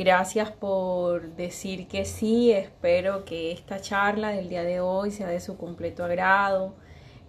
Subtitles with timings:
[0.00, 2.52] Gracias por decir que sí.
[2.52, 6.72] Espero que esta charla del día de hoy sea de su completo agrado.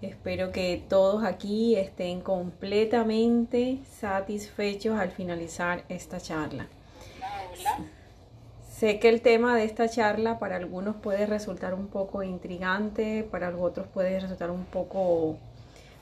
[0.02, 6.70] Espero que todos aquí estén completamente satisfechos al finalizar esta charla.
[8.72, 13.53] Sé que el tema de esta charla para algunos puede resultar un poco intrigante, para
[13.53, 15.35] otros puede resultar un poco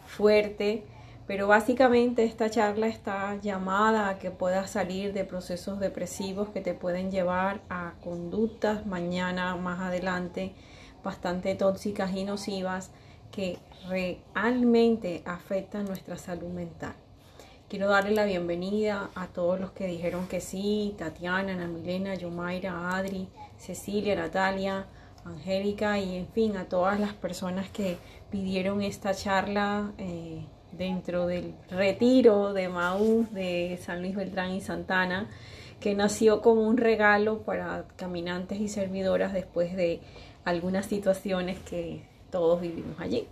[0.05, 0.83] fuerte
[1.29, 6.73] pero básicamente esta charla está llamada a que puedas salir de procesos depresivos que te
[6.73, 10.55] pueden llevar a conductas mañana más adelante
[11.03, 12.89] bastante tóxicas y nocivas
[13.31, 16.95] que realmente afectan nuestra salud mental.
[17.67, 22.97] Quiero darle la bienvenida a todos los que dijeron que sí, Tatiana, Ana Milena, Yomaira,
[22.97, 24.87] Adri, Cecilia, Natalia,
[25.25, 27.99] Angélica y en fin a todas las personas que
[28.31, 29.91] pidieron esta charla.
[29.99, 35.27] Eh, dentro del retiro de Maús de San Luis Beltrán y Santana,
[35.79, 40.01] que nació como un regalo para caminantes y servidoras después de
[40.45, 43.27] algunas situaciones que todos vivimos allí.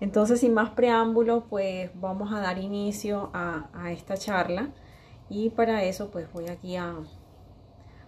[0.00, 4.70] Entonces, sin más preámbulos, pues vamos a dar inicio a, esta charla
[5.30, 6.94] y para eso pues voy aquí a,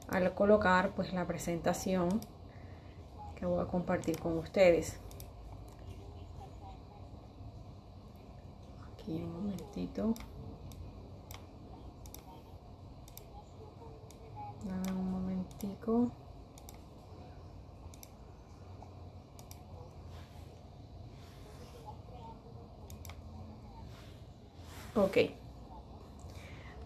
[0.08, 2.20] a colocar pues la presentación
[3.36, 4.98] que voy a compartir con ustedes.
[9.14, 10.14] Un momentito.
[14.64, 16.10] Dame un momentico.
[24.96, 25.18] Ok.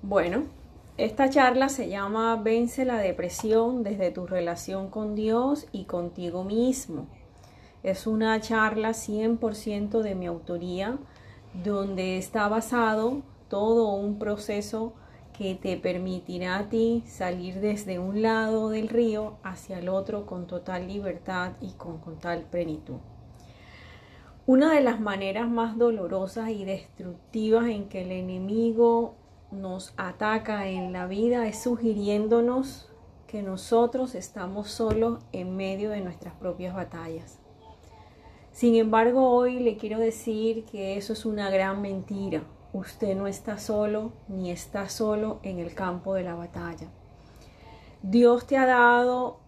[0.03, 0.45] Bueno,
[0.97, 7.07] esta charla se llama Vence la depresión desde tu relación con Dios y contigo mismo.
[7.83, 10.99] Es una charla 100% de mi autoría
[11.55, 14.93] donde está basado todo un proceso
[15.37, 20.47] que te permitirá a ti salir desde un lado del río hacia el otro con
[20.47, 22.99] total libertad y con total plenitud.
[24.47, 29.15] Una de las maneras más dolorosas y destructivas en que el enemigo
[29.51, 32.89] nos ataca en la vida es sugiriéndonos
[33.27, 37.40] que nosotros estamos solos en medio de nuestras propias batallas.
[38.61, 42.43] Sin embargo, hoy le quiero decir que eso es una gran mentira.
[42.75, 46.87] Usted no está solo ni está solo en el campo de la batalla.
[48.03, 49.41] Dios te ha dado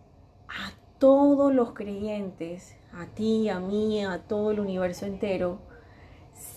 [0.48, 5.58] a todos los creyentes, a ti, a mí, a todo el universo entero,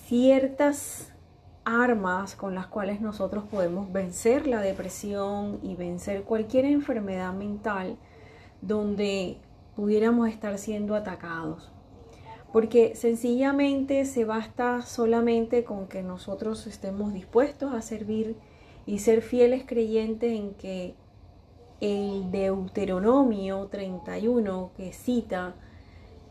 [0.07, 1.11] ciertas
[1.65, 7.97] armas con las cuales nosotros podemos vencer la depresión y vencer cualquier enfermedad mental
[8.61, 9.39] donde
[9.75, 11.74] pudiéramos estar siendo atacados
[12.55, 18.37] porque sencillamente se basta solamente con que nosotros estemos dispuestos a servir
[18.85, 20.95] y ser fieles creyentes en que
[21.81, 25.55] el Deuteronomio 31 que cita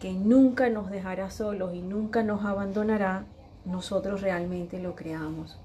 [0.00, 3.26] que nunca nos dejará solos y nunca nos abandonará,
[3.66, 5.60] nosotros realmente lo creamos.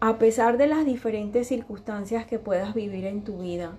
[0.00, 3.72] A pesar de las diferentes circunstancias que puedas vivir en tu vida,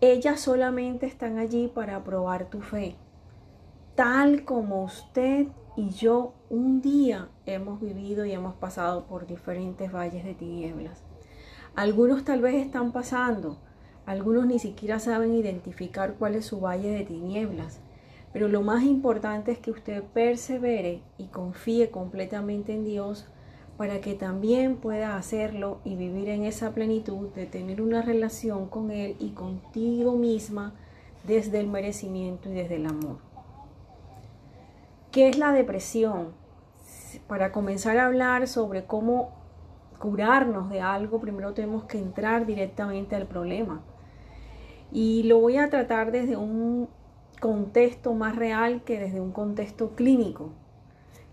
[0.00, 2.96] ellas solamente están allí para probar tu fe
[3.96, 10.22] tal como usted y yo un día hemos vivido y hemos pasado por diferentes valles
[10.22, 11.02] de tinieblas.
[11.74, 13.58] Algunos tal vez están pasando,
[14.04, 17.80] algunos ni siquiera saben identificar cuál es su valle de tinieblas,
[18.34, 23.26] pero lo más importante es que usted persevere y confíe completamente en Dios
[23.78, 28.90] para que también pueda hacerlo y vivir en esa plenitud de tener una relación con
[28.90, 30.74] Él y contigo misma
[31.26, 33.35] desde el merecimiento y desde el amor.
[35.16, 36.34] ¿Qué es la depresión?
[37.26, 39.32] Para comenzar a hablar sobre cómo
[39.98, 43.80] curarnos de algo, primero tenemos que entrar directamente al problema.
[44.92, 46.90] Y lo voy a tratar desde un
[47.40, 50.52] contexto más real que desde un contexto clínico.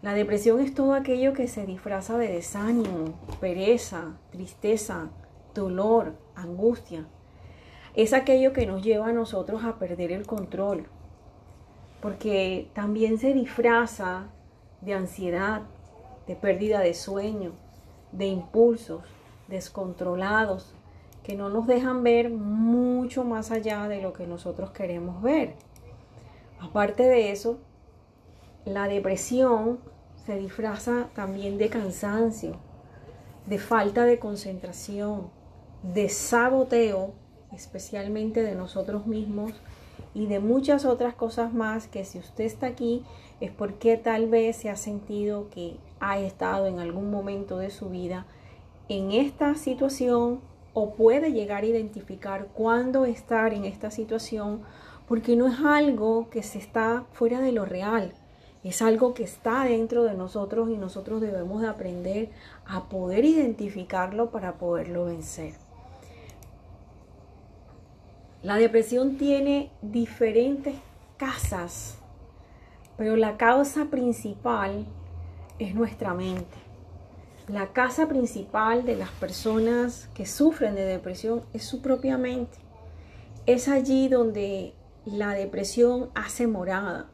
[0.01, 5.09] La depresión es todo aquello que se disfraza de desánimo, pereza, tristeza,
[5.53, 7.05] dolor, angustia.
[7.95, 10.87] Es aquello que nos lleva a nosotros a perder el control,
[12.03, 14.25] porque también se disfraza
[14.81, 15.61] de ansiedad,
[16.27, 17.53] de pérdida de sueño,
[18.11, 19.05] de impulsos
[19.47, 20.75] descontrolados
[21.23, 25.55] que no nos dejan ver mucho más allá de lo que nosotros queremos ver.
[26.59, 27.59] Aparte de eso,
[28.65, 29.79] la depresión
[30.25, 32.57] se disfraza también de cansancio,
[33.45, 35.29] de falta de concentración,
[35.83, 37.13] de saboteo,
[37.53, 39.53] especialmente de nosotros mismos
[40.13, 43.03] y de muchas otras cosas más que si usted está aquí
[43.39, 47.89] es porque tal vez se ha sentido que ha estado en algún momento de su
[47.89, 48.25] vida
[48.89, 50.41] en esta situación
[50.73, 54.61] o puede llegar a identificar cuándo estar en esta situación
[55.07, 58.13] porque no es algo que se está fuera de lo real,
[58.63, 62.29] es algo que está dentro de nosotros y nosotros debemos de aprender
[62.65, 65.62] a poder identificarlo para poderlo vencer.
[68.43, 70.75] La depresión tiene diferentes
[71.15, 71.97] casas,
[72.97, 74.85] pero la causa principal
[75.59, 76.57] es nuestra mente.
[77.47, 82.57] La casa principal de las personas que sufren de depresión es su propia mente.
[83.45, 84.73] Es allí donde
[85.05, 87.05] la depresión hace morada.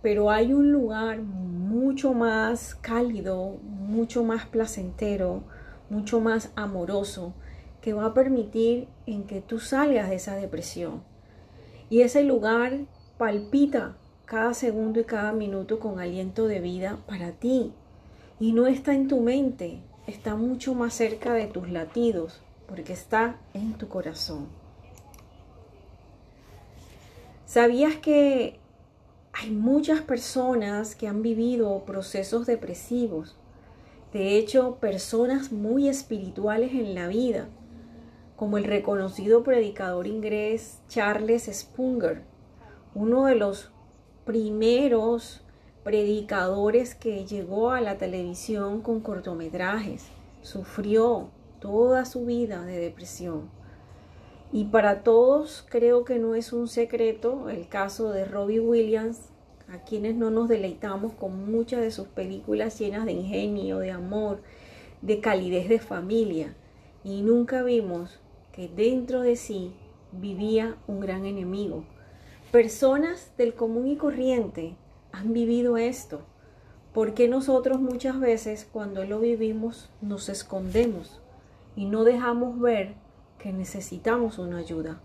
[0.00, 5.42] Pero hay un lugar mucho más cálido, mucho más placentero,
[5.90, 7.34] mucho más amoroso,
[7.80, 11.02] que va a permitir en que tú salgas de esa depresión.
[11.88, 12.80] Y ese lugar
[13.18, 17.72] palpita cada segundo y cada minuto con aliento de vida para ti.
[18.38, 23.40] Y no está en tu mente, está mucho más cerca de tus latidos, porque está
[23.54, 24.46] en tu corazón.
[27.44, 28.60] ¿Sabías que
[29.32, 33.36] hay muchas personas que han vivido procesos depresivos?
[34.12, 37.48] De hecho, personas muy espirituales en la vida,
[38.40, 42.22] como el reconocido predicador inglés Charles Spurgeon,
[42.94, 43.70] uno de los
[44.24, 45.42] primeros
[45.84, 50.06] predicadores que llegó a la televisión con cortometrajes.
[50.40, 51.28] Sufrió
[51.60, 53.50] toda su vida de depresión.
[54.52, 59.20] Y para todos creo que no es un secreto el caso de Robbie Williams,
[59.68, 64.40] a quienes no nos deleitamos con muchas de sus películas llenas de ingenio, de amor,
[65.02, 66.54] de calidez de familia.
[67.04, 68.18] Y nunca vimos
[68.52, 69.72] que dentro de sí
[70.12, 71.84] vivía un gran enemigo,
[72.50, 74.74] Personas del común y corriente
[75.12, 76.22] han vivido esto.
[76.92, 81.20] porque nosotros muchas veces cuando lo vivimos nos escondemos
[81.76, 82.94] y no dejamos ver
[83.38, 85.00] que necesitamos una ayuda?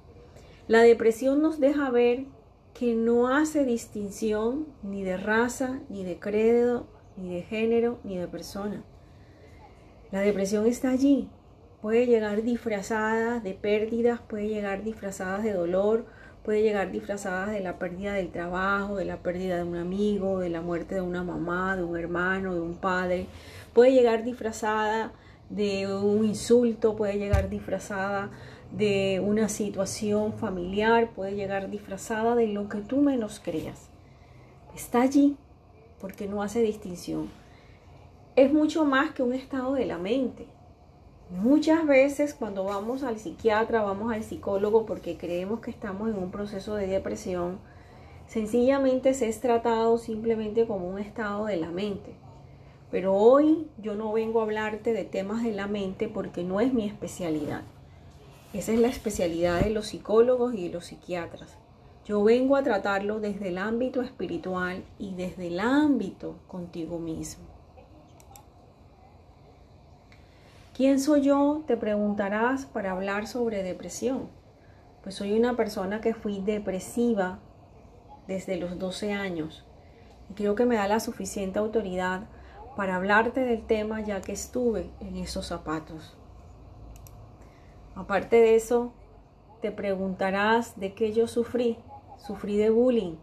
[0.67, 2.25] La depresión nos deja ver
[2.73, 6.87] que no hace distinción ni de raza, ni de credo,
[7.17, 8.83] ni de género, ni de persona.
[10.11, 11.29] La depresión está allí.
[11.85, 16.07] Puede llegar disfrazada de pérdidas, puede llegar disfrazada de dolor,
[16.43, 20.49] puede llegar disfrazada de la pérdida del trabajo, de la pérdida de un amigo, de
[20.49, 23.27] la muerte de una mamá, de un hermano, de un padre.
[23.73, 25.11] Puede llegar disfrazada
[25.51, 28.31] de un insulto, puede llegar disfrazada
[28.71, 33.91] de una situación familiar, puede llegar disfrazada de lo que tú menos creas.
[34.75, 35.37] Está allí
[36.01, 37.29] porque no hace distinción.
[38.35, 40.47] Es mucho más que un estado de la mente.
[41.31, 46.29] Muchas veces cuando vamos al psiquiatra, vamos al psicólogo porque creemos que estamos en un
[46.29, 47.57] proceso de depresión,
[48.27, 52.13] sencillamente se es tratado simplemente como un estado de la mente.
[52.91, 56.71] Pero hoy yo no vengo a hablarte de temas de la mente porque no es
[56.73, 57.63] mi especialidad.
[58.53, 61.57] Esa es la especialidad de los psicólogos y de los psiquiatras.
[62.05, 67.54] Yo vengo a tratarlo desde el ámbito espiritual y desde el ámbito contigo mismo.
[70.75, 71.63] ¿Quién soy yo?
[71.67, 74.27] Te preguntarás para hablar sobre depresión.
[75.03, 77.39] Pues soy una persona que fui depresiva
[78.27, 79.65] desde los 12 años
[80.29, 82.27] y creo que me da la suficiente autoridad
[82.75, 86.17] para hablarte del tema ya que estuve en esos zapatos.
[87.95, 88.91] Aparte de eso,
[89.61, 91.77] te preguntarás de qué yo sufrí.
[92.17, 93.15] Sufrí de bullying.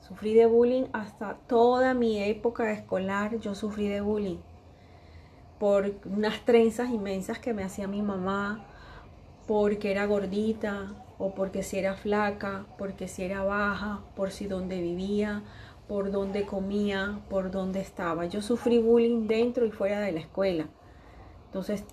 [0.00, 4.38] Sufrí de bullying hasta toda mi época escolar, yo sufrí de bullying
[5.58, 8.64] por unas trenzas inmensas que me hacía mi mamá,
[9.46, 14.80] porque era gordita o porque si era flaca, porque si era baja, por si donde
[14.80, 15.42] vivía,
[15.88, 18.26] por donde comía, por donde estaba.
[18.26, 20.66] Yo sufrí bullying dentro y fuera de la escuela.
[21.46, 21.84] Entonces,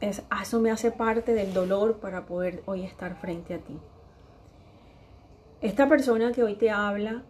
[0.00, 3.78] eso me hace parte del dolor para poder hoy estar frente a ti.
[5.62, 7.22] Esta persona que hoy te habla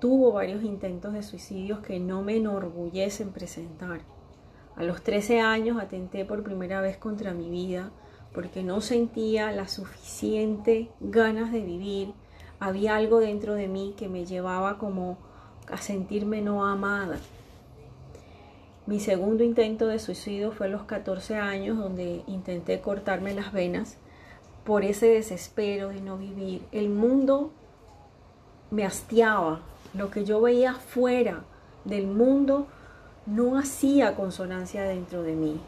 [0.00, 4.00] tuvo varios intentos de suicidios que no me enorgullecen presentar
[4.76, 7.90] a los 13 años atenté por primera vez contra mi vida
[8.32, 12.12] porque no sentía la suficiente ganas de vivir.
[12.60, 15.16] Había algo dentro de mí que me llevaba como
[15.70, 17.18] a sentirme no amada.
[18.86, 23.96] Mi segundo intento de suicidio fue a los 14 años donde intenté cortarme las venas
[24.64, 26.62] por ese desespero de no vivir.
[26.72, 27.52] El mundo
[28.70, 29.60] me hastiaba.
[29.94, 31.44] Lo que yo veía fuera
[31.86, 32.66] del mundo
[33.26, 35.60] no hacía consonancia dentro de mí.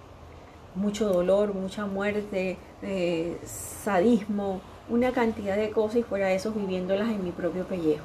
[0.75, 7.09] Mucho dolor, mucha muerte, eh, sadismo, una cantidad de cosas y fuera de eso viviéndolas
[7.09, 8.05] en mi propio pellejo.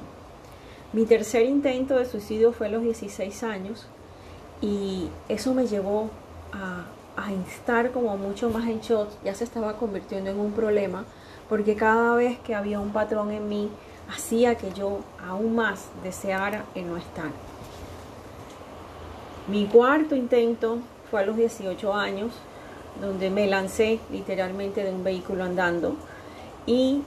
[0.92, 3.86] Mi tercer intento de suicidio fue a los 16 años
[4.60, 6.10] y eso me llevó
[6.52, 6.84] a
[7.16, 11.04] a como mucho más en shock, ya se estaba convirtiendo en un problema,
[11.48, 13.70] porque cada vez que había un patrón en mí,
[14.12, 17.30] hacía que yo aún más deseara el no estar.
[19.46, 20.78] Mi cuarto intento
[21.10, 22.32] fue a los 18 años,
[23.00, 25.96] donde me lancé literalmente de un vehículo andando
[26.64, 27.02] y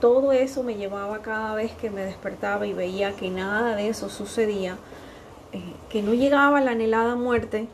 [0.00, 4.08] todo eso me llevaba cada vez que me despertaba y veía que nada de eso
[4.08, 4.78] sucedía,
[5.52, 7.68] eh, que no llegaba la anhelada muerte,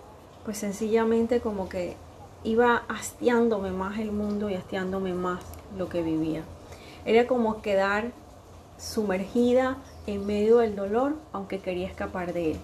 [0.44, 1.94] pues sencillamente como que
[2.42, 5.44] iba hastiándome más el mundo y hastiándome más
[5.78, 6.42] lo que vivía.
[7.04, 8.10] Era como quedar
[8.78, 9.76] sumergida
[10.08, 12.60] en medio del dolor, aunque quería escapar de él.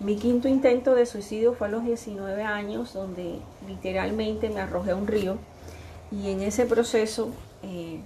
[0.00, 3.38] Mi quinto intento de suicidio fue a los 19 años, donde
[3.68, 5.36] literalmente me arrojé a un río.
[6.10, 7.28] Y en ese proceso
[7.62, 8.00] eh,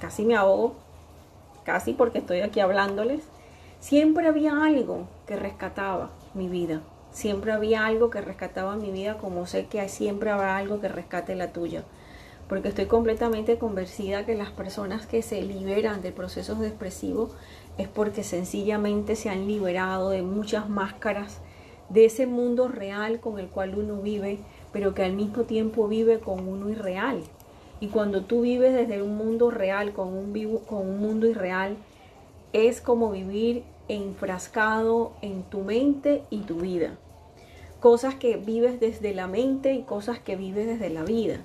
[0.00, 0.76] casi me ahogo,
[1.64, 3.20] casi porque estoy aquí hablándoles.
[3.80, 6.80] Siempre había algo que rescataba mi vida,
[7.10, 11.36] siempre había algo que rescataba mi vida, como sé que siempre habrá algo que rescate
[11.36, 11.84] la tuya.
[12.48, 17.32] Porque estoy completamente convencida que las personas que se liberan de procesos depresivos
[17.78, 21.40] es porque sencillamente se han liberado de muchas máscaras
[21.88, 24.40] de ese mundo real con el cual uno vive,
[24.72, 27.22] pero que al mismo tiempo vive con uno irreal.
[27.80, 31.76] Y cuando tú vives desde un mundo real con un, con un mundo irreal,
[32.52, 36.98] es como vivir enfrascado en tu mente y tu vida.
[37.80, 41.40] Cosas que vives desde la mente y cosas que vives desde la vida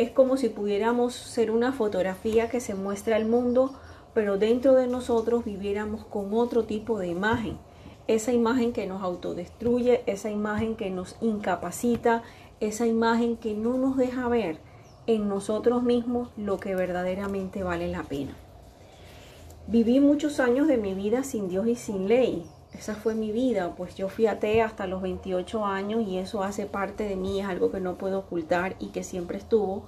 [0.00, 3.74] es como si pudiéramos ser una fotografía que se muestra al mundo,
[4.14, 7.58] pero dentro de nosotros viviéramos con otro tipo de imagen.
[8.06, 12.22] Esa imagen que nos autodestruye, esa imagen que nos incapacita,
[12.60, 14.58] esa imagen que no nos deja ver
[15.06, 18.36] en nosotros mismos lo que verdaderamente vale la pena.
[19.66, 23.74] Viví muchos años de mi vida sin Dios y sin ley, esa fue mi vida,
[23.76, 27.70] pues yo fui hasta los 28 años y eso hace parte de mí, es algo
[27.70, 29.84] que no puedo ocultar y que siempre estuvo.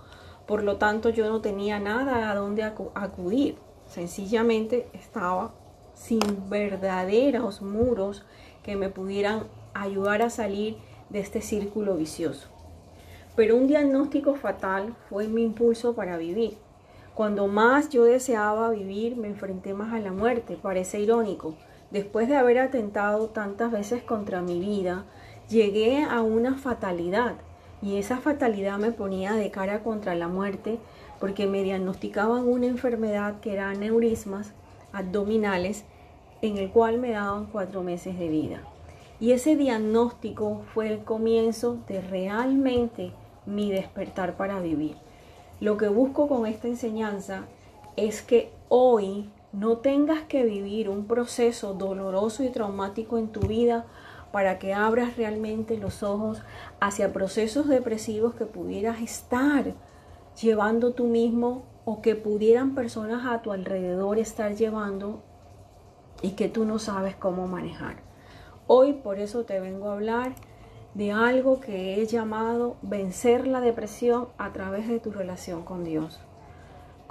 [0.46, 3.56] Por lo tanto, yo no tenía nada a dónde acudir.
[3.92, 5.52] Sencillamente estaba
[5.92, 8.24] sin verdaderos muros
[8.62, 9.42] que me pudieran
[9.74, 10.78] ayudar a salir
[11.10, 12.48] de este círculo vicioso.
[13.36, 16.56] Pero un diagnóstico fatal fue mi impulso para vivir.
[17.14, 20.58] Cuando más yo deseaba vivir, me enfrenté más a la muerte.
[20.60, 21.54] Parece irónico,
[21.90, 25.04] después de haber atentado tantas veces contra mi vida,
[25.50, 27.34] llegué a una fatalidad
[27.82, 30.78] y esa fatalidad me ponía de cara contra la muerte
[31.22, 34.54] porque me diagnosticaban una enfermedad que era neurismas
[34.92, 35.84] abdominales
[36.40, 38.62] en el cual me daban cuatro meses de vida.
[39.20, 43.12] Y ese diagnóstico fue el comienzo de realmente
[43.46, 44.96] mi despertar para vivir.
[45.60, 47.44] Lo que busco con esta enseñanza
[47.94, 53.86] es que hoy no tengas que vivir un proceso doloroso y traumático en tu vida
[54.32, 56.42] para que abras realmente los ojos
[56.80, 59.72] hacia procesos depresivos que pudieras estar
[60.40, 65.22] llevando tú mismo o que pudieran personas a tu alrededor estar llevando
[66.22, 67.96] y que tú no sabes cómo manejar.
[68.66, 70.34] Hoy por eso te vengo a hablar
[70.94, 76.20] de algo que he llamado vencer la depresión a través de tu relación con Dios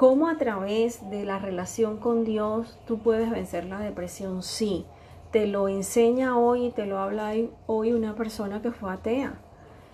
[0.01, 4.41] cómo a través de la relación con Dios tú puedes vencer la depresión.
[4.41, 4.83] Sí,
[5.29, 7.33] te lo enseña hoy y te lo habla
[7.67, 9.39] hoy una persona que fue atea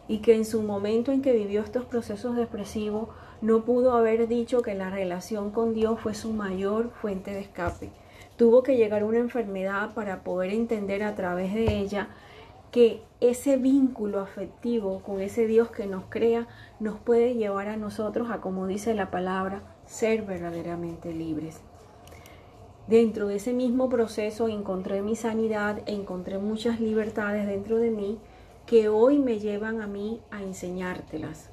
[0.08, 3.10] y que en su momento en que vivió estos procesos depresivos
[3.42, 7.92] no pudo haber dicho que la relación con Dios fue su mayor fuente de escape.
[8.36, 12.10] Tuvo que llegar una enfermedad para poder entender a través de ella
[12.72, 16.48] que ese vínculo afectivo con ese Dios que nos crea
[16.80, 21.62] nos puede llevar a nosotros a, como dice la palabra, ser verdaderamente libres.
[22.88, 28.20] Dentro de ese mismo proceso encontré mi sanidad, encontré muchas libertades dentro de mí
[28.68, 31.50] que hoy me llevan a mí a enseñártelas.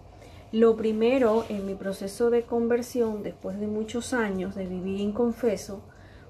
[0.50, 5.80] Lo primero en mi proceso de conversión, después de muchos años de vivir inconfeso,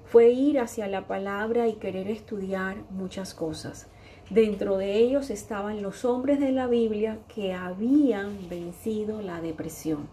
[0.05, 3.87] fue ir hacia la palabra y querer estudiar muchas cosas.
[4.29, 10.07] Dentro de ellos estaban los hombres de la Biblia que habían vencido la depresión.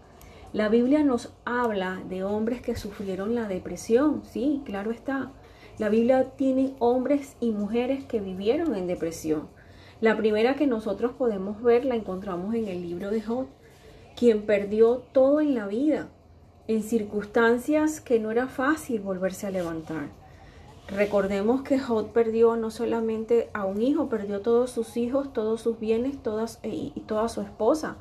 [0.53, 5.31] La Biblia nos habla de hombres que sufrieron la depresión, sí, claro está.
[5.77, 9.49] La Biblia tiene hombres y mujeres que vivieron en depresión.
[10.03, 13.45] La primera que nosotros podemos ver la encontramos en el libro de Job,
[14.17, 16.09] quien perdió todo en la vida,
[16.67, 20.09] en circunstancias que no era fácil volverse a levantar.
[20.89, 25.79] Recordemos que Job perdió no solamente a un hijo, perdió todos sus hijos, todos sus
[25.79, 27.95] bienes todas, y toda su esposa.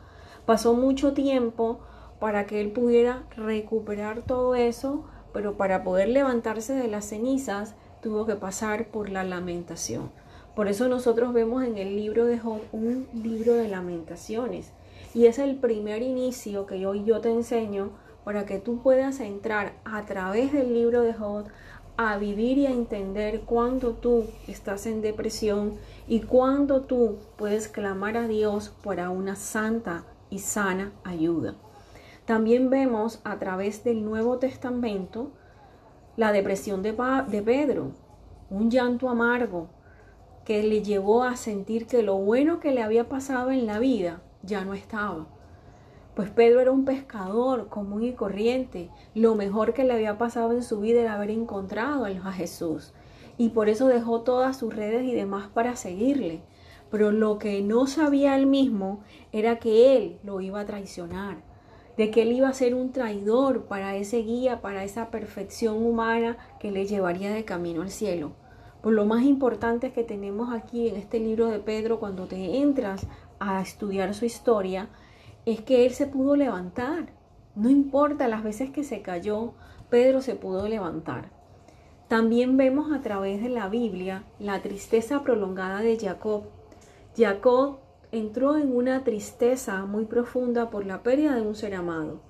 [0.44, 1.78] Pasó mucho tiempo
[2.18, 8.26] para que él pudiera recuperar todo eso, pero para poder levantarse de las cenizas tuvo
[8.26, 10.10] que pasar por la lamentación.
[10.54, 14.70] Por eso nosotros vemos en el libro de Job un libro de lamentaciones.
[15.14, 17.90] Y es el primer inicio que hoy yo te enseño
[18.22, 21.46] para que tú puedas entrar a través del libro de Job
[21.96, 28.18] a vivir y a entender cuándo tú estás en depresión y cuándo tú puedes clamar
[28.18, 31.54] a Dios para una santa y sana ayuda.
[32.26, 35.30] También vemos a través del Nuevo Testamento
[36.16, 36.92] la depresión de,
[37.28, 37.92] de Pedro,
[38.50, 39.68] un llanto amargo
[40.44, 44.22] que le llevó a sentir que lo bueno que le había pasado en la vida
[44.42, 45.26] ya no estaba.
[46.14, 48.90] Pues Pedro era un pescador común y corriente.
[49.14, 52.92] Lo mejor que le había pasado en su vida era haber encontrado a Jesús.
[53.38, 56.42] Y por eso dejó todas sus redes y demás para seguirle.
[56.90, 59.00] Pero lo que no sabía él mismo
[59.32, 61.38] era que él lo iba a traicionar.
[61.96, 66.36] De que él iba a ser un traidor para ese guía, para esa perfección humana
[66.60, 68.32] que le llevaría de camino al cielo.
[68.82, 73.06] Por lo más importante que tenemos aquí en este libro de Pedro, cuando te entras
[73.38, 74.88] a estudiar su historia,
[75.46, 77.12] es que él se pudo levantar.
[77.54, 79.52] No importa las veces que se cayó,
[79.88, 81.30] Pedro se pudo levantar.
[82.08, 86.44] También vemos a través de la Biblia la tristeza prolongada de Jacob.
[87.16, 87.78] Jacob
[88.10, 92.20] entró en una tristeza muy profunda por la pérdida de un ser amado.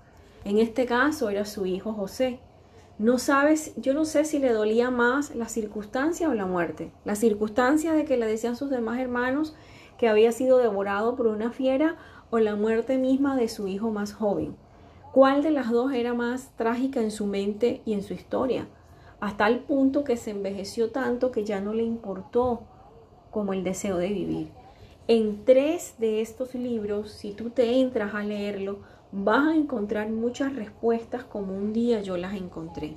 [0.45, 2.41] En este caso era su hijo José.
[3.03, 6.93] No sabes, yo no sé si le dolía más la circunstancia o la muerte.
[7.05, 9.57] La circunstancia de que le decían sus demás hermanos
[9.99, 11.97] que había sido devorado por una fiera
[12.31, 14.55] o la muerte misma de su hijo más joven.
[15.13, 18.69] ¿Cuál de las dos era más trágica en su mente y en su historia?
[19.19, 22.63] Hasta el punto que se envejeció tanto que ya no le importó
[23.33, 24.51] como el deseo de vivir.
[25.09, 28.79] En tres de estos libros, si tú te entras a leerlo,
[29.13, 32.95] vas a encontrar muchas respuestas como un día yo las encontré.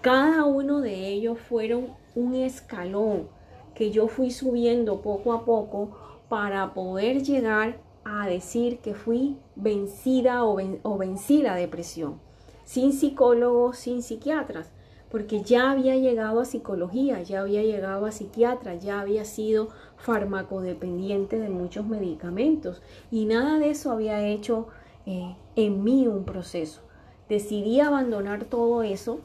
[0.00, 3.28] Cada uno de ellos fueron un escalón
[3.74, 5.90] que yo fui subiendo poco a poco
[6.28, 10.56] para poder llegar a decir que fui vencida o,
[10.96, 12.20] vencí la depresión,
[12.64, 14.70] sin psicólogos, sin psiquiatras,
[15.10, 21.38] porque ya había llegado a psicología, ya había llegado a psiquiatra, ya había sido farmacodependiente
[21.38, 24.68] de muchos medicamentos y nada de eso había hecho
[25.06, 26.82] eh, en mí un proceso.
[27.28, 29.20] Decidí abandonar todo eso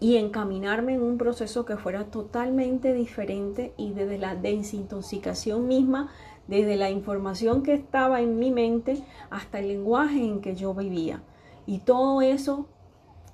[0.00, 6.10] y encaminarme en un proceso que fuera totalmente diferente y desde la desintoxicación misma
[6.48, 11.22] desde la información que estaba en mi mente hasta el lenguaje en que yo vivía.
[11.66, 12.66] Y todo eso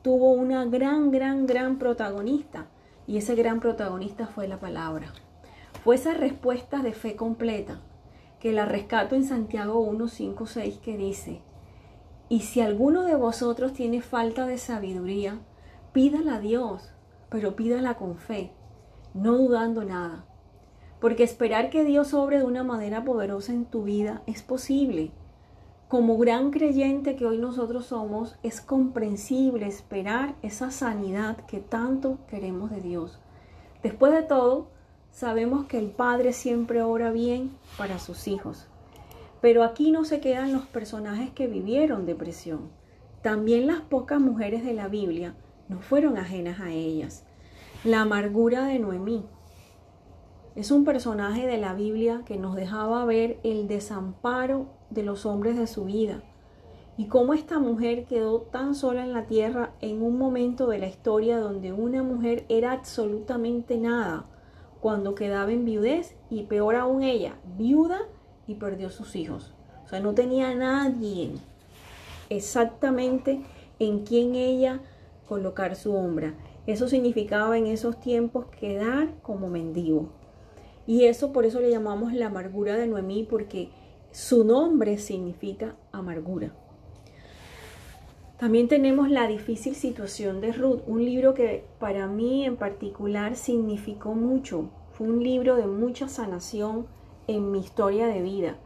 [0.02, 2.66] tuvo una gran, gran, gran protagonista.
[3.06, 5.12] Y ese gran protagonista fue la palabra.
[5.84, 7.80] Fue esa respuesta de fe completa
[8.44, 11.40] que la rescato en Santiago 1, 5, 6 que dice,
[12.28, 15.40] y si alguno de vosotros tiene falta de sabiduría,
[15.92, 16.92] pídala a Dios,
[17.28, 18.52] pero pídala con fe,
[19.14, 20.26] no dudando nada
[21.04, 25.10] porque esperar que Dios obre de una manera poderosa en tu vida es posible.
[25.86, 32.70] Como gran creyente que hoy nosotros somos, es comprensible esperar esa sanidad que tanto queremos
[32.70, 33.20] de Dios.
[33.82, 34.68] Después de todo,
[35.14, 38.66] sabemos que el Padre siempre ora bien para sus hijos.
[39.40, 42.68] Pero aquí no se quedan los personajes que vivieron depresión.
[43.22, 45.34] También las pocas mujeres de la Biblia
[45.68, 47.24] no fueron ajenas a ellas.
[47.84, 49.24] La amargura de Noemí,
[50.56, 55.56] es un personaje de la Biblia que nos dejaba ver el desamparo de los hombres
[55.56, 56.22] de su vida
[56.96, 60.86] y cómo esta mujer quedó tan sola en la tierra en un momento de la
[60.86, 64.26] historia donde una mujer era absolutamente nada,
[64.84, 68.02] cuando quedaba en viudez y peor aún ella, viuda
[68.46, 69.54] y perdió sus hijos.
[69.82, 71.30] O sea, no tenía nadie
[72.28, 73.40] exactamente
[73.78, 74.82] en quien ella
[75.26, 76.34] colocar su hombra.
[76.66, 80.10] Eso significaba en esos tiempos quedar como mendigo.
[80.86, 83.70] Y eso por eso le llamamos la amargura de Noemí, porque
[84.10, 86.52] su nombre significa amargura.
[88.38, 94.14] También tenemos la difícil situación de Ruth, un libro que para mí en particular significó
[94.14, 94.70] mucho.
[94.92, 96.86] Fue un libro de mucha sanación
[97.28, 98.56] en mi historia de vida.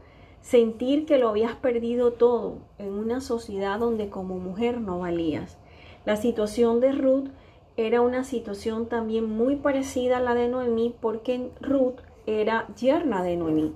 [0.40, 5.58] Sentir que lo habías perdido todo en una sociedad donde como mujer no valías.
[6.06, 7.28] La situación de Ruth
[7.76, 13.36] era una situación también muy parecida a la de Noemí porque Ruth era yerna de
[13.36, 13.74] Noemí.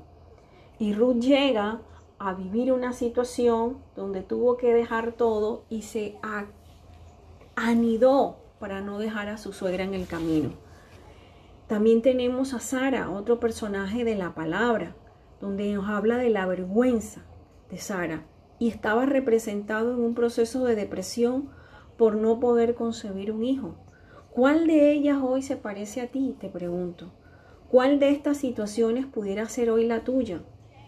[0.78, 1.82] Y Ruth llega
[2.26, 6.16] a vivir una situación donde tuvo que dejar todo y se
[7.56, 10.50] anidó para no dejar a su suegra en el camino.
[11.66, 14.94] También tenemos a Sara, otro personaje de la palabra,
[15.40, 17.22] donde nos habla de la vergüenza
[17.70, 18.26] de Sara
[18.58, 21.50] y estaba representado en un proceso de depresión
[21.96, 23.74] por no poder concebir un hijo.
[24.30, 26.36] ¿Cuál de ellas hoy se parece a ti?
[26.40, 27.12] Te pregunto.
[27.68, 30.42] ¿Cuál de estas situaciones pudiera ser hoy la tuya?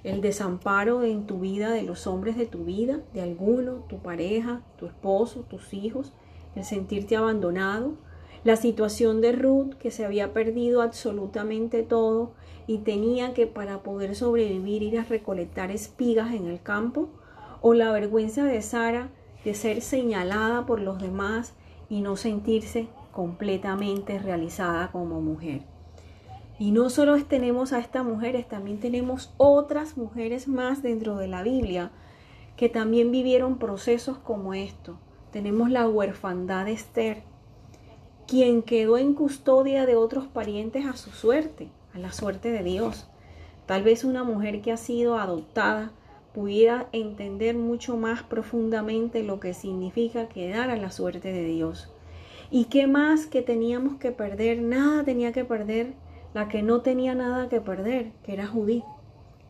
[0.04, 4.60] El desamparo en tu vida de los hombres de tu vida, de alguno, tu pareja,
[4.78, 6.12] tu esposo, tus hijos,
[6.54, 7.94] el sentirte abandonado,
[8.44, 12.32] la situación de Ruth que se había perdido absolutamente todo
[12.66, 17.08] y tenía que para poder sobrevivir ir a recolectar espigas en el campo,
[17.62, 19.08] o la vergüenza de Sara
[19.42, 21.54] de ser señalada por los demás
[21.88, 25.73] y no sentirse completamente realizada como mujer.
[26.58, 31.42] Y no solo tenemos a estas mujeres, también tenemos otras mujeres más dentro de la
[31.42, 31.90] Biblia
[32.56, 34.98] que también vivieron procesos como esto.
[35.32, 37.22] Tenemos la huerfandad de Esther,
[38.28, 43.08] quien quedó en custodia de otros parientes a su suerte, a la suerte de Dios.
[43.66, 45.90] Tal vez una mujer que ha sido adoptada
[46.32, 51.90] pudiera entender mucho más profundamente lo que significa quedar a la suerte de Dios.
[52.50, 54.60] ¿Y qué más que teníamos que perder?
[54.60, 55.94] Nada tenía que perder
[56.34, 58.82] la que no tenía nada que perder, que era Judí,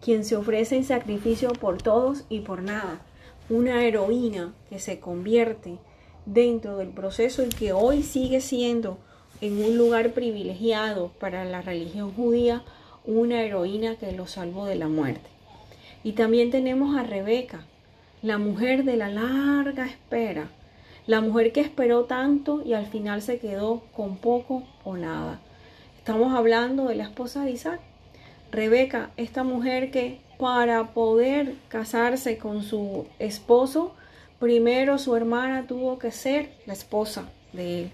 [0.00, 3.00] quien se ofrece en sacrificio por todos y por nada.
[3.48, 5.78] Una heroína que se convierte
[6.26, 8.98] dentro del proceso y que hoy sigue siendo
[9.40, 12.62] en un lugar privilegiado para la religión judía,
[13.06, 15.28] una heroína que lo salvó de la muerte.
[16.02, 17.64] Y también tenemos a Rebeca,
[18.22, 20.50] la mujer de la larga espera,
[21.06, 25.40] la mujer que esperó tanto y al final se quedó con poco o nada.
[26.04, 27.80] Estamos hablando de la esposa de Isaac.
[28.52, 33.94] Rebeca, esta mujer que para poder casarse con su esposo,
[34.38, 37.90] Primero su hermana tuvo que ser la esposa de él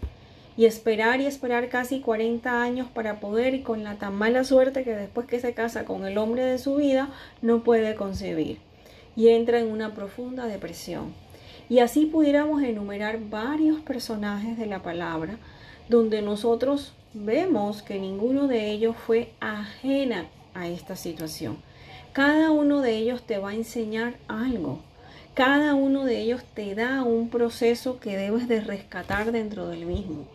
[0.56, 4.82] y esperar y esperar casi 40 años para poder y con la tan mala suerte
[4.82, 8.58] que después que se casa con el hombre de su vida no puede concebir
[9.14, 11.14] y entra en una profunda depresión.
[11.68, 15.36] Y así pudiéramos enumerar varios personajes de la palabra
[15.88, 21.58] donde nosotros vemos que ninguno de ellos fue ajena a esta situación.
[22.12, 24.80] Cada uno de ellos te va a enseñar algo.
[25.34, 30.26] Cada uno de ellos te da un proceso que debes de rescatar dentro del mismo.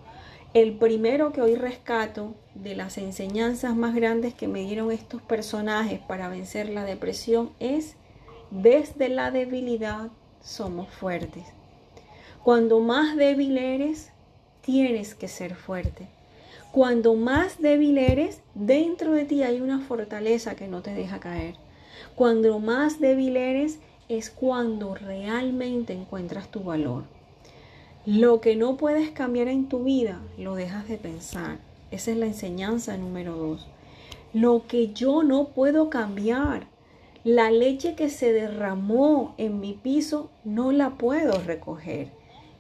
[0.54, 6.00] El primero que hoy rescato de las enseñanzas más grandes que me dieron estos personajes
[6.00, 7.96] para vencer la depresión es,
[8.52, 10.10] desde la debilidad
[10.42, 11.44] somos fuertes.
[12.44, 14.12] Cuando más débil eres,
[14.62, 16.08] tienes que ser fuerte.
[16.76, 21.56] Cuando más débil eres, dentro de ti hay una fortaleza que no te deja caer.
[22.16, 27.04] Cuando más débil eres, es cuando realmente encuentras tu valor.
[28.06, 31.60] Lo que no puedes cambiar en tu vida, lo dejas de pensar.
[31.92, 33.66] Esa es la enseñanza número dos.
[34.34, 36.68] Lo que yo no puedo cambiar,
[37.24, 42.10] la leche que se derramó en mi piso, no la puedo recoger.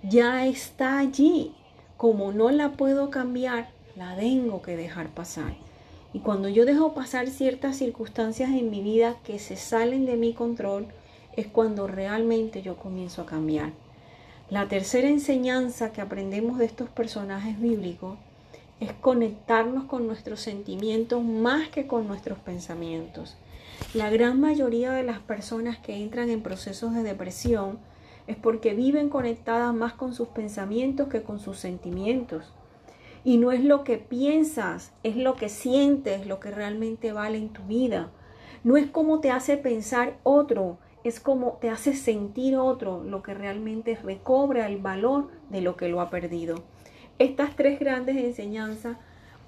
[0.04, 1.54] Ya está allí.
[1.98, 5.54] Como no la puedo cambiar, la tengo que dejar pasar.
[6.14, 10.34] Y cuando yo dejo pasar ciertas circunstancias en mi vida que se salen de mi
[10.34, 10.88] control,
[11.36, 13.72] es cuando realmente yo comienzo a cambiar.
[14.50, 18.18] La tercera enseñanza que aprendemos de estos personajes bíblicos
[18.80, 23.36] es conectarnos con nuestros sentimientos más que con nuestros pensamientos.
[23.94, 27.80] La gran mayoría de las personas que entran en procesos de depresión
[28.28, 32.54] es porque viven conectadas más con sus pensamientos que con sus sentimientos.
[33.26, 37.50] Y no es lo que piensas, es lo que sientes, lo que realmente vale en
[37.50, 38.12] tu vida.
[38.64, 43.34] No es cómo te hace pensar otro, es como te hace sentir otro lo que
[43.34, 46.64] realmente recobra el valor de lo que lo ha perdido.
[47.20, 48.98] Estas tres grandes enseñanzas,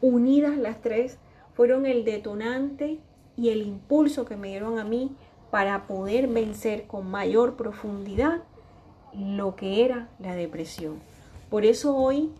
[0.02, 1.20] unidas las tres,
[1.54, 3.00] fueron el detonante
[3.36, 5.16] y el impulso que me dieron a mí
[5.52, 8.44] para poder vencer con mayor profundidad
[9.14, 11.00] lo que era la depresión.
[11.50, 12.32] Por eso hoy,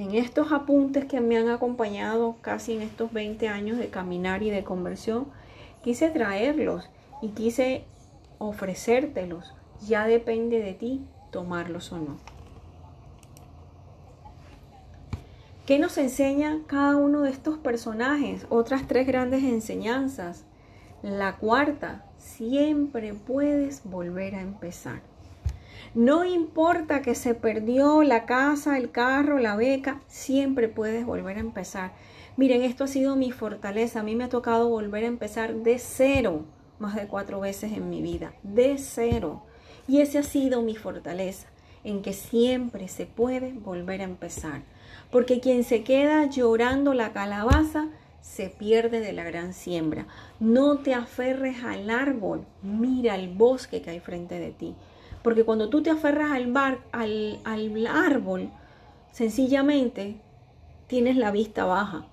[0.00, 4.50] en estos apuntes que me han acompañado casi en estos 20 años de caminar y
[4.50, 5.26] de conversión,
[5.82, 6.88] quise traerlos
[7.20, 7.84] y quise
[8.38, 9.52] ofrecértelos.
[9.86, 12.16] Ya depende de ti tomarlos o no.
[15.66, 18.46] ¿Qué nos enseña cada uno de estos personajes?
[18.48, 20.44] Otras tres grandes enseñanzas.
[21.02, 25.09] La cuarta, siempre puedes volver a empezar.
[25.94, 31.40] No importa que se perdió la casa, el carro, la beca, siempre puedes volver a
[31.40, 31.92] empezar.
[32.36, 34.00] Miren, esto ha sido mi fortaleza.
[34.00, 36.44] A mí me ha tocado volver a empezar de cero
[36.80, 39.42] más de cuatro veces en mi vida, de cero.
[39.86, 41.46] Y esa ha sido mi fortaleza,
[41.84, 44.62] en que siempre se puede volver a empezar.
[45.10, 47.88] Porque quien se queda llorando la calabaza,
[48.20, 50.06] se pierde de la gran siembra.
[50.40, 54.74] No te aferres al árbol, mira el bosque que hay frente de ti.
[55.22, 58.50] Porque cuando tú te aferras al, bar, al, al árbol,
[59.12, 60.16] sencillamente
[60.86, 62.06] tienes la vista baja.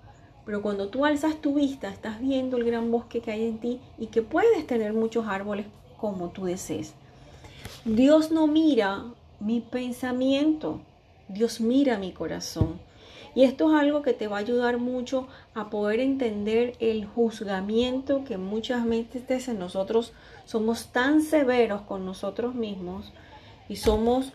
[0.46, 3.80] Pero cuando tú alzas tu vista, estás viendo el gran bosque que hay en ti
[3.98, 5.65] y que puedes tener muchos árboles
[5.98, 6.93] como tú desees.
[7.84, 9.06] Dios no mira
[9.39, 10.80] mi pensamiento,
[11.28, 12.80] Dios mira mi corazón.
[13.38, 18.23] Y esto es algo que te va a ayudar mucho a poder entender el juzgamiento
[18.23, 20.12] que muchas veces nosotros
[20.45, 23.13] somos tan severos con nosotros mismos
[23.69, 24.32] y somos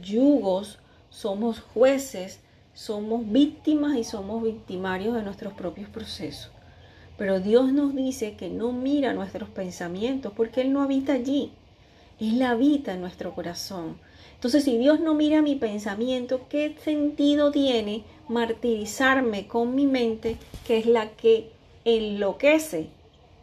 [0.00, 0.78] yugos,
[1.10, 2.38] somos jueces,
[2.72, 6.52] somos víctimas y somos victimarios de nuestros propios procesos.
[7.18, 11.50] Pero Dios nos dice que no mira nuestros pensamientos porque Él no habita allí.
[12.20, 13.98] Él habita en nuestro corazón.
[14.34, 20.36] Entonces, si Dios no mira mi pensamiento, ¿qué sentido tiene martirizarme con mi mente,
[20.66, 21.50] que es la que
[21.84, 22.88] enloquece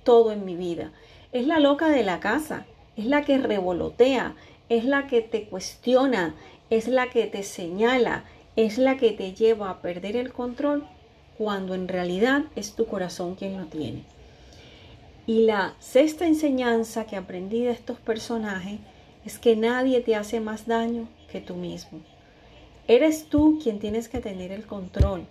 [0.03, 0.91] todo en mi vida?
[1.31, 2.65] Es la loca de la casa,
[2.95, 4.35] es la que revolotea,
[4.69, 6.35] es la que te cuestiona,
[6.69, 10.85] es la que te señala, es la que te lleva a perder el control
[11.37, 14.03] cuando en realidad es tu corazón quien lo tiene.
[15.25, 18.79] Y la sexta enseñanza que aprendí de estos personajes
[19.25, 22.01] es que nadie te hace más daño que tú mismo.
[22.87, 25.25] Eres tú quien tienes que tener el control.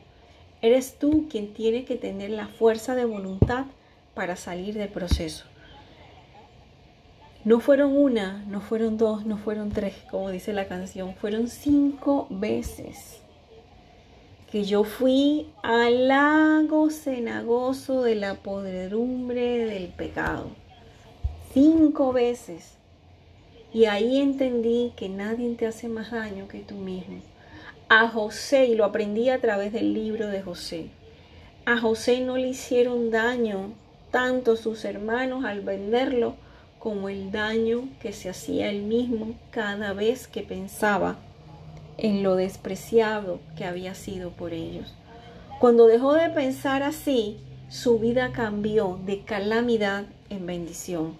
[0.62, 3.66] Eres tú quien tiene que tener la fuerza de voluntad
[4.14, 5.44] para salir del proceso.
[7.44, 12.28] No fueron una, no fueron dos, no fueron tres, como dice la canción, fueron cinco
[12.30, 13.22] veces
[14.52, 20.50] que yo fui al lago cenagoso de la podredumbre del pecado.
[21.54, 22.74] Cinco veces.
[23.72, 27.22] Y ahí entendí que nadie te hace más daño que tú mismo.
[27.94, 30.86] A José, y lo aprendí a través del libro de José,
[31.66, 33.74] a José no le hicieron daño
[34.10, 36.36] tanto sus hermanos al venderlo
[36.78, 41.18] como el daño que se hacía él mismo cada vez que pensaba
[41.98, 44.94] en lo despreciado que había sido por ellos.
[45.60, 47.36] Cuando dejó de pensar así,
[47.68, 51.18] su vida cambió de calamidad en bendición.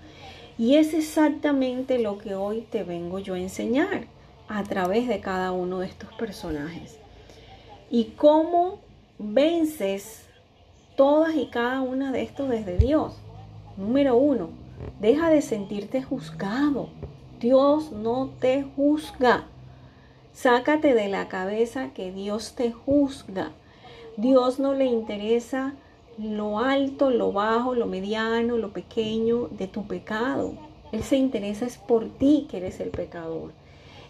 [0.57, 4.07] Y es exactamente lo que hoy te vengo yo a enseñar
[4.59, 6.99] a través de cada uno de estos personajes.
[7.91, 8.81] Y cómo
[9.19, 10.27] vences
[10.97, 13.17] todas y cada una de estos desde Dios.
[13.77, 14.51] Número uno,
[15.01, 16.89] Deja de sentirte juzgado.
[17.41, 19.47] Dios no te juzga.
[20.33, 23.53] Sácate de la cabeza que Dios te juzga.
[24.17, 25.75] Dios no le interesa
[26.19, 30.55] lo alto, lo bajo, lo mediano, lo pequeño de tu pecado.
[30.93, 33.53] Él se interesa es por ti que eres el pecador.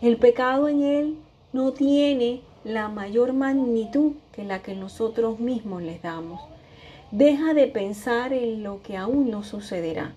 [0.03, 1.17] El pecado en Él
[1.55, 6.43] no tiene la mayor magnitud que la que nosotros mismos les damos.
[7.11, 10.15] Deja de pensar en lo que aún no sucederá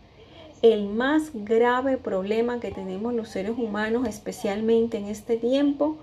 [0.72, 5.98] el más grave problema que tenemos los seres humanos, especialmente en este tiempo,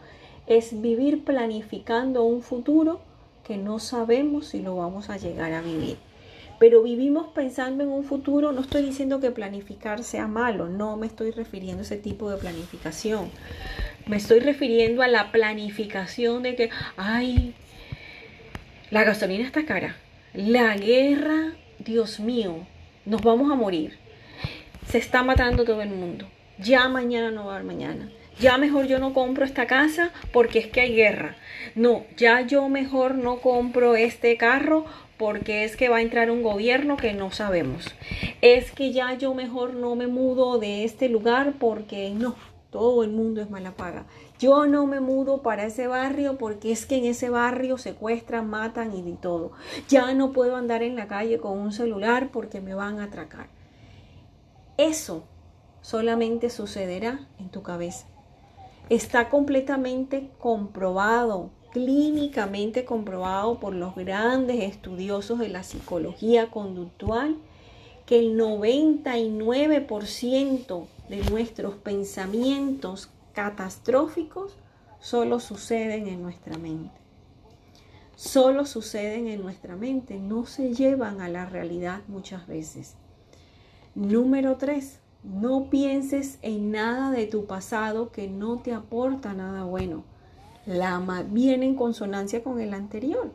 [0.46, 3.00] es vivir planificando un futuro
[3.44, 5.96] que no sabemos si lo vamos a llegar a vivir.
[6.62, 11.08] Pero vivimos pensando en un futuro, no estoy diciendo que planificar sea malo, no me
[11.08, 13.32] estoy refiriendo a ese tipo de planificación.
[14.06, 17.56] Me estoy refiriendo a la planificación de que, ay,
[18.92, 19.96] la gasolina está cara,
[20.34, 22.64] la guerra, Dios mío,
[23.06, 23.98] nos vamos a morir
[24.92, 26.28] se está matando todo el mundo.
[26.58, 28.10] Ya mañana no va a haber mañana.
[28.38, 31.36] Ya mejor yo no compro esta casa porque es que hay guerra.
[31.74, 34.84] No, ya yo mejor no compro este carro
[35.22, 37.94] porque es que va a entrar un gobierno que no sabemos.
[38.40, 42.34] Es que ya yo mejor no me mudo de este lugar porque no,
[42.70, 44.04] todo el mundo es mala paga.
[44.40, 48.96] Yo no me mudo para ese barrio porque es que en ese barrio secuestran, matan
[48.96, 49.52] y de todo.
[49.88, 53.46] Ya no puedo andar en la calle con un celular porque me van a atracar.
[54.76, 55.22] Eso
[55.82, 58.08] solamente sucederá en tu cabeza.
[58.88, 67.36] Está completamente comprobado, clínicamente comprobado por los grandes estudiosos de la psicología conductual,
[68.06, 74.56] que el 99% de nuestros pensamientos catastróficos
[75.00, 76.92] solo suceden en nuestra mente.
[78.16, 82.94] Solo suceden en nuestra mente, no se llevan a la realidad muchas veces.
[83.94, 85.00] Número 3.
[85.24, 90.04] No pienses en nada de tu pasado que no te aporta nada bueno.
[90.66, 93.32] La viene en consonancia con el anterior.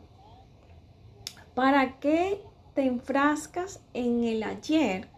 [1.54, 2.40] ¿Para qué
[2.74, 5.08] te enfrascas en el ayer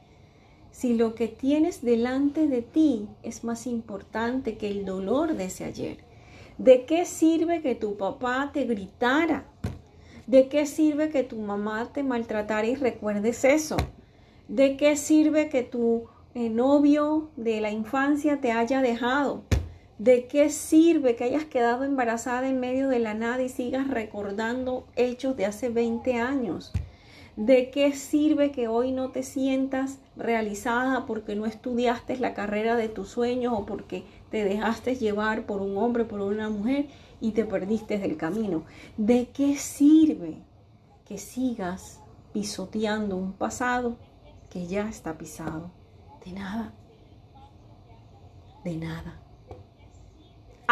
[0.72, 5.64] si lo que tienes delante de ti es más importante que el dolor de ese
[5.64, 5.98] ayer?
[6.58, 9.44] ¿De qué sirve que tu papá te gritara?
[10.26, 13.76] ¿De qué sirve que tu mamá te maltratara y recuerdes eso?
[14.48, 19.44] ¿De qué sirve que tu eh, novio de la infancia te haya dejado?
[20.00, 24.86] ¿De qué sirve que hayas quedado embarazada en medio de la nada y sigas recordando
[24.96, 26.72] hechos de hace 20 años?
[27.36, 32.88] ¿De qué sirve que hoy no te sientas realizada porque no estudiaste la carrera de
[32.88, 36.86] tus sueños o porque te dejaste llevar por un hombre, por una mujer
[37.20, 38.64] y te perdiste del camino?
[38.96, 40.38] ¿De qué sirve
[41.04, 42.00] que sigas
[42.32, 43.98] pisoteando un pasado
[44.48, 45.70] que ya está pisado?
[46.24, 46.72] De nada.
[48.64, 49.19] De nada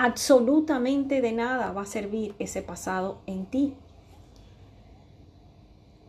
[0.01, 3.75] absolutamente de nada va a servir ese pasado en ti.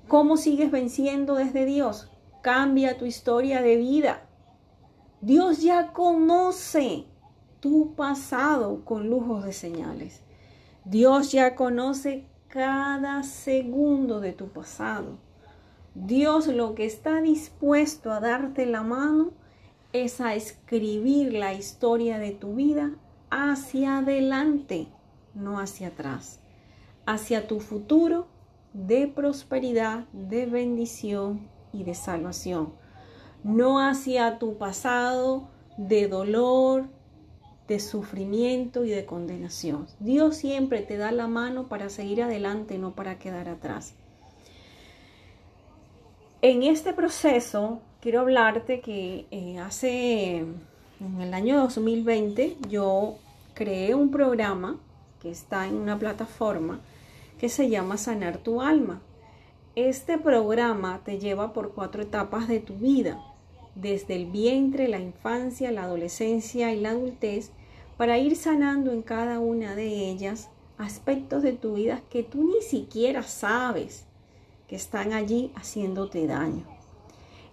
[0.07, 2.07] ¿Cómo sigues venciendo desde Dios?
[2.43, 4.27] Cambia tu historia de vida.
[5.21, 7.05] Dios ya conoce
[7.61, 10.21] tu pasado con lujos de señales.
[10.85, 15.17] Dios ya conoce cada segundo de tu pasado.
[15.95, 19.31] Dios lo que está dispuesto a darte la mano
[19.93, 22.91] es a escribir la historia de tu vida
[23.29, 24.87] hacia adelante,
[25.33, 26.39] no hacia atrás,
[27.05, 28.27] hacia tu futuro
[28.73, 32.73] de prosperidad, de bendición y de salvación,
[33.43, 36.87] no hacia tu pasado de dolor,
[37.67, 39.87] de sufrimiento y de condenación.
[39.99, 43.93] Dios siempre te da la mano para seguir adelante, no para quedar atrás.
[46.41, 50.45] En este proceso quiero hablarte que eh, hace
[50.99, 53.15] en el año 2020 yo
[53.53, 54.77] creé un programa
[55.21, 56.81] que está en una plataforma
[57.39, 59.01] que se llama Sanar tu alma.
[59.75, 63.23] Este programa te lleva por cuatro etapas de tu vida,
[63.75, 67.51] desde el vientre, la infancia, la adolescencia y la adultez,
[67.97, 72.61] para ir sanando en cada una de ellas aspectos de tu vida que tú ni
[72.61, 74.05] siquiera sabes
[74.67, 76.63] que están allí haciéndote daño.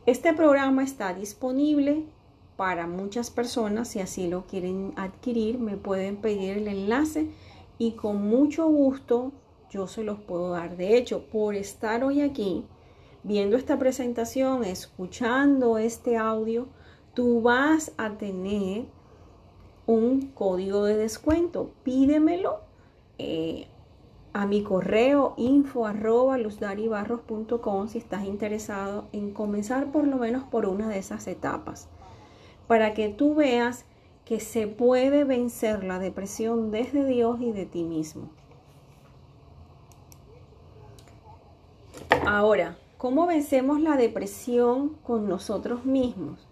[0.05, 2.05] Este programa está disponible
[2.57, 7.31] para muchas personas, si así lo quieren adquirir, me pueden pedir el enlace
[7.79, 9.33] y con mucho gusto
[9.71, 10.77] yo se los puedo dar.
[10.77, 12.65] De hecho, por estar hoy aquí,
[13.23, 16.69] viendo esta presentación, escuchando este audio,
[17.13, 18.87] tú vas a tener
[19.87, 21.71] un código de descuento.
[21.83, 22.61] Pídemelo
[23.19, 23.69] eh,
[24.33, 26.39] a mi correo info arroba
[27.89, 31.89] si estás interesado en comenzar por lo menos por una de esas etapas
[32.67, 33.85] para que tú veas
[34.25, 38.29] que se puede vencer la depresión desde Dios y de ti mismo.
[42.27, 46.45] Ahora, ¿cómo vencemos la depresión con nosotros mismos?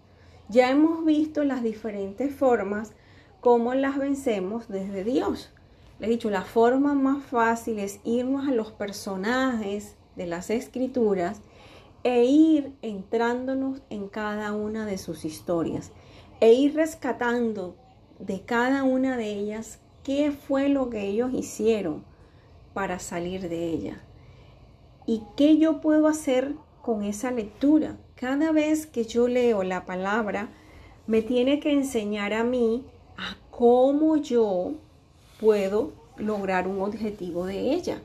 [0.47, 2.93] Ya hemos visto las diferentes formas
[3.41, 5.51] cómo las vencemos desde Dios.
[5.99, 11.41] Le he dicho, la forma más fácil es irnos a los personajes de las escrituras
[12.03, 15.91] e ir entrándonos en cada una de sus historias
[16.39, 17.75] e ir rescatando
[18.19, 22.03] de cada una de ellas qué fue lo que ellos hicieron
[22.73, 24.01] para salir de ella
[25.05, 27.97] y qué yo puedo hacer con esa lectura.
[28.15, 30.49] Cada vez que yo leo la palabra,
[31.07, 32.83] me tiene que enseñar a mí
[33.17, 34.73] a cómo yo
[35.39, 38.01] puedo lograr un objetivo de ella.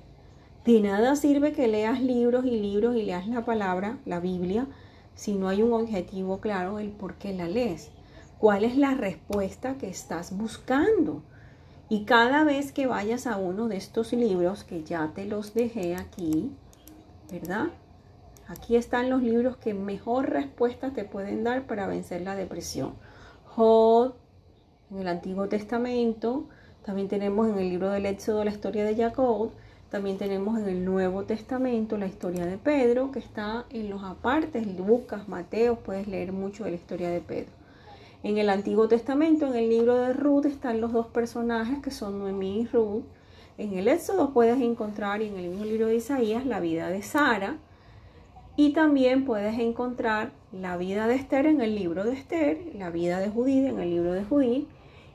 [0.65, 4.67] De nada sirve que leas libros y libros y leas la palabra, la Biblia,
[5.15, 7.91] si no hay un objetivo claro el por qué la lees
[8.41, 11.23] cuál es la respuesta que estás buscando.
[11.91, 15.95] Y cada vez que vayas a uno de estos libros, que ya te los dejé
[15.95, 16.51] aquí,
[17.31, 17.67] ¿verdad?
[18.49, 22.95] Aquí están los libros que mejor respuesta te pueden dar para vencer la depresión.
[23.45, 24.15] Job,
[24.91, 26.47] en el Antiguo Testamento,
[26.83, 29.51] también tenemos en el libro del Éxodo la historia de Jacob,
[29.91, 34.67] también tenemos en el Nuevo Testamento la historia de Pedro, que está en los apartes,
[34.67, 37.60] Lucas, Mateo, puedes leer mucho de la historia de Pedro.
[38.23, 42.19] En el Antiguo Testamento, en el libro de Ruth, están los dos personajes que son
[42.19, 43.05] Noemí y Ruth.
[43.57, 47.03] En el Éxodo puedes encontrar, y en el mismo libro de Isaías, la vida de
[47.03, 47.57] Sara.
[48.57, 53.21] Y también puedes encontrar la vida de Esther en el libro de Esther, la vida
[53.21, 54.69] de Judí en el libro de Judí,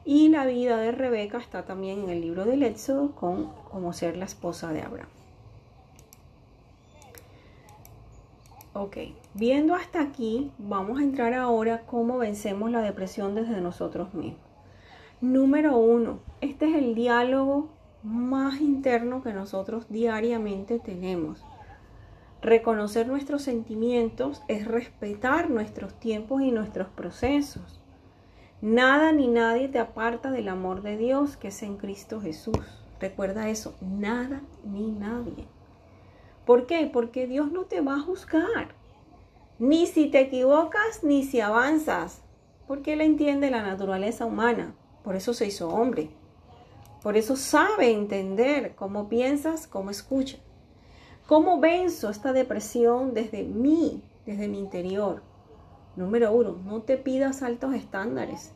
[0.04, 4.18] y la vida de Rebeca está también en el libro del Éxodo con como ser
[4.18, 5.10] la esposa de Abraham.
[8.74, 8.98] Ok,
[9.36, 14.40] viendo hasta aquí, vamos a entrar ahora cómo vencemos la depresión desde nosotros mismos.
[15.20, 17.70] Número uno, este es el diálogo
[18.02, 21.44] más interno que nosotros diariamente tenemos.
[22.42, 27.82] Reconocer nuestros sentimientos es respetar nuestros tiempos y nuestros procesos.
[28.62, 32.84] Nada ni nadie te aparta del amor de Dios que es en Cristo Jesús.
[33.02, 35.46] Recuerda eso, nada ni nadie.
[36.46, 36.90] ¿Por qué?
[36.92, 38.85] Porque Dios no te va a juzgar.
[39.58, 42.22] Ni si te equivocas, ni si avanzas.
[42.68, 44.76] Porque Él entiende la naturaleza humana.
[45.04, 46.10] Por eso se hizo hombre.
[47.02, 50.40] Por eso sabe entender cómo piensas, cómo escuchas.
[51.28, 55.24] ¿Cómo venzo esta depresión desde mí, desde mi interior?
[55.96, 58.52] Número uno, no te pidas altos estándares.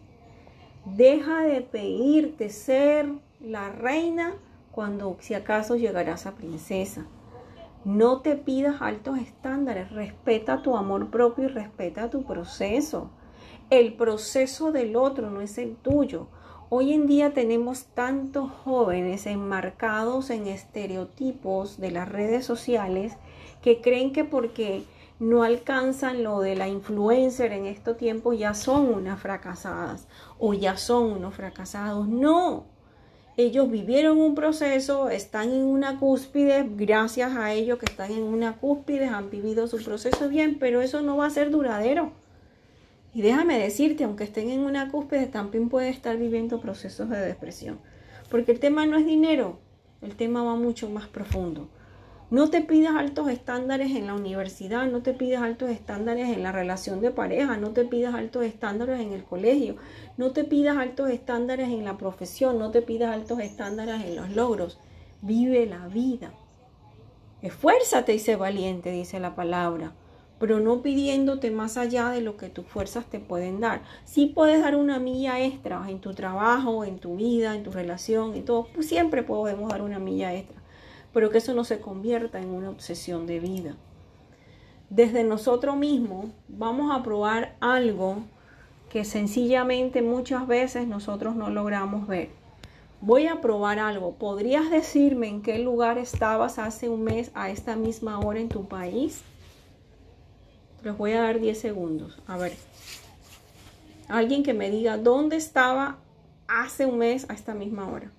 [0.85, 4.33] Deja de pedirte ser la reina
[4.71, 7.07] cuando si acaso llegarás a princesa.
[7.85, 13.09] No te pidas altos estándares, respeta tu amor propio y respeta tu proceso.
[13.69, 16.27] El proceso del otro no es el tuyo.
[16.67, 23.13] Hoy en día tenemos tantos jóvenes enmarcados en estereotipos de las redes sociales
[23.61, 24.83] que creen que porque
[25.19, 30.07] no alcanzan lo de la influencer en estos tiempos ya son unas fracasadas
[30.37, 32.07] o ya son unos fracasados.
[32.07, 32.65] No,
[33.39, 38.57] ellos vivieron un proceso, están en una cúspide, gracias a ellos que están en una
[38.57, 42.11] cúspide, han vivido su proceso bien, pero eso no va a ser duradero.
[43.13, 47.79] Y déjame decirte, aunque estén en una cúspide, también puede estar viviendo procesos de depresión.
[48.29, 49.57] Porque el tema no es dinero,
[50.01, 51.69] el tema va mucho más profundo.
[52.31, 56.51] No te pidas altos estándares en la universidad, no te pidas altos estándares en la
[56.51, 59.77] relación de pareja, no te pidas altos estándares en el colegio,
[60.15, 64.29] no te pidas altos estándares en la profesión, no te pidas altos estándares en los
[64.29, 64.77] logros.
[65.23, 66.31] Vive la vida.
[67.41, 69.93] Esfuérzate y sé valiente, dice la palabra,
[70.37, 73.81] pero no pidiéndote más allá de lo que tus fuerzas te pueden dar.
[74.05, 78.35] Sí puedes dar una milla extra en tu trabajo, en tu vida, en tu relación
[78.35, 78.67] y todo.
[78.81, 80.58] Siempre podemos dar una milla extra
[81.13, 83.75] pero que eso no se convierta en una obsesión de vida.
[84.89, 88.23] Desde nosotros mismos vamos a probar algo
[88.89, 92.29] que sencillamente muchas veces nosotros no logramos ver.
[93.01, 94.15] Voy a probar algo.
[94.15, 98.67] ¿Podrías decirme en qué lugar estabas hace un mes a esta misma hora en tu
[98.67, 99.21] país?
[100.83, 102.19] Les voy a dar 10 segundos.
[102.27, 102.53] A ver.
[104.07, 105.97] Alguien que me diga dónde estaba
[106.47, 108.11] hace un mes a esta misma hora.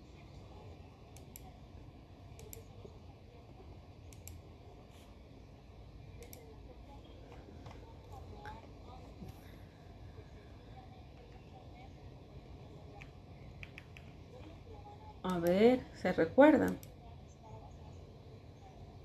[15.30, 16.76] A ver, ¿se recuerdan?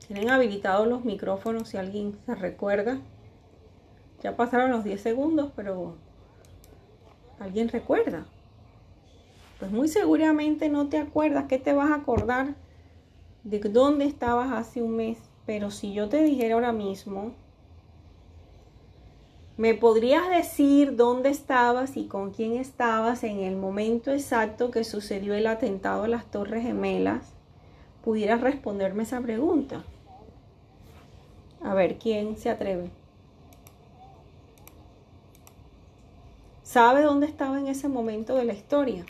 [0.07, 2.99] Tienen habilitados los micrófonos si alguien se recuerda.
[4.23, 5.97] Ya pasaron los 10 segundos, pero
[7.39, 8.25] ¿alguien recuerda?
[9.59, 11.45] Pues muy seguramente no te acuerdas.
[11.47, 12.55] ¿Qué te vas a acordar
[13.43, 15.19] de dónde estabas hace un mes?
[15.45, 17.33] Pero si yo te dijera ahora mismo
[19.57, 25.33] ¿Me podrías decir dónde estabas y con quién estabas en el momento exacto que sucedió
[25.33, 27.31] el atentado a las Torres Gemelas?
[28.03, 29.85] ¿Pudieras responderme esa pregunta?
[31.63, 32.91] A ver, ¿quién se atreve?
[36.61, 39.05] ¿Sabe dónde estaba en ese momento de la historia?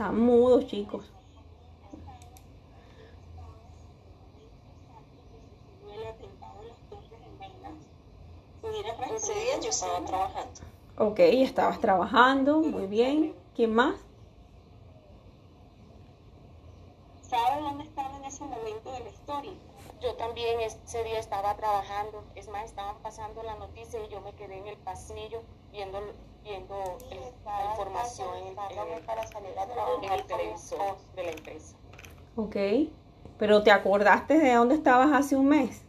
[0.00, 1.12] Están mudos, chicos.
[9.14, 10.60] Ese día yo estaba trabajando.
[10.96, 13.34] Ok, estabas trabajando, muy bien.
[13.54, 13.96] ¿Quién más?
[17.20, 19.52] ¿Sabe dónde estaba en ese momento de la historia?
[20.00, 22.24] Yo también ese día estaba trabajando.
[22.36, 26.00] Es más, estaban pasando la noticia y yo me quedé en el pasillo viendo
[26.42, 26.98] viendo
[27.44, 28.54] la información en,
[29.04, 31.76] para salir a el televisor de la empresa.
[32.36, 32.56] Ok,
[33.38, 35.84] pero ¿te acordaste de dónde estabas hace un mes?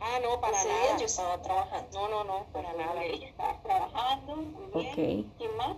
[0.00, 0.96] Ah, no, para nada.
[0.98, 1.88] yo estaba trabajando.
[1.92, 3.04] No, no, no, para nada.
[3.04, 4.36] Ella estaba trabajando.
[4.36, 4.92] Muy bien.
[4.92, 5.32] Okay.
[5.36, 5.76] ¿Quién más?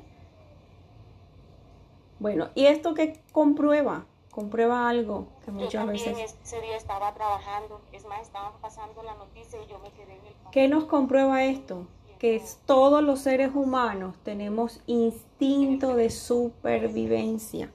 [2.20, 4.06] Bueno, ¿y esto qué comprueba?
[4.30, 6.38] Comprueba algo que muchas yo también veces...
[6.42, 7.80] ese día estaba trabajando.
[7.90, 10.34] Es más, estaban pasando la noticia y yo me quedé en el...
[10.52, 11.86] ¿Qué nos comprueba esto?
[12.22, 17.72] Que todos los seres humanos tenemos instinto de supervivencia.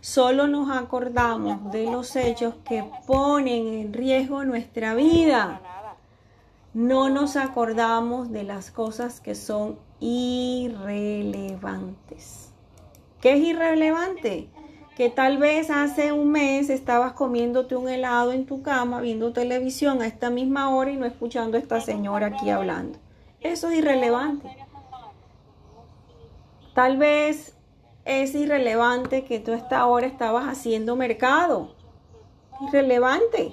[0.00, 5.60] Solo nos acordamos de los hechos que ponen en riesgo nuestra vida.
[6.74, 12.52] No nos acordamos de las cosas que son irrelevantes.
[13.20, 14.48] ¿Qué es irrelevante?
[14.96, 20.02] Que tal vez hace un mes estabas comiéndote un helado en tu cama, viendo televisión
[20.02, 23.00] a esta misma hora y no escuchando a esta señora aquí hablando.
[23.40, 24.48] Eso es irrelevante.
[26.74, 27.56] Tal vez
[28.04, 31.74] es irrelevante que tú esta hora estabas haciendo mercado.
[32.68, 33.52] Irrelevante.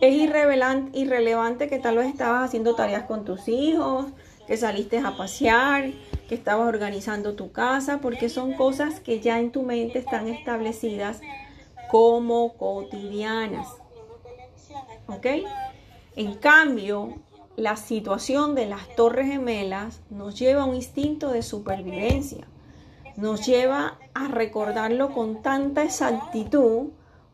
[0.00, 4.06] Es irrelevante que tal vez estabas haciendo tareas con tus hijos,
[4.46, 5.92] que saliste a pasear,
[6.28, 11.20] que estabas organizando tu casa, porque son cosas que ya en tu mente están establecidas
[11.90, 13.68] como cotidianas.
[15.06, 15.26] ¿ok?
[16.16, 17.14] En cambio,
[17.56, 22.46] la situación de las torres gemelas nos lleva a un instinto de supervivencia,
[23.16, 26.88] nos lleva a recordarlo con tanta exactitud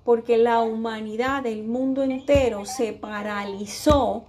[0.05, 4.25] porque la humanidad, el mundo entero se paralizó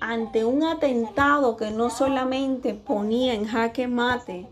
[0.00, 4.48] ante un atentado que no solamente ponía en jaque mate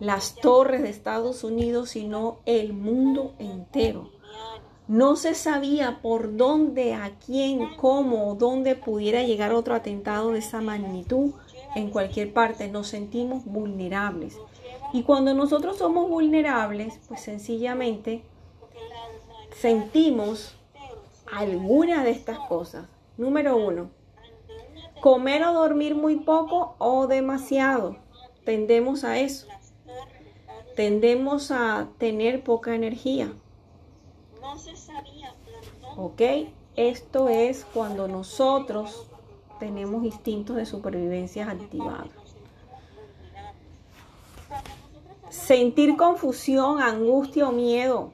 [0.00, 4.13] las torres de Estados Unidos, sino el mundo entero.
[4.86, 10.40] No se sabía por dónde, a quién, cómo o dónde pudiera llegar otro atentado de
[10.40, 11.32] esa magnitud
[11.74, 12.68] en cualquier parte.
[12.68, 14.36] Nos sentimos vulnerables.
[14.92, 18.22] Y cuando nosotros somos vulnerables, pues sencillamente
[19.56, 20.54] sentimos
[21.32, 22.86] alguna de estas cosas.
[23.16, 23.90] Número uno,
[25.00, 27.96] comer o dormir muy poco o demasiado.
[28.44, 29.46] Tendemos a eso.
[30.76, 33.32] Tendemos a tener poca energía.
[35.96, 36.22] ¿Ok?
[36.76, 39.06] Esto es cuando nosotros
[39.60, 42.10] tenemos instintos de supervivencia activados.
[45.30, 48.12] Sentir confusión, angustia o miedo,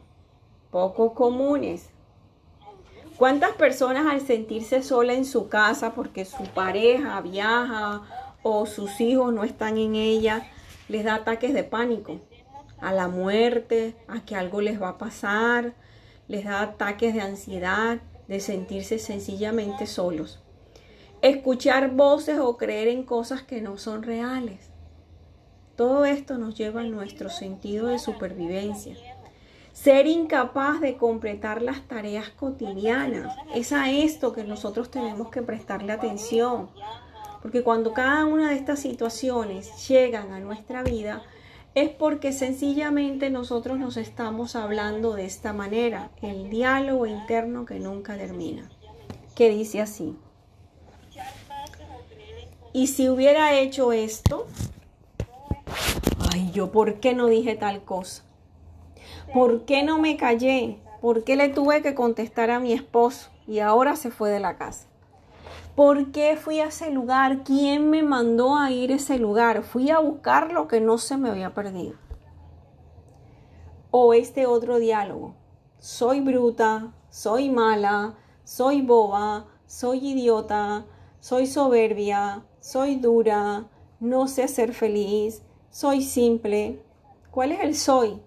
[0.70, 1.90] poco comunes.
[3.16, 8.02] ¿Cuántas personas al sentirse sola en su casa porque su pareja viaja
[8.42, 10.50] o sus hijos no están en ella,
[10.88, 12.20] les da ataques de pánico?
[12.80, 15.74] A la muerte, a que algo les va a pasar,
[16.30, 20.38] les da ataques de ansiedad, de sentirse sencillamente solos.
[21.22, 24.70] Escuchar voces o creer en cosas que no son reales.
[25.74, 28.94] Todo esto nos lleva a nuestro sentido de supervivencia.
[29.72, 33.36] Ser incapaz de completar las tareas cotidianas.
[33.52, 36.70] Es a esto que nosotros tenemos que prestarle atención.
[37.42, 41.24] Porque cuando cada una de estas situaciones llegan a nuestra vida,
[41.74, 48.16] es porque sencillamente nosotros nos estamos hablando de esta manera, el diálogo interno que nunca
[48.16, 48.68] termina,
[49.36, 50.16] que dice así.
[52.72, 54.46] Y si hubiera hecho esto,
[56.32, 58.24] ay, yo, ¿por qué no dije tal cosa?
[59.32, 60.78] ¿Por qué no me callé?
[61.00, 64.56] ¿Por qué le tuve que contestar a mi esposo y ahora se fue de la
[64.56, 64.89] casa?
[65.80, 67.42] ¿Por qué fui a ese lugar?
[67.42, 69.62] ¿Quién me mandó a ir a ese lugar?
[69.62, 71.94] Fui a buscar lo que no se me había perdido.
[73.90, 75.36] O este otro diálogo.
[75.78, 80.84] Soy bruta, soy mala, soy boba, soy idiota,
[81.18, 83.64] soy soberbia, soy dura,
[84.00, 86.84] no sé ser feliz, soy simple.
[87.30, 88.20] ¿Cuál es el soy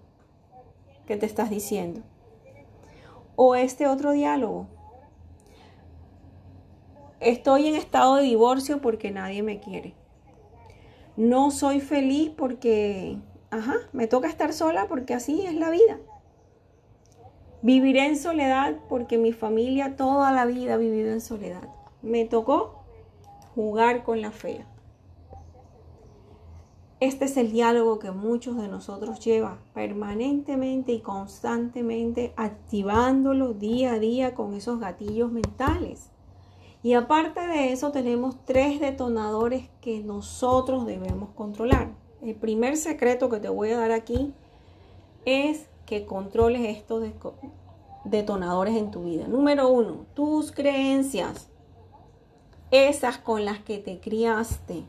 [1.06, 2.00] que te estás diciendo?
[3.36, 4.73] O este otro diálogo.
[7.20, 9.94] Estoy en estado de divorcio porque nadie me quiere.
[11.16, 13.18] No soy feliz porque,
[13.50, 15.98] ajá, me toca estar sola porque así es la vida.
[17.62, 21.68] Viviré en soledad porque mi familia toda la vida ha vivido en soledad.
[22.02, 22.84] Me tocó
[23.54, 24.66] jugar con la fea.
[27.00, 33.98] Este es el diálogo que muchos de nosotros lleva permanentemente y constantemente activándolo día a
[33.98, 36.10] día con esos gatillos mentales.
[36.84, 41.88] Y aparte de eso tenemos tres detonadores que nosotros debemos controlar.
[42.20, 44.34] El primer secreto que te voy a dar aquí
[45.24, 47.02] es que controles estos
[48.04, 49.26] detonadores en tu vida.
[49.26, 51.48] Número uno, tus creencias.
[52.70, 54.84] Esas con las que te criaste.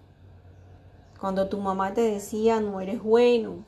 [1.17, 3.63] Cuando tu mamá te decía no eres bueno,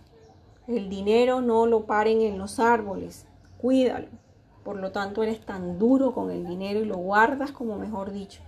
[0.68, 3.26] el dinero no lo paren en los árboles,
[3.58, 4.10] cuídalo
[4.68, 8.42] por lo tanto eres tan duro con el dinero y lo guardas como mejor dicho.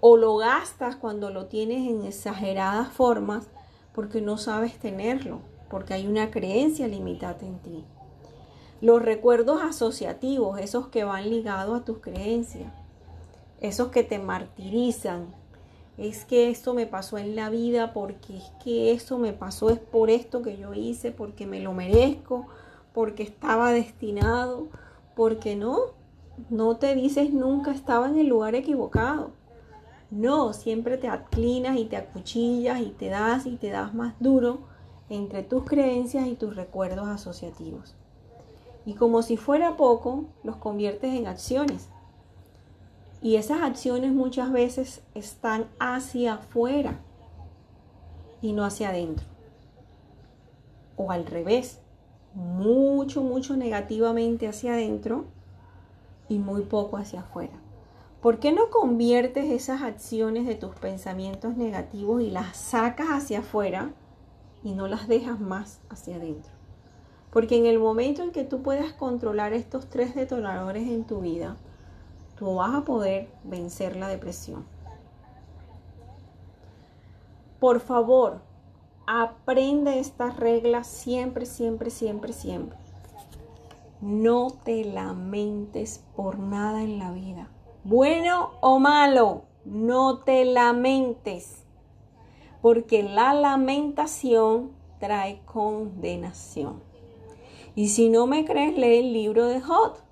[0.00, 3.48] O lo gastas cuando lo tienes en exageradas formas
[3.92, 7.84] porque no sabes tenerlo, porque hay una creencia limitada en ti.
[8.80, 12.72] Los recuerdos asociativos, esos que van ligados a tus creencias,
[13.60, 15.26] esos que te martirizan,
[15.98, 19.78] es que esto me pasó en la vida porque es que eso me pasó es
[19.78, 22.46] por esto que yo hice, porque me lo merezco,
[22.94, 24.68] porque estaba destinado,
[25.18, 25.78] porque no,
[26.48, 29.32] no te dices nunca estaba en el lugar equivocado.
[30.12, 34.60] No, siempre te aclinas y te acuchillas y te das y te das más duro
[35.10, 37.96] entre tus creencias y tus recuerdos asociativos.
[38.86, 41.88] Y como si fuera poco, los conviertes en acciones.
[43.20, 47.00] Y esas acciones muchas veces están hacia afuera
[48.40, 49.26] y no hacia adentro.
[50.96, 51.80] O al revés,
[52.34, 55.24] mucho, mucho negativamente hacia adentro
[56.28, 57.54] y muy poco hacia afuera.
[58.20, 63.92] ¿Por qué no conviertes esas acciones de tus pensamientos negativos y las sacas hacia afuera
[64.64, 66.50] y no las dejas más hacia adentro?
[67.32, 71.56] Porque en el momento en que tú puedas controlar estos tres detonadores en tu vida,
[72.38, 74.64] tú vas a poder vencer la depresión.
[77.60, 78.40] Por favor,
[79.10, 82.76] aprende estas reglas siempre, siempre, siempre, siempre.
[84.02, 87.48] No te lamentes por nada en la vida.
[87.84, 91.64] Bueno o malo, no te lamentes.
[92.60, 96.82] Porque la lamentación trae condenación.
[97.74, 100.02] Y si no me crees, lee el libro de Hot.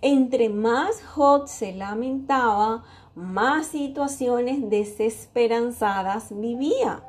[0.00, 2.84] Entre más Hot se lamentaba,
[3.14, 7.02] más situaciones desesperanzadas vivía.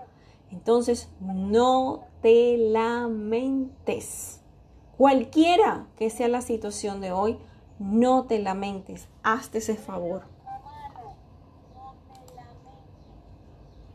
[0.52, 4.42] Entonces, no te lamentes.
[4.98, 7.38] Cualquiera que sea la situación de hoy,
[7.80, 9.08] no te lamentes.
[9.24, 10.24] Hazte ese favor.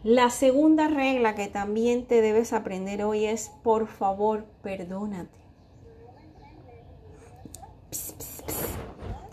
[0.05, 5.39] La segunda regla que también te debes aprender hoy es, por favor, perdónate.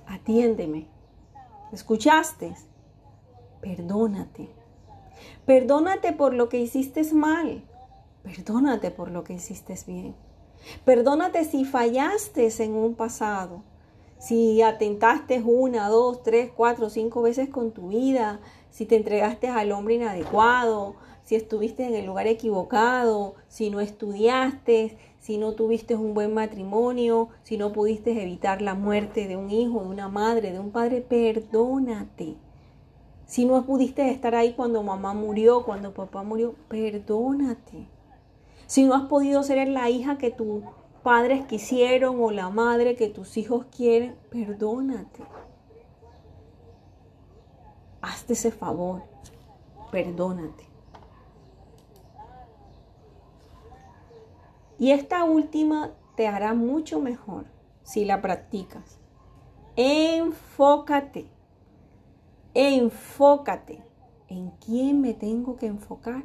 [0.05, 0.87] Atiéndeme.
[1.71, 2.55] ¿Escuchaste?
[3.61, 4.58] Perdónate.
[5.49, 7.63] Perdónate por lo que hiciste mal.
[8.21, 10.13] Perdónate por lo que hiciste bien.
[10.85, 13.63] Perdónate si fallaste en un pasado.
[14.19, 18.39] Si atentaste una, dos, tres, cuatro, cinco veces con tu vida.
[18.69, 20.93] Si te entregaste al hombre inadecuado.
[21.23, 23.33] Si estuviste en el lugar equivocado.
[23.47, 24.99] Si no estudiaste.
[25.19, 27.29] Si no tuviste un buen matrimonio.
[27.41, 31.01] Si no pudiste evitar la muerte de un hijo, de una madre, de un padre.
[31.01, 32.37] Perdónate.
[33.29, 37.87] Si no pudiste estar ahí cuando mamá murió, cuando papá murió, perdónate.
[38.65, 40.63] Si no has podido ser la hija que tus
[41.03, 45.21] padres quisieron o la madre que tus hijos quieren, perdónate.
[48.01, 49.03] Hazte ese favor,
[49.91, 50.67] perdónate.
[54.79, 57.45] Y esta última te hará mucho mejor
[57.83, 58.99] si la practicas.
[59.75, 61.38] Enfócate
[62.53, 63.83] enfócate.
[64.27, 66.23] ¿En quién me tengo que enfocar?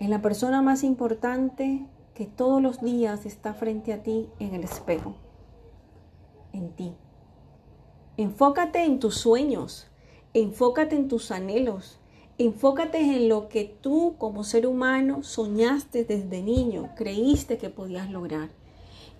[0.00, 4.64] En la persona más importante que todos los días está frente a ti en el
[4.64, 5.14] espejo.
[6.52, 6.94] En ti.
[8.16, 9.86] Enfócate en tus sueños.
[10.34, 12.00] Enfócate en tus anhelos.
[12.40, 18.50] Enfócate en lo que tú como ser humano soñaste desde niño, creíste que podías lograr.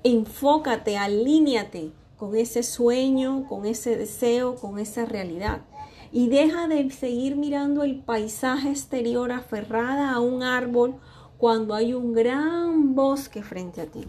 [0.04, 5.62] Enfócate, alíñate con ese sueño, con ese deseo, con esa realidad.
[6.10, 10.96] Y deja de seguir mirando el paisaje exterior aferrada a un árbol
[11.38, 14.08] cuando hay un gran bosque frente a ti.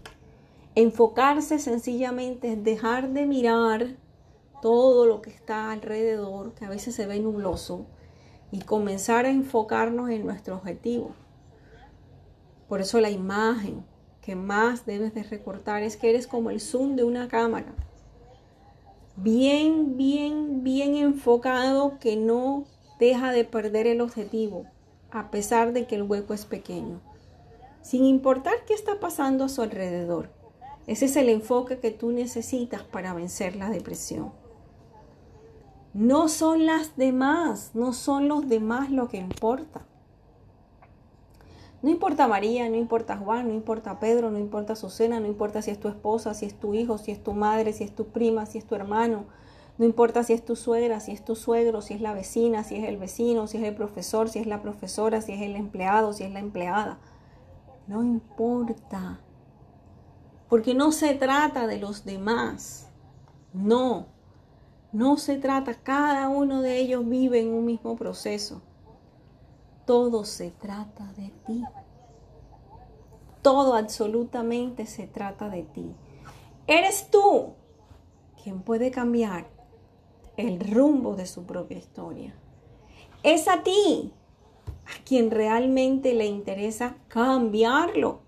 [0.74, 3.95] Enfocarse sencillamente es dejar de mirar
[4.62, 7.86] todo lo que está alrededor, que a veces se ve nubloso,
[8.51, 11.12] y comenzar a enfocarnos en nuestro objetivo.
[12.68, 13.86] Por eso la imagen
[14.22, 17.76] que más debes de recortar es que eres como el zoom de una cámara
[19.22, 22.65] bien, bien, bien enfocado que no
[22.99, 24.65] deja de perder el objetivo,
[25.11, 27.01] a pesar de que el hueco es pequeño,
[27.82, 30.30] sin importar qué está pasando a su alrededor.
[30.88, 34.32] Ese es el enfoque que tú necesitas para vencer la depresión.
[35.93, 39.86] No son las demás, no son los demás lo que importa.
[41.82, 45.72] No importa María, no importa Juan, no importa Pedro, no importa Susana, no importa si
[45.72, 48.46] es tu esposa, si es tu hijo, si es tu madre, si es tu prima,
[48.46, 49.26] si es tu hermano.
[49.78, 52.76] No importa si es tu suegra, si es tu suegro, si es la vecina, si
[52.76, 56.12] es el vecino, si es el profesor, si es la profesora, si es el empleado,
[56.12, 57.00] si es la empleada.
[57.88, 59.22] No importa.
[60.50, 62.90] Porque no se trata de los demás.
[63.54, 64.08] No.
[64.92, 65.76] No se trata.
[65.76, 68.62] Cada uno de ellos vive en un mismo proceso.
[69.90, 71.64] Todo se trata de ti.
[73.42, 75.96] Todo absolutamente se trata de ti.
[76.68, 77.56] Eres tú
[78.44, 79.48] quien puede cambiar
[80.38, 82.36] el rumbo de su propia historia.
[83.24, 84.14] Es a ti
[84.86, 88.20] a quien realmente le interesa cambiarlo.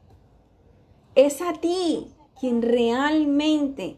[1.14, 3.98] Es a ti quien realmente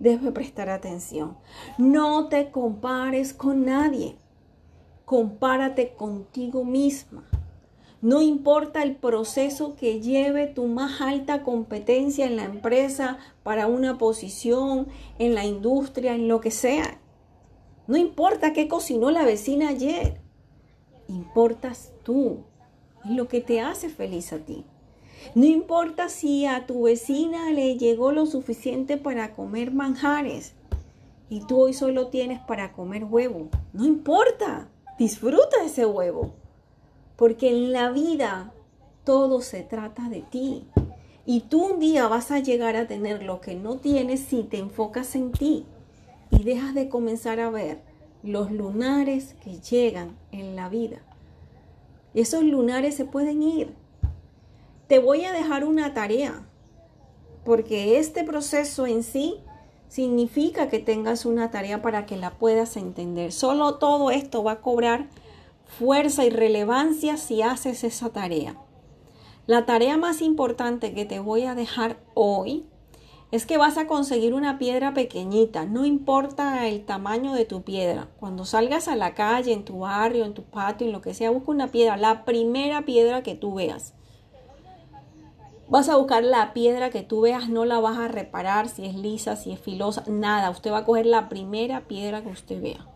[0.00, 1.38] debe prestar atención.
[1.78, 4.18] No te compares con nadie
[5.06, 7.24] compárate contigo misma.
[8.02, 13.96] No importa el proceso que lleve tu más alta competencia en la empresa para una
[13.96, 14.88] posición,
[15.18, 17.00] en la industria, en lo que sea.
[17.86, 20.20] No importa qué cocinó la vecina ayer.
[21.08, 22.44] Importas tú.
[23.04, 24.64] Es lo que te hace feliz a ti.
[25.34, 30.54] No importa si a tu vecina le llegó lo suficiente para comer manjares
[31.28, 33.48] y tú hoy solo tienes para comer huevo.
[33.72, 34.68] No importa.
[34.98, 36.32] Disfruta ese huevo,
[37.16, 38.54] porque en la vida
[39.04, 40.66] todo se trata de ti.
[41.26, 44.58] Y tú un día vas a llegar a tener lo que no tienes si te
[44.58, 45.66] enfocas en ti.
[46.28, 47.80] y dejas de comenzar a ver
[48.22, 50.98] los lunares que llegan en la vida.
[52.14, 53.74] Esos lunares se pueden ir.
[54.88, 56.48] Te voy a dejar una tarea,
[57.44, 59.40] porque este proceso en sí
[59.88, 63.32] significa que tengas una tarea para que la puedas entender.
[63.32, 65.08] Solo todo esto va a cobrar
[65.66, 68.56] fuerza y relevancia si haces esa tarea.
[69.46, 72.66] La tarea más importante que te voy a dejar hoy
[73.32, 78.08] es que vas a conseguir una piedra pequeñita, no importa el tamaño de tu piedra.
[78.18, 81.30] Cuando salgas a la calle, en tu barrio, en tu patio, en lo que sea,
[81.30, 83.94] busca una piedra, la primera piedra que tú veas.
[85.68, 88.94] Vas a buscar la piedra que tú veas, no la vas a reparar si es
[88.94, 90.50] lisa, si es filosa, nada.
[90.50, 92.86] Usted va a coger la primera piedra que usted vea.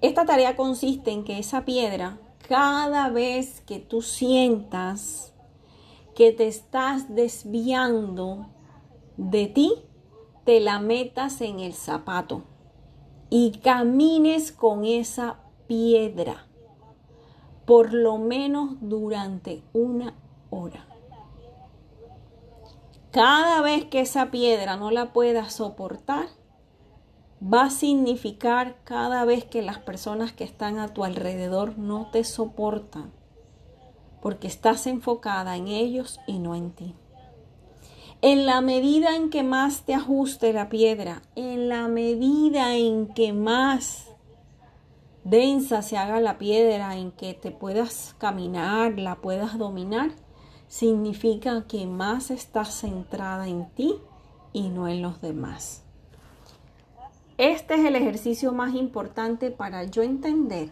[0.00, 5.32] Esta tarea consiste en que esa piedra, cada vez que tú sientas
[6.14, 8.46] que te estás desviando
[9.16, 9.74] de ti,
[10.44, 12.42] te la metas en el zapato
[13.30, 16.46] y camines con esa piedra
[17.64, 20.14] por lo menos durante una
[20.50, 20.91] hora.
[23.12, 26.28] Cada vez que esa piedra no la puedas soportar,
[27.42, 32.24] va a significar cada vez que las personas que están a tu alrededor no te
[32.24, 33.12] soportan,
[34.22, 36.94] porque estás enfocada en ellos y no en ti.
[38.22, 43.34] En la medida en que más te ajuste la piedra, en la medida en que
[43.34, 44.06] más
[45.22, 50.12] densa se haga la piedra, en que te puedas caminar, la puedas dominar,
[50.72, 53.96] significa que más estás centrada en ti
[54.54, 55.82] y no en los demás.
[57.36, 60.70] Este es el ejercicio más importante para yo entender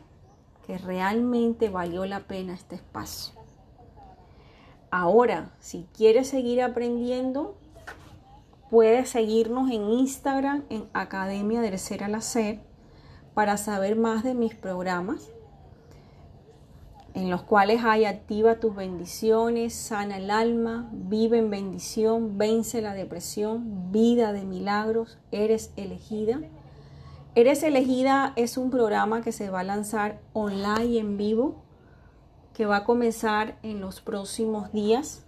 [0.66, 3.34] que realmente valió la pena este espacio.
[4.90, 7.58] Ahora, si quieres seguir aprendiendo,
[8.70, 12.60] puedes seguirnos en Instagram en Academia del Ser al Hacer
[13.34, 15.28] para saber más de mis programas
[17.14, 22.94] en los cuales hay activa tus bendiciones, sana el alma, vive en bendición, vence la
[22.94, 26.40] depresión, vida de milagros, eres elegida.
[27.34, 31.62] Eres elegida es un programa que se va a lanzar online en vivo,
[32.54, 35.24] que va a comenzar en los próximos días.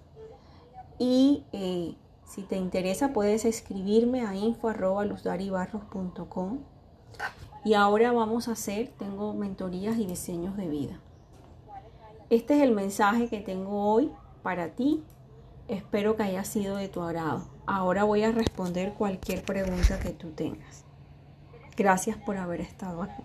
[0.99, 6.59] Y eh, si te interesa puedes escribirme a info.luzdaribarros.com.
[7.65, 10.99] Y ahora vamos a hacer, tengo mentorías y diseños de vida.
[12.33, 14.11] Este es el mensaje que tengo hoy
[14.43, 15.03] para ti.
[15.69, 17.43] Espero que haya sido de tu agrado.
[17.67, 20.87] Ahora voy a responder cualquier pregunta que tú tengas.
[21.77, 23.23] Gracias por haber estado aquí.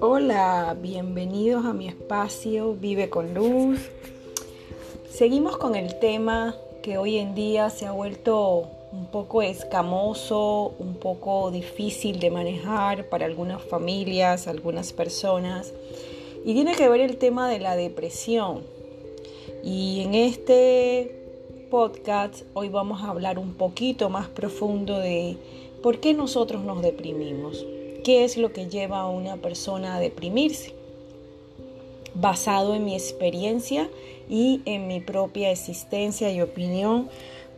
[0.00, 3.80] Hola, bienvenidos a mi espacio Vive con Luz.
[5.08, 10.94] Seguimos con el tema que hoy en día se ha vuelto un poco escamoso, un
[10.94, 15.72] poco difícil de manejar para algunas familias, algunas personas.
[16.44, 18.62] Y tiene que ver el tema de la depresión.
[19.62, 21.16] Y en este
[21.70, 25.36] podcast hoy vamos a hablar un poquito más profundo de
[25.82, 27.64] por qué nosotros nos deprimimos.
[28.02, 30.74] ¿Qué es lo que lleva a una persona a deprimirse?
[32.14, 33.88] Basado en mi experiencia
[34.28, 37.08] y en mi propia existencia y opinión,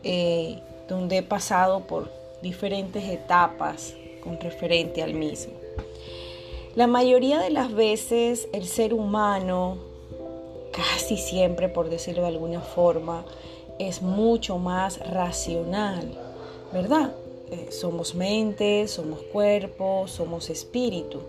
[0.02, 0.58] eh,
[0.92, 2.10] donde he pasado por
[2.42, 5.54] diferentes etapas con referente al mismo.
[6.74, 9.78] La mayoría de las veces el ser humano,
[10.70, 13.24] casi siempre por decirlo de alguna forma,
[13.78, 16.18] es mucho más racional,
[16.72, 17.12] ¿verdad?
[17.50, 21.20] Eh, somos mente, somos cuerpo, somos espíritu.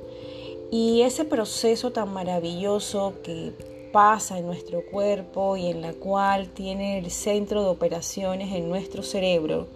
[0.72, 3.53] Y ese proceso tan maravilloso que
[3.93, 9.03] pasa en nuestro cuerpo y en la cual tiene el centro de operaciones en nuestro
[9.03, 9.67] cerebro,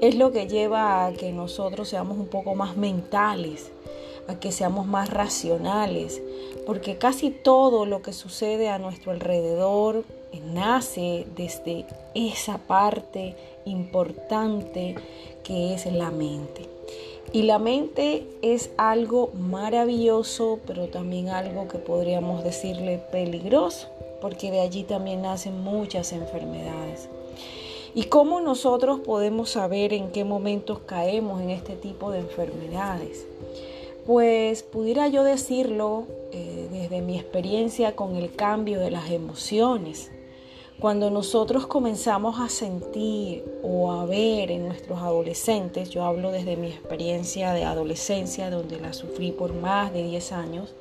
[0.00, 3.70] es lo que lleva a que nosotros seamos un poco más mentales,
[4.26, 6.20] a que seamos más racionales,
[6.66, 10.04] porque casi todo lo que sucede a nuestro alrededor
[10.42, 14.94] nace desde esa parte importante
[15.42, 16.73] que es la mente.
[17.34, 23.88] Y la mente es algo maravilloso, pero también algo que podríamos decirle peligroso,
[24.20, 27.08] porque de allí también nacen muchas enfermedades.
[27.92, 33.26] ¿Y cómo nosotros podemos saber en qué momentos caemos en este tipo de enfermedades?
[34.06, 40.12] Pues pudiera yo decirlo eh, desde mi experiencia con el cambio de las emociones.
[40.80, 46.66] Cuando nosotros comenzamos a sentir o a ver en nuestros adolescentes, yo hablo desde mi
[46.66, 50.74] experiencia de adolescencia, donde la sufrí por más de 10 años,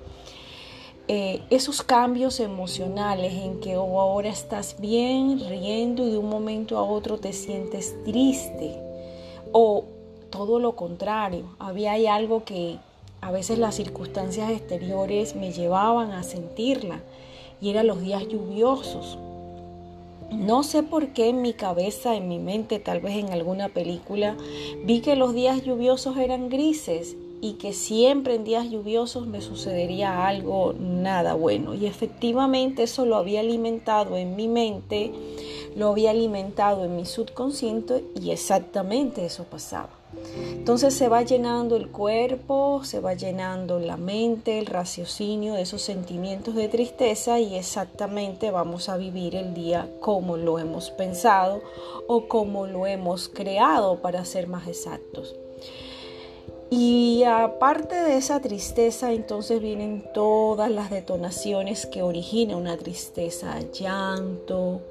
[1.08, 6.84] eh, esos cambios emocionales en que ahora estás bien, riendo y de un momento a
[6.84, 8.76] otro te sientes triste
[9.52, 9.86] o
[10.32, 12.80] todo lo contrario, había algo que
[13.22, 17.04] a veces las circunstancias exteriores me llevaban a sentirla
[17.62, 19.18] y eran los días lluviosos.
[20.38, 24.36] No sé por qué en mi cabeza, en mi mente, tal vez en alguna película,
[24.84, 30.28] vi que los días lluviosos eran grises y que siempre en días lluviosos me sucedería
[30.28, 31.74] algo nada bueno.
[31.74, 35.12] Y efectivamente eso lo había alimentado en mi mente,
[35.76, 40.03] lo había alimentado en mi subconsciente y exactamente eso pasaba.
[40.52, 45.82] Entonces se va llenando el cuerpo, se va llenando la mente, el raciocinio de esos
[45.82, 51.62] sentimientos de tristeza y exactamente vamos a vivir el día como lo hemos pensado
[52.08, 55.36] o como lo hemos creado para ser más exactos.
[56.70, 64.82] Y aparte de esa tristeza, entonces vienen todas las detonaciones que origina una tristeza, llanto,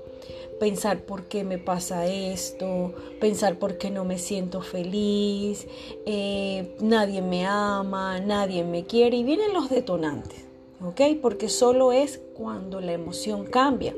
[0.62, 5.66] pensar por qué me pasa esto, pensar por qué no me siento feliz,
[6.06, 10.46] eh, nadie me ama, nadie me quiere y vienen los detonantes,
[10.80, 11.00] ¿ok?
[11.20, 13.92] Porque solo es cuando la emoción cambia.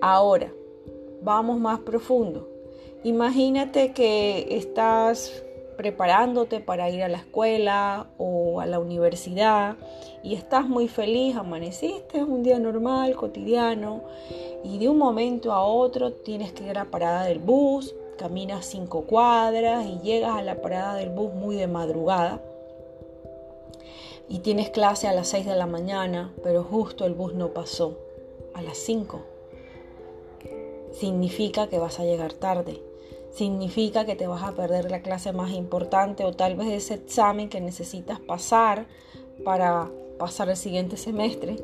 [0.00, 0.52] Ahora,
[1.22, 2.48] vamos más profundo.
[3.02, 5.43] Imagínate que estás
[5.76, 9.76] preparándote para ir a la escuela o a la universidad
[10.22, 14.02] y estás muy feliz, amaneciste, es un día normal, cotidiano,
[14.62, 18.66] y de un momento a otro tienes que ir a la parada del bus, caminas
[18.66, 22.40] cinco cuadras y llegas a la parada del bus muy de madrugada
[24.28, 27.98] y tienes clase a las 6 de la mañana, pero justo el bus no pasó
[28.54, 29.20] a las 5.
[30.92, 32.80] Significa que vas a llegar tarde
[33.34, 37.48] significa que te vas a perder la clase más importante o tal vez ese examen
[37.48, 38.86] que necesitas pasar
[39.44, 41.56] para pasar el siguiente semestre.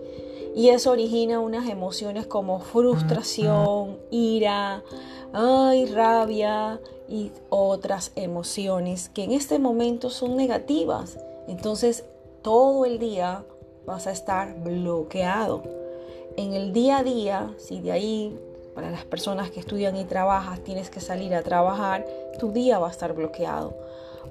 [0.54, 4.82] Y eso origina unas emociones como frustración, ira,
[5.32, 11.18] ay, rabia y otras emociones que en este momento son negativas.
[11.46, 12.04] Entonces
[12.42, 13.44] todo el día
[13.86, 15.62] vas a estar bloqueado.
[16.36, 18.38] En el día a día, si de ahí
[18.80, 22.06] para las personas que estudian y trabajas, tienes que salir a trabajar,
[22.38, 23.76] tu día va a estar bloqueado.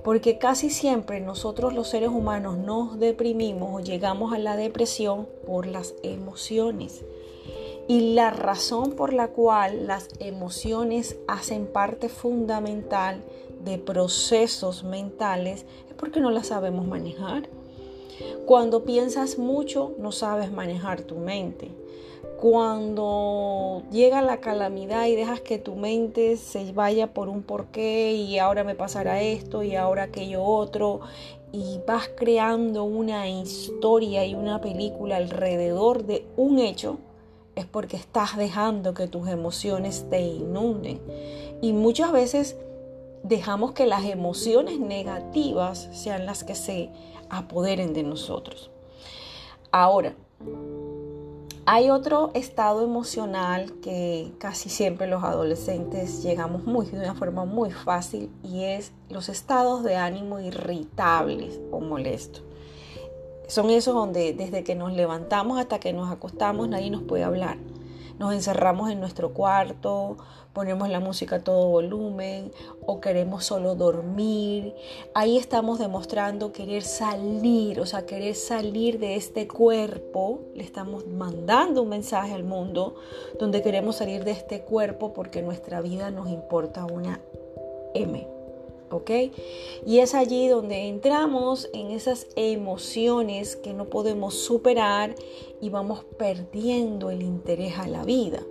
[0.04, 5.68] Porque casi siempre nosotros los seres humanos nos deprimimos o llegamos a la depresión por
[5.68, 7.06] las emociones.
[7.88, 13.22] Y la razón por la cual las emociones hacen parte fundamental
[13.64, 17.48] de procesos mentales es porque no las sabemos manejar.
[18.48, 21.70] Cuando piensas mucho, no sabes manejar tu mente
[22.40, 28.40] cuando llega la calamidad y dejas que tu mente se vaya por un porqué y
[28.40, 31.02] ahora me pasará esto y ahora aquello otro
[31.52, 37.00] y vas creando una historia y una película alrededor de un hecho,
[37.56, 41.02] es porque estás dejando que tus emociones te inunden.
[41.62, 42.56] Y muchas veces
[43.24, 46.90] dejamos que las emociones negativas sean las que se
[47.30, 48.70] apoderen de nosotros.
[49.72, 50.16] Ahora,
[51.72, 57.70] hay otro estado emocional que casi siempre los adolescentes llegamos muy de una forma muy
[57.70, 62.42] fácil y es los estados de ánimo irritables o molestos.
[63.48, 67.58] Son esos donde desde que nos levantamos hasta que nos acostamos nadie nos puede hablar
[68.20, 70.18] nos encerramos en nuestro cuarto,
[70.54, 72.52] ponemos la música a todo volumen
[72.86, 74.74] o queremos solo dormir.
[75.14, 80.42] Ahí estamos demostrando querer salir, o sea, querer salir de este cuerpo.
[80.56, 82.96] Le estamos mandando un mensaje al mundo
[83.40, 87.22] donde queremos salir de este cuerpo porque nuestra vida nos importa una
[87.94, 88.28] M.
[88.92, 89.12] ¿ok?
[89.86, 95.16] Y es allí donde entramos en esas emociones que no podemos superar
[95.62, 98.42] y vamos perdiendo el interés a la vida.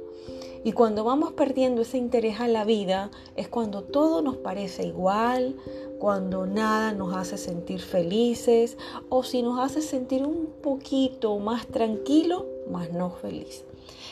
[0.65, 5.57] Y cuando vamos perdiendo ese interés a la vida es cuando todo nos parece igual,
[5.99, 8.77] cuando nada nos hace sentir felices
[9.09, 13.65] o si nos hace sentir un poquito más tranquilo, más no feliz.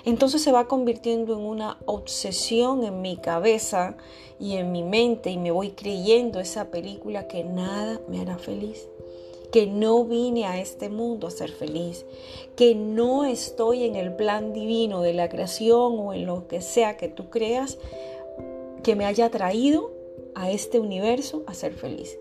[0.05, 3.97] Entonces se va convirtiendo en una obsesión en mi cabeza
[4.39, 8.89] y en mi mente y me voy creyendo esa película que nada me hará feliz
[9.57, 12.05] que no vine a este mundo a ser feliz,
[12.57, 16.99] que no estoy en el plan divino de la creación o en lo que sea
[16.99, 17.79] que tú creas
[18.83, 19.93] que me haya traído
[20.35, 22.19] a este universo a ser feliz.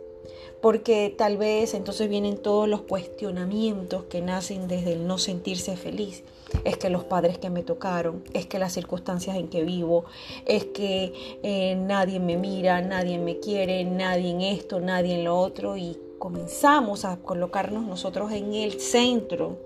[0.62, 6.24] Porque tal vez entonces vienen todos los cuestionamientos que nacen desde el no sentirse feliz
[6.64, 10.06] es que los padres que me tocaron, es que las circunstancias en que vivo,
[10.46, 15.38] es que eh, nadie me mira, nadie me quiere, nadie en esto, nadie en lo
[15.38, 19.58] otro y comenzamos a colocarnos nosotros en el centro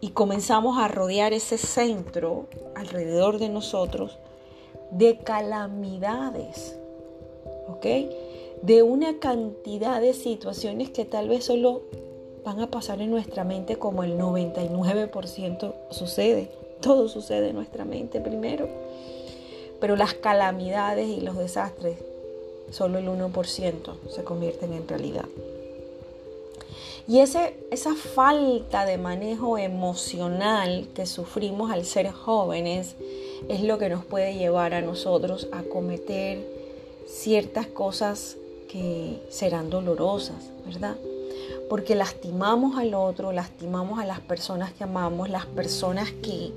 [0.00, 4.18] y comenzamos a rodear ese centro alrededor de nosotros
[4.90, 6.76] de calamidades,
[7.68, 7.86] ¿ok?
[8.62, 11.82] De una cantidad de situaciones que tal vez solo
[12.44, 16.50] van a pasar en nuestra mente como el 99% sucede.
[16.80, 18.68] Todo sucede en nuestra mente primero.
[19.80, 21.98] Pero las calamidades y los desastres,
[22.70, 23.74] solo el 1%
[24.10, 25.24] se convierten en realidad.
[27.08, 32.94] Y ese, esa falta de manejo emocional que sufrimos al ser jóvenes
[33.48, 36.46] es lo que nos puede llevar a nosotros a cometer
[37.08, 38.36] ciertas cosas
[38.70, 40.96] que serán dolorosas, ¿verdad?
[41.68, 46.52] Porque lastimamos al otro, lastimamos a las personas que amamos, las personas que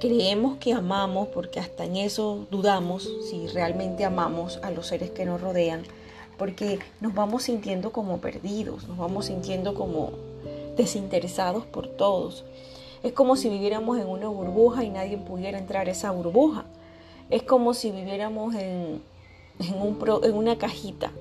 [0.00, 5.24] creemos que amamos, porque hasta en eso dudamos si realmente amamos a los seres que
[5.24, 5.84] nos rodean
[6.42, 10.10] porque nos vamos sintiendo como perdidos, nos vamos sintiendo como
[10.76, 12.44] desinteresados por todos.
[13.04, 16.64] Es como si viviéramos en una burbuja y nadie pudiera entrar a esa burbuja.
[17.30, 19.02] Es como si viviéramos en,
[19.60, 21.12] en, una cajita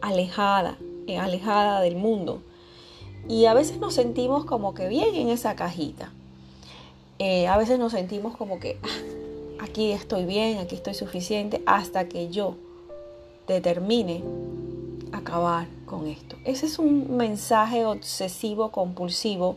[0.00, 2.40] alejada, eh, alejada del mundo.
[3.28, 6.12] Y a veces nos sentimos como que bien en esa cajita.
[7.18, 12.08] Eh, a veces nos sentimos como que ah, aquí estoy bien, aquí estoy suficiente, hasta
[12.08, 12.56] que yo
[13.46, 14.22] determine
[15.12, 16.36] acabar con esto.
[16.44, 19.56] Ese es un mensaje obsesivo compulsivo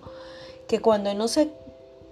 [0.67, 1.49] que cuando no se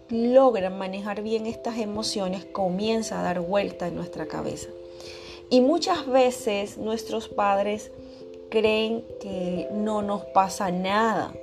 [0.09, 4.69] logran manejar bien estas emociones comienza a dar vuelta en nuestra cabeza.
[5.49, 7.91] Y muchas veces nuestros padres
[8.49, 11.33] creen que no nos pasa nada,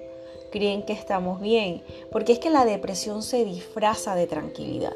[0.51, 4.95] creen que estamos bien, porque es que la depresión se disfraza de tranquilidad.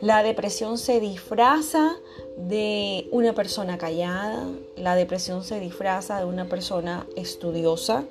[0.00, 1.96] La depresión se disfraza
[2.36, 4.46] de una persona callada,
[4.76, 8.04] la depresión se disfraza de una persona estudiosa.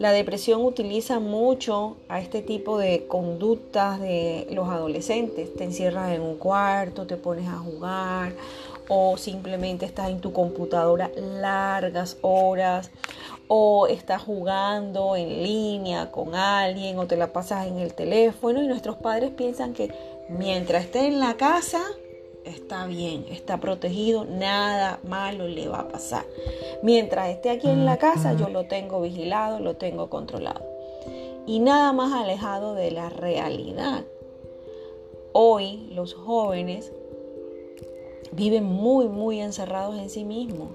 [0.00, 5.54] La depresión utiliza mucho a este tipo de conductas de los adolescentes.
[5.54, 8.32] Te encierras en un cuarto, te pones a jugar
[8.88, 12.90] o simplemente estás en tu computadora largas horas
[13.52, 18.68] o estás jugando en línea con alguien o te la pasas en el teléfono y
[18.68, 19.92] nuestros padres piensan que
[20.28, 21.82] mientras esté en la casa,
[22.44, 26.24] está bien, está protegido, nada malo le va a pasar.
[26.84, 30.64] Mientras esté aquí en la casa, yo lo tengo vigilado, lo tengo controlado.
[31.44, 34.04] Y nada más alejado de la realidad.
[35.32, 36.92] Hoy los jóvenes
[38.30, 40.68] viven muy, muy encerrados en sí mismos.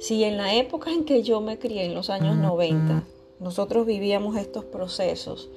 [0.00, 3.04] Si en la época en que yo me crié, en los años 90,
[3.38, 5.50] nosotros vivíamos estos procesos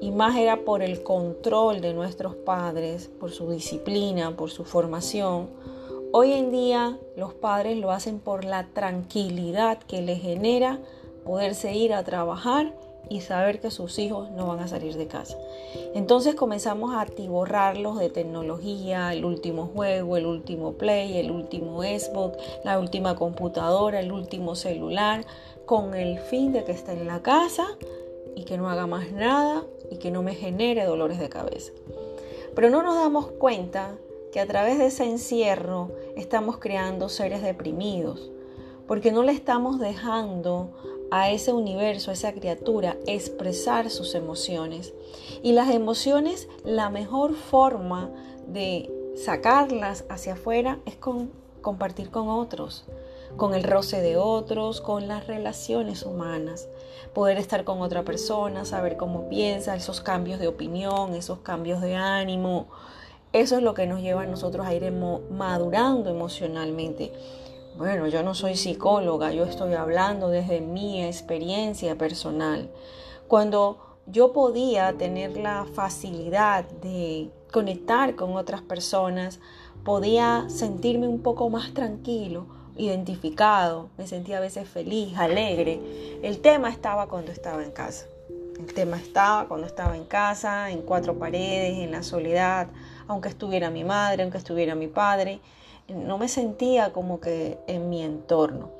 [0.00, 5.50] y más era por el control de nuestros padres, por su disciplina, por su formación.
[6.10, 10.80] Hoy en día los padres lo hacen por la tranquilidad que les genera
[11.26, 12.74] poderse ir a trabajar
[13.12, 15.36] y saber que sus hijos no van a salir de casa.
[15.94, 22.38] Entonces comenzamos a atiborrarlos de tecnología, el último juego, el último play, el último Xbox,
[22.64, 25.26] la última computadora, el último celular,
[25.66, 27.66] con el fin de que esté en la casa
[28.34, 31.72] y que no haga más nada y que no me genere dolores de cabeza.
[32.54, 33.94] Pero no nos damos cuenta
[34.32, 38.32] que a través de ese encierro estamos creando seres deprimidos,
[38.88, 40.70] porque no le estamos dejando
[41.12, 44.94] a ese universo, a esa criatura, expresar sus emociones.
[45.42, 48.10] Y las emociones, la mejor forma
[48.48, 52.86] de sacarlas hacia afuera es con compartir con otros,
[53.36, 56.68] con el roce de otros, con las relaciones humanas
[57.12, 61.94] poder estar con otra persona, saber cómo piensa, esos cambios de opinión, esos cambios de
[61.94, 62.68] ánimo.
[63.32, 67.12] Eso es lo que nos lleva a nosotros a ir madurando emocionalmente.
[67.76, 72.70] Bueno, yo no soy psicóloga, yo estoy hablando desde mi experiencia personal.
[73.28, 79.40] Cuando yo podía tener la facilidad de conectar con otras personas,
[79.84, 82.46] podía sentirme un poco más tranquilo
[82.76, 85.80] identificado, me sentía a veces feliz, alegre.
[86.22, 88.06] El tema estaba cuando estaba en casa.
[88.58, 92.68] El tema estaba cuando estaba en casa, en cuatro paredes, en la soledad,
[93.08, 95.40] aunque estuviera mi madre, aunque estuviera mi padre,
[95.94, 98.70] no me sentía como que en mi entorno.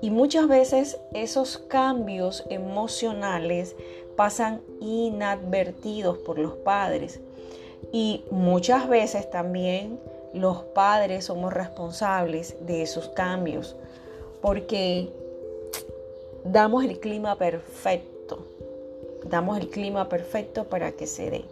[0.00, 3.76] Y muchas veces esos cambios emocionales
[4.16, 7.20] pasan inadvertidos por los padres.
[7.92, 10.00] Y muchas veces también
[10.32, 13.76] los padres somos responsables de esos cambios
[14.40, 15.08] porque
[16.44, 18.46] damos el clima perfecto,
[19.24, 21.44] damos el clima perfecto para que se dé.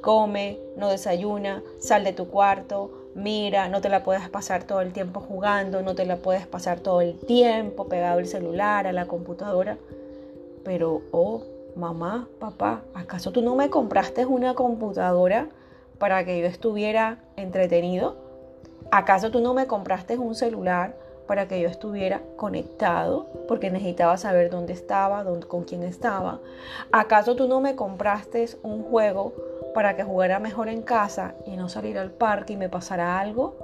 [0.00, 4.92] Come, no desayuna, sal de tu cuarto, mira, no te la puedes pasar todo el
[4.92, 9.06] tiempo jugando, no te la puedes pasar todo el tiempo pegado al celular, a la
[9.06, 9.78] computadora,
[10.64, 11.42] pero oh,
[11.74, 15.48] mamá, papá, ¿acaso tú no me compraste una computadora
[15.98, 18.16] para que yo estuviera entretenido?
[18.90, 20.94] ¿Acaso tú no me compraste un celular
[21.26, 23.26] para que yo estuviera conectado?
[23.48, 26.38] Porque necesitaba saber dónde estaba, dónde, con quién estaba.
[26.92, 29.32] ¿Acaso tú no me compraste un juego
[29.76, 33.56] para que jugara mejor en casa y no salir al parque y me pasara algo?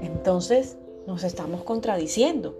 [0.00, 2.56] Entonces nos estamos contradiciendo.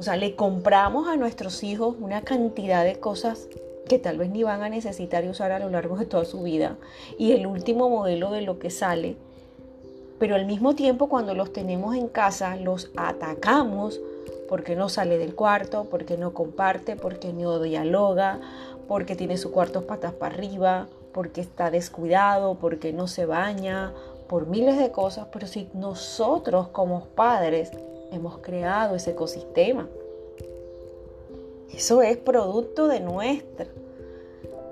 [0.00, 3.46] O sea, le compramos a nuestros hijos una cantidad de cosas
[3.88, 6.42] que tal vez ni van a necesitar y usar a lo largo de toda su
[6.42, 6.76] vida.
[7.18, 9.14] Y el último modelo de lo que sale.
[10.18, 14.00] Pero al mismo tiempo cuando los tenemos en casa los atacamos
[14.48, 18.40] porque no sale del cuarto, porque no comparte, porque no dialoga,
[18.88, 23.92] porque tiene su cuarto patas para arriba, porque está descuidado, porque no se baña,
[24.28, 27.72] por miles de cosas, pero si nosotros como padres
[28.12, 29.88] hemos creado ese ecosistema.
[31.72, 33.68] Eso es producto de nuestras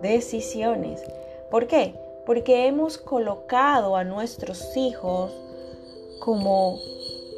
[0.02, 1.02] decisiones.
[1.50, 1.94] ¿Por qué?
[2.26, 5.32] Porque hemos colocado a nuestros hijos
[6.20, 6.78] como,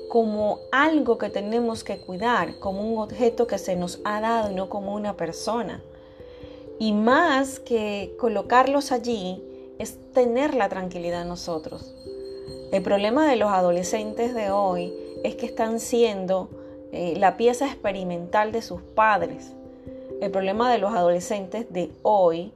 [0.09, 4.55] como algo que tenemos que cuidar, como un objeto que se nos ha dado y
[4.55, 5.83] no como una persona.
[6.81, 9.45] Y más que colocarlos allí,
[9.79, 11.95] es tener la tranquilidad nosotros.
[12.73, 14.91] El problema de los adolescentes de hoy
[15.23, 16.49] es que están siendo
[16.91, 19.53] eh, la pieza experimental de sus padres.
[20.23, 22.51] El problema de los adolescentes de hoy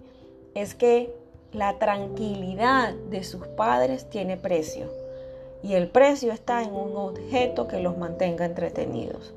[0.55, 1.15] es que
[1.53, 4.89] la tranquilidad de sus padres tiene precio
[5.63, 9.35] y el precio está en un objeto que los mantenga entretenidos.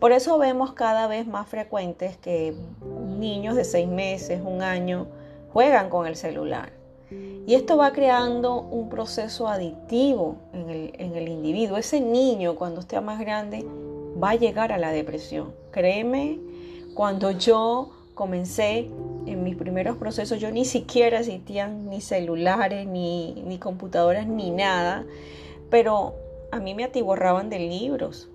[0.00, 2.54] Por eso vemos cada vez más frecuentes que
[3.18, 5.06] niños de seis meses, un año,
[5.52, 6.72] juegan con el celular.
[7.46, 10.70] Y esto va creando un proceso adictivo en
[11.16, 11.76] el, individuo.
[11.76, 13.66] Ese niño cuando esté más grande
[14.22, 15.52] va a llegar a la depresión.
[15.70, 16.38] Créeme,
[16.94, 18.88] cuando yo comencé
[19.26, 25.04] en mis primeros procesos, yo ni siquiera existían ni celulares, ni, ni computadoras, ni nada.
[25.68, 26.14] Pero
[26.52, 28.29] a mí me atiborraban de libros.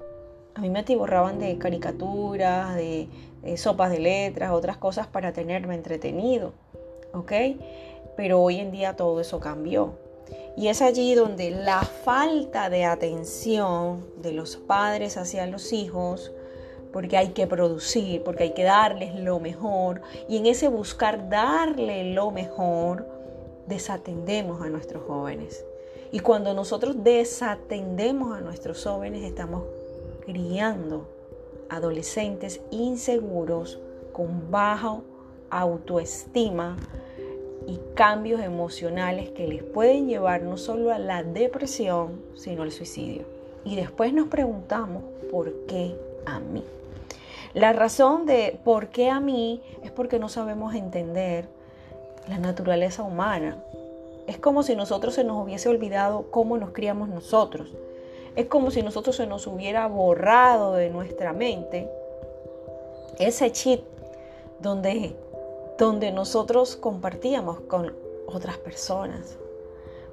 [0.56, 3.08] A mí me atiborraban de caricaturas, de,
[3.44, 6.54] de sopas de letras, otras cosas para tenerme entretenido.
[7.14, 7.32] ¿Ok?
[8.16, 9.94] pero hoy en día todo eso cambió.
[10.58, 16.32] Y es allí donde la falta de atención de los padres hacia los hijos,
[16.92, 22.14] porque hay que producir, porque hay que darles lo mejor, y en ese buscar darle
[22.14, 23.06] lo mejor,
[23.68, 25.66] desatendemos a nuestros jóvenes.
[26.12, 29.64] Y cuando nosotros desatendemos a nuestros jóvenes, estamos
[30.26, 31.08] criando
[31.70, 33.80] adolescentes inseguros,
[34.14, 35.02] con baja
[35.50, 36.78] autoestima,
[37.68, 43.24] y cambios emocionales que les pueden llevar no solo a la depresión, sino al suicidio.
[43.64, 45.96] Y después nos preguntamos, ¿por qué
[46.26, 46.64] a mí?
[47.54, 51.48] La razón de por qué a mí es porque no sabemos entender
[52.28, 53.64] la naturaleza humana.
[54.28, 57.74] Es como si nosotros se nos hubiese olvidado cómo nos criamos nosotros.
[58.36, 61.90] Es como si nosotros se nos hubiera borrado de nuestra mente
[63.20, 63.82] ese chip
[64.60, 65.16] donde
[65.78, 67.94] donde nosotros compartíamos con
[68.28, 69.38] otras personas.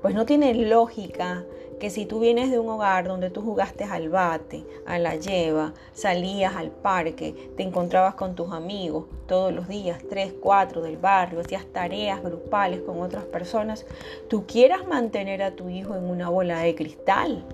[0.00, 1.44] Pues no tiene lógica
[1.78, 5.72] que si tú vienes de un hogar donde tú jugaste al bate, a la lleva,
[5.92, 11.40] salías al parque, te encontrabas con tus amigos todos los días, tres, cuatro del barrio,
[11.40, 13.86] hacías tareas grupales con otras personas,
[14.28, 17.44] tú quieras mantener a tu hijo en una bola de cristal.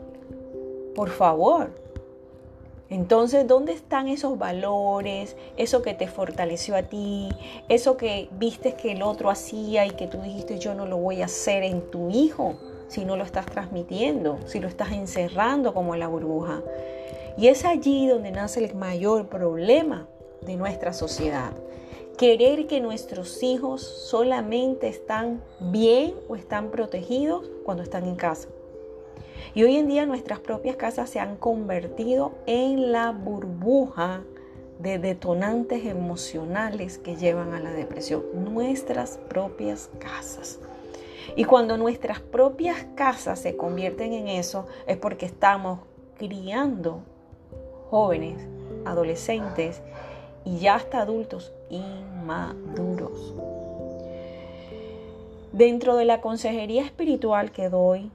[0.98, 1.70] Por favor,
[2.90, 7.28] entonces, ¿dónde están esos valores, eso que te fortaleció a ti,
[7.68, 11.22] eso que viste que el otro hacía y que tú dijiste yo no lo voy
[11.22, 12.56] a hacer en tu hijo
[12.88, 16.64] si no lo estás transmitiendo, si lo estás encerrando como la burbuja?
[17.36, 20.08] Y es allí donde nace el mayor problema
[20.40, 21.52] de nuestra sociedad.
[22.16, 28.48] Querer que nuestros hijos solamente están bien o están protegidos cuando están en casa.
[29.54, 34.22] Y hoy en día nuestras propias casas se han convertido en la burbuja
[34.78, 38.22] de detonantes emocionales que llevan a la depresión.
[38.34, 40.60] Nuestras propias casas.
[41.36, 45.80] Y cuando nuestras propias casas se convierten en eso, es porque estamos
[46.16, 47.00] criando
[47.90, 48.46] jóvenes,
[48.84, 49.82] adolescentes
[50.44, 53.34] y ya hasta adultos inmaduros.
[55.52, 58.10] Dentro de la consejería espiritual que doy,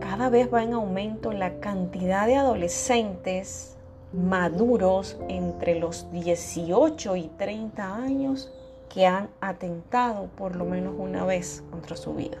[0.00, 3.76] cada vez va en aumento la cantidad de adolescentes
[4.12, 8.50] maduros entre los 18 y 30 años
[8.88, 12.38] que han atentado por lo menos una vez contra su vida.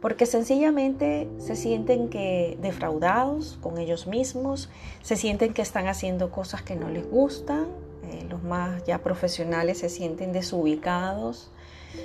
[0.00, 4.68] Porque sencillamente se sienten que defraudados con ellos mismos,
[5.02, 7.68] se sienten que están haciendo cosas que no les gustan,
[8.02, 11.50] eh, los más ya profesionales se sienten desubicados,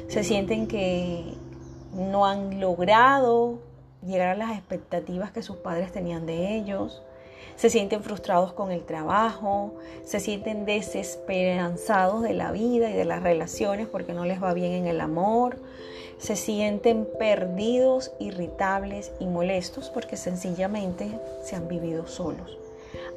[0.07, 1.33] se sienten que
[1.93, 3.59] no han logrado
[4.05, 7.01] llegar a las expectativas que sus padres tenían de ellos,
[7.55, 9.73] se sienten frustrados con el trabajo,
[10.05, 14.71] se sienten desesperanzados de la vida y de las relaciones porque no les va bien
[14.71, 15.57] en el amor,
[16.19, 22.57] se sienten perdidos, irritables y molestos porque sencillamente se han vivido solos.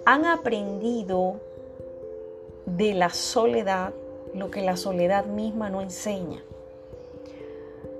[0.06, 1.40] Han aprendido
[2.66, 3.92] de la soledad
[4.34, 6.42] lo que la soledad misma no enseña.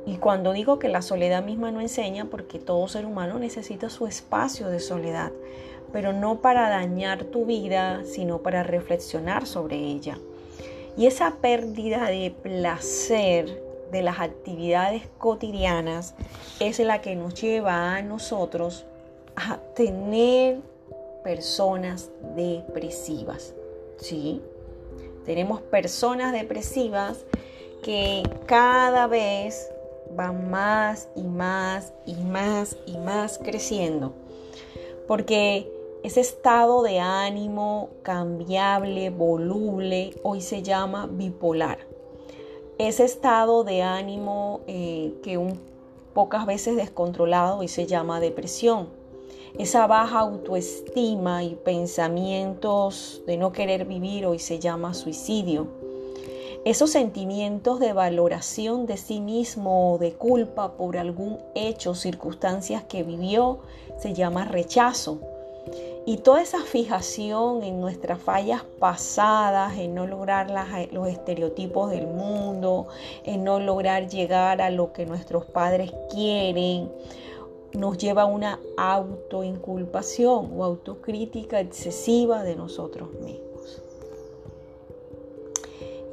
[0.05, 4.07] Y cuando digo que la soledad misma no enseña, porque todo ser humano necesita su
[4.07, 5.31] espacio de soledad,
[5.93, 10.19] pero no para dañar tu vida, sino para reflexionar sobre ella.
[10.97, 13.63] Y esa pérdida de placer
[13.93, 16.15] de las actividades cotidianas
[16.61, 18.85] es la que nos lleva a nosotros
[19.37, 20.61] a tener
[21.23, 23.55] personas depresivas.
[23.99, 24.41] ¿Sí?
[25.25, 27.25] Tenemos personas depresivas
[27.83, 29.71] que cada vez
[30.17, 34.13] van más y más y más y más creciendo.
[35.07, 35.71] Porque
[36.03, 41.79] ese estado de ánimo cambiable, voluble, hoy se llama bipolar.
[42.79, 45.61] Ese estado de ánimo eh, que un,
[46.15, 48.89] pocas veces descontrolado hoy se llama depresión.
[49.59, 55.82] Esa baja autoestima y pensamientos de no querer vivir hoy se llama suicidio
[56.65, 63.03] esos sentimientos de valoración de sí mismo o de culpa por algún hecho circunstancias que
[63.03, 63.59] vivió
[63.99, 65.19] se llama rechazo.
[66.07, 70.51] Y toda esa fijación en nuestras fallas pasadas, en no lograr
[70.93, 72.87] los estereotipos del mundo,
[73.25, 76.91] en no lograr llegar a lo que nuestros padres quieren,
[77.73, 83.52] nos lleva a una autoinculpación o autocrítica excesiva de nosotros mismos.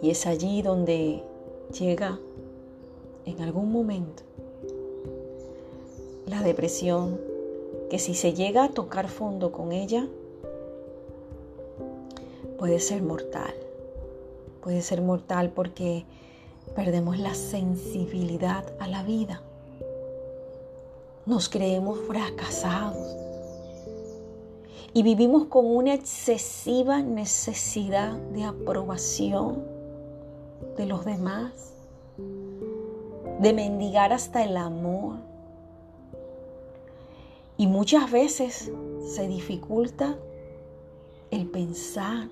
[0.01, 1.23] Y es allí donde
[1.77, 2.19] llega
[3.25, 4.23] en algún momento
[6.25, 7.19] la depresión,
[7.89, 10.07] que si se llega a tocar fondo con ella,
[12.57, 13.53] puede ser mortal.
[14.61, 16.05] Puede ser mortal porque
[16.75, 19.41] perdemos la sensibilidad a la vida.
[21.25, 23.15] Nos creemos fracasados
[24.93, 29.78] y vivimos con una excesiva necesidad de aprobación
[30.79, 31.73] de los demás,
[33.41, 35.17] de mendigar hasta el amor.
[37.57, 38.71] Y muchas veces
[39.13, 40.17] se dificulta
[41.31, 42.29] el pensar,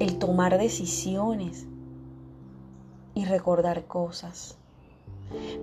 [0.00, 1.64] el tomar decisiones
[3.14, 4.58] y recordar cosas.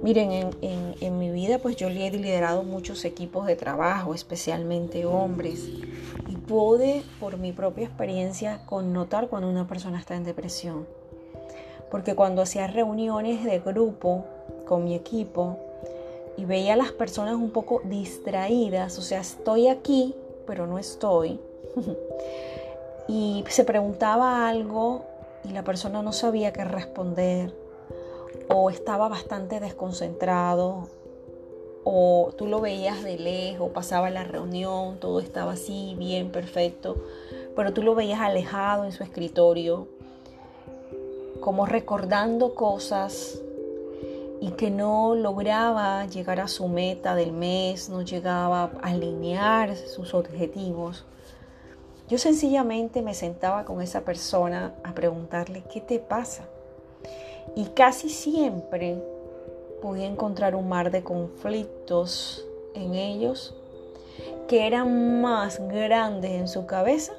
[0.01, 5.67] Miren, en, mi vida pues yo he liderado muchos equipos de trabajo, especialmente hombres,
[6.29, 11.00] y pude por mi propia experiencia connotar cuando una persona está en depresión.
[11.91, 14.25] Porque cuando hacía reuniones de grupo
[14.65, 15.57] con mi equipo
[16.37, 20.15] y veía a las personas un poco distraídas, o sea, estoy aquí,
[20.47, 21.39] pero no estoy,
[23.07, 25.03] y se preguntaba algo
[25.43, 27.53] y la persona no sabía qué responder,
[28.47, 30.87] o estaba bastante desconcentrado,
[31.83, 36.95] o tú lo veías de lejos, pasaba la reunión, todo estaba así, bien, perfecto,
[37.55, 39.87] pero tú lo veías alejado en su escritorio,
[41.41, 43.41] como recordando cosas
[44.39, 50.13] y que no lograba llegar a su meta del mes, no llegaba a alinear sus
[50.13, 51.05] objetivos.
[52.07, 56.43] Yo sencillamente me sentaba con esa persona a preguntarle, ¿qué te pasa?
[57.55, 59.01] Y casi siempre
[59.81, 63.55] podía encontrar un mar de conflictos en ellos
[64.47, 67.13] que eran más grandes en su cabeza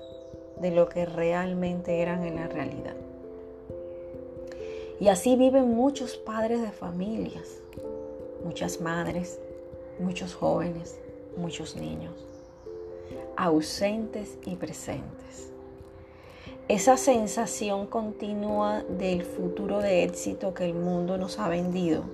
[0.60, 3.01] de lo que realmente eran en la realidad.
[5.02, 7.48] Y así viven muchos padres de familias,
[8.44, 9.40] muchas madres,
[9.98, 10.98] muchos jóvenes,
[11.36, 12.14] muchos niños,
[13.36, 15.52] ausentes y presentes
[16.68, 22.04] esa sensación continua del futuro de éxito que el mundo nos ha vendido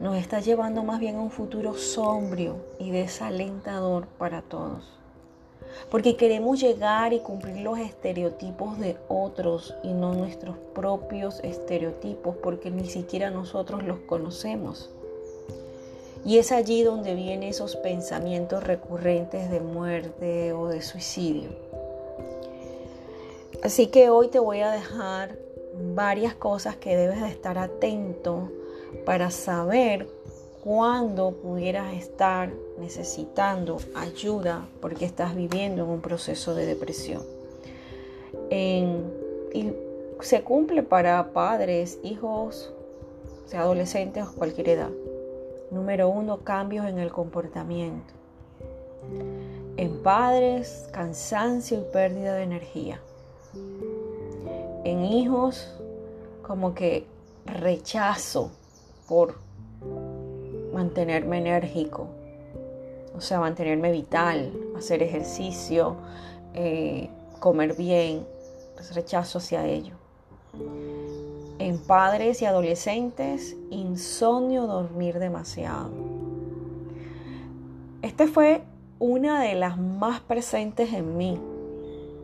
[0.00, 4.97] nos está llevando más bien a un futuro sombrio y desalentador para todos.
[5.90, 12.70] Porque queremos llegar y cumplir los estereotipos de otros y no nuestros propios estereotipos porque
[12.70, 14.90] ni siquiera nosotros los conocemos.
[16.24, 21.50] Y es allí donde vienen esos pensamientos recurrentes de muerte o de suicidio.
[23.62, 25.38] Así que hoy te voy a dejar
[25.94, 28.50] varias cosas que debes de estar atento
[29.04, 30.08] para saber
[30.68, 37.22] cuándo pudieras estar necesitando ayuda porque estás viviendo en un proceso de depresión.
[38.50, 39.72] y
[40.20, 42.70] se cumple para padres, hijos,
[43.46, 44.90] sea adolescentes o cualquier edad.
[45.70, 48.12] Número uno, cambios en el comportamiento.
[49.78, 53.00] En padres, cansancio y pérdida de energía.
[54.84, 55.72] En hijos,
[56.42, 57.06] como que
[57.46, 58.50] rechazo
[59.08, 59.47] por
[60.72, 62.08] mantenerme enérgico,
[63.16, 65.96] o sea, mantenerme vital, hacer ejercicio,
[66.54, 68.26] eh, comer bien,
[68.74, 69.94] pues rechazo hacia ello.
[71.58, 75.90] En padres y adolescentes, insomnio, dormir demasiado.
[78.02, 78.62] Este fue
[79.00, 81.38] una de las más presentes en mí.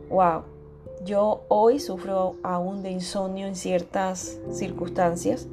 [0.09, 0.43] Wow,
[1.03, 5.47] yo hoy sufro aún de insomnio en ciertas circunstancias.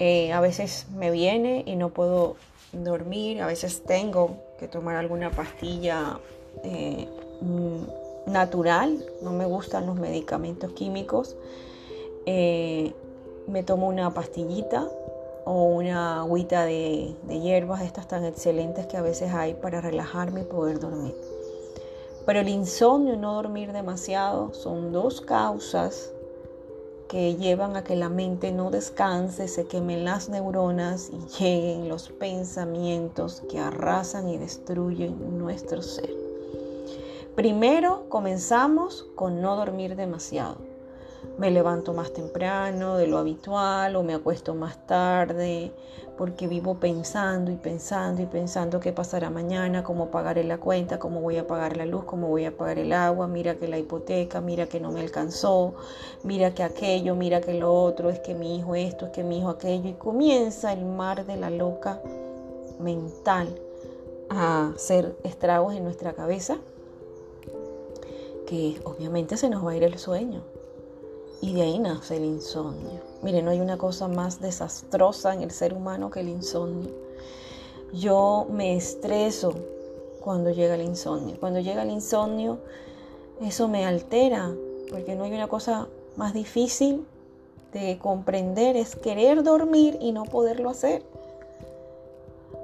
[0.00, 2.36] Eh, a veces me viene y no puedo
[2.72, 6.20] dormir, a veces tengo que tomar alguna pastilla
[6.62, 7.08] eh,
[7.40, 11.36] mm, natural, no me gustan los medicamentos químicos.
[12.26, 12.92] Eh,
[13.48, 14.88] me tomo una pastillita
[15.44, 20.42] o una agüita de, de hierbas, estas tan excelentes que a veces hay para relajarme
[20.42, 21.14] y poder dormir.
[22.26, 26.12] Pero el insomnio y no dormir demasiado son dos causas
[27.08, 32.10] que llevan a que la mente no descanse, se quemen las neuronas y lleguen los
[32.10, 36.10] pensamientos que arrasan y destruyen nuestro ser.
[37.34, 40.67] Primero comenzamos con no dormir demasiado
[41.38, 45.72] me levanto más temprano de lo habitual o me acuesto más tarde
[46.16, 51.20] porque vivo pensando y pensando y pensando qué pasará mañana, cómo pagaré la cuenta, cómo
[51.20, 54.40] voy a pagar la luz, cómo voy a pagar el agua, mira que la hipoteca,
[54.40, 55.74] mira que no me alcanzó,
[56.24, 59.38] mira que aquello, mira que lo otro, es que mi hijo esto, es que mi
[59.38, 62.02] hijo aquello y comienza el mar de la loca
[62.80, 63.48] mental
[64.28, 66.56] a hacer estragos en nuestra cabeza
[68.44, 70.57] que obviamente se nos va a ir el sueño
[71.40, 73.00] y de ahí nace el insomnio.
[73.22, 76.90] Mire, no hay una cosa más desastrosa en el ser humano que el insomnio.
[77.92, 79.54] Yo me estreso
[80.20, 81.36] cuando llega el insomnio.
[81.38, 82.58] Cuando llega el insomnio,
[83.40, 84.52] eso me altera,
[84.90, 87.06] porque no hay una cosa más difícil
[87.72, 91.02] de comprender, es querer dormir y no poderlo hacer.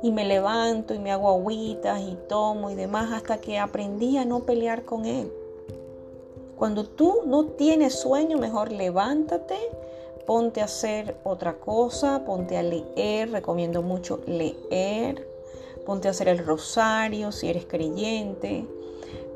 [0.03, 4.25] Y me levanto y me hago agüitas y tomo y demás hasta que aprendí a
[4.25, 5.33] no pelear con él.
[6.57, 9.57] Cuando tú no tienes sueño, mejor levántate,
[10.27, 15.27] ponte a hacer otra cosa, ponte a leer, recomiendo mucho leer,
[15.85, 18.67] ponte a hacer el rosario si eres creyente,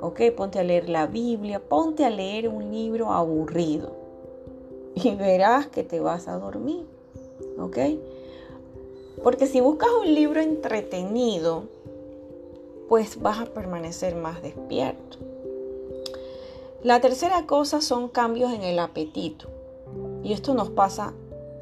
[0.00, 0.20] ¿ok?
[0.36, 3.92] Ponte a leer la Biblia, ponte a leer un libro aburrido
[4.94, 6.86] y verás que te vas a dormir,
[7.58, 7.78] ¿ok?
[9.22, 11.64] Porque si buscas un libro entretenido,
[12.88, 15.18] pues vas a permanecer más despierto.
[16.84, 19.48] La tercera cosa son cambios en el apetito.
[20.22, 21.12] Y esto nos pasa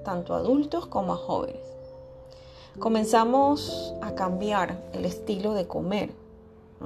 [0.05, 1.63] tanto a adultos como a jóvenes.
[2.79, 6.11] Comenzamos a cambiar el estilo de comer.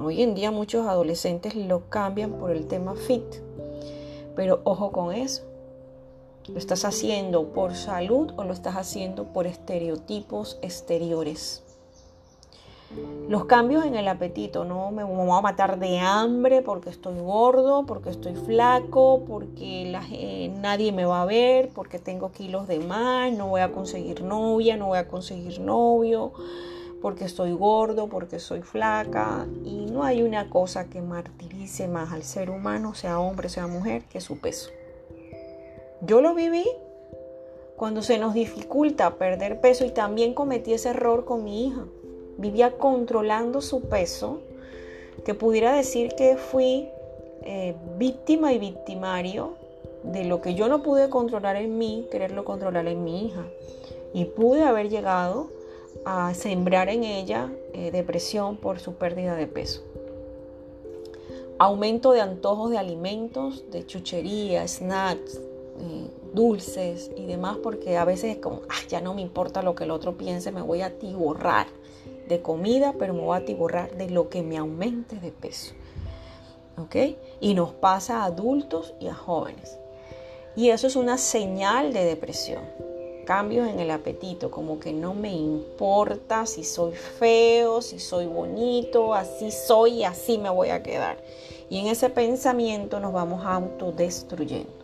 [0.01, 3.25] Hoy en día muchos adolescentes lo cambian por el tema fit.
[4.33, 5.43] Pero ojo con eso.
[6.47, 11.63] ¿Lo estás haciendo por salud o lo estás haciendo por estereotipos exteriores?
[13.31, 17.85] Los cambios en el apetito, no me voy a matar de hambre porque estoy gordo,
[17.85, 23.31] porque estoy flaco, porque eh, nadie me va a ver, porque tengo kilos de más,
[23.31, 26.33] no voy a conseguir novia, no voy a conseguir novio,
[27.01, 29.47] porque estoy gordo, porque soy flaca.
[29.63, 34.03] Y no hay una cosa que martirice más al ser humano, sea hombre, sea mujer,
[34.09, 34.71] que su peso.
[36.01, 36.65] Yo lo viví
[37.77, 41.85] cuando se nos dificulta perder peso y también cometí ese error con mi hija
[42.37, 44.39] vivía controlando su peso,
[45.25, 46.89] que pudiera decir que fui
[47.43, 49.53] eh, víctima y victimario
[50.03, 53.45] de lo que yo no pude controlar en mí, quererlo controlar en mi hija.
[54.13, 55.49] Y pude haber llegado
[56.05, 59.83] a sembrar en ella eh, depresión por su pérdida de peso.
[61.59, 68.35] Aumento de antojos de alimentos, de chuchería, snacks, eh, dulces y demás, porque a veces
[68.35, 71.67] es como, ya no me importa lo que el otro piense, me voy a atiborrar
[72.31, 75.73] de comida, pero me voy a atiborrar de lo que me aumente de peso.
[76.77, 76.95] ¿Ok?
[77.41, 79.77] Y nos pasa a adultos y a jóvenes.
[80.55, 82.63] Y eso es una señal de depresión.
[83.25, 89.13] Cambios en el apetito, como que no me importa si soy feo, si soy bonito,
[89.13, 91.17] así soy y así me voy a quedar.
[91.69, 94.81] Y en ese pensamiento nos vamos autodestruyendo.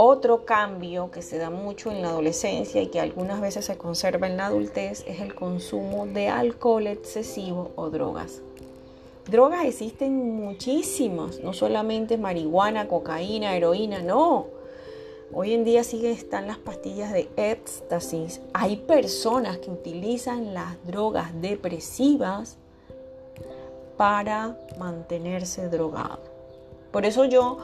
[0.00, 4.28] Otro cambio que se da mucho en la adolescencia y que algunas veces se conserva
[4.28, 8.40] en la adultez es el consumo de alcohol excesivo o drogas.
[9.28, 14.46] Drogas existen muchísimas, no solamente marihuana, cocaína, heroína, no.
[15.32, 18.40] Hoy en día siguen están las pastillas de éxtasis.
[18.52, 22.56] Hay personas que utilizan las drogas depresivas
[23.96, 26.20] para mantenerse drogados.
[26.92, 27.58] Por eso yo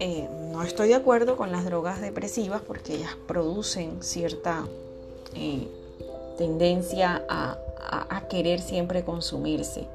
[0.00, 4.66] eh, no estoy de acuerdo con las drogas depresivas porque ellas producen cierta
[5.34, 5.68] eh,
[6.38, 9.86] tendencia a querer siempre consumirse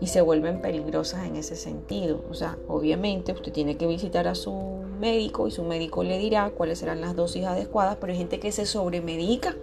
[0.00, 2.20] y se vuelven peligrosas en ese sentido.
[2.30, 4.52] O sea, obviamente usted tiene que visitar a su
[4.98, 8.52] médico y su médico le dirá cuáles serán las dosis adecuadas, pero hay gente que
[8.52, 9.54] se sobremedica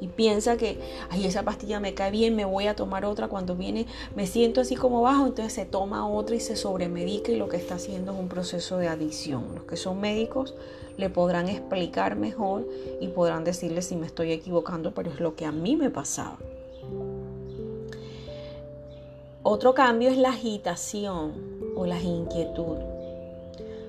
[0.00, 0.78] y piensa que,
[1.10, 3.86] ay, esa pastilla me cae bien, me voy a tomar otra cuando viene,
[4.16, 7.56] me siento así como bajo, entonces se toma otra y se sobremedica y lo que
[7.56, 9.54] está haciendo es un proceso de adicción.
[9.54, 10.54] Los que son médicos
[10.96, 12.66] le podrán explicar mejor
[13.00, 16.38] y podrán decirle si me estoy equivocando, pero es lo que a mí me pasaba.
[19.42, 21.32] Otro cambio es la agitación
[21.74, 22.76] o la inquietud.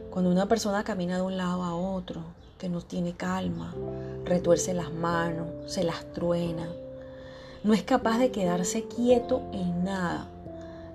[0.09, 2.21] Cuando una persona camina de un lado a otro,
[2.61, 3.73] que no tiene calma,
[4.23, 6.69] retuerce las manos, se las truena,
[7.63, 10.29] no es capaz de quedarse quieto en nada.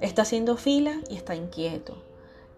[0.01, 2.07] Está haciendo fila y está inquieto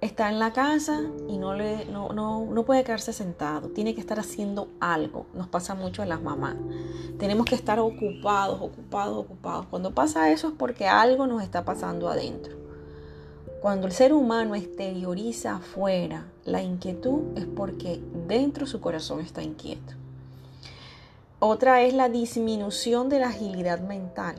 [0.00, 4.20] está en la casa y no, le, no, no, puede quedarse sentado, tiene que estar
[4.20, 5.26] haciendo algo.
[5.34, 6.54] Nos pasa mucho a las mamás.
[7.18, 9.66] Tenemos que estar ocupados, ocupados, ocupados.
[9.66, 12.67] Cuando pasa eso es porque algo nos está pasando adentro.
[13.60, 19.94] Cuando el ser humano exterioriza afuera la inquietud es porque dentro su corazón está inquieto.
[21.40, 24.36] Otra es la disminución de la agilidad mental.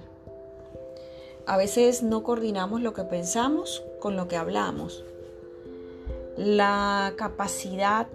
[1.46, 5.04] A veces no coordinamos lo que pensamos con lo que hablamos
[6.40, 8.08] la capacidad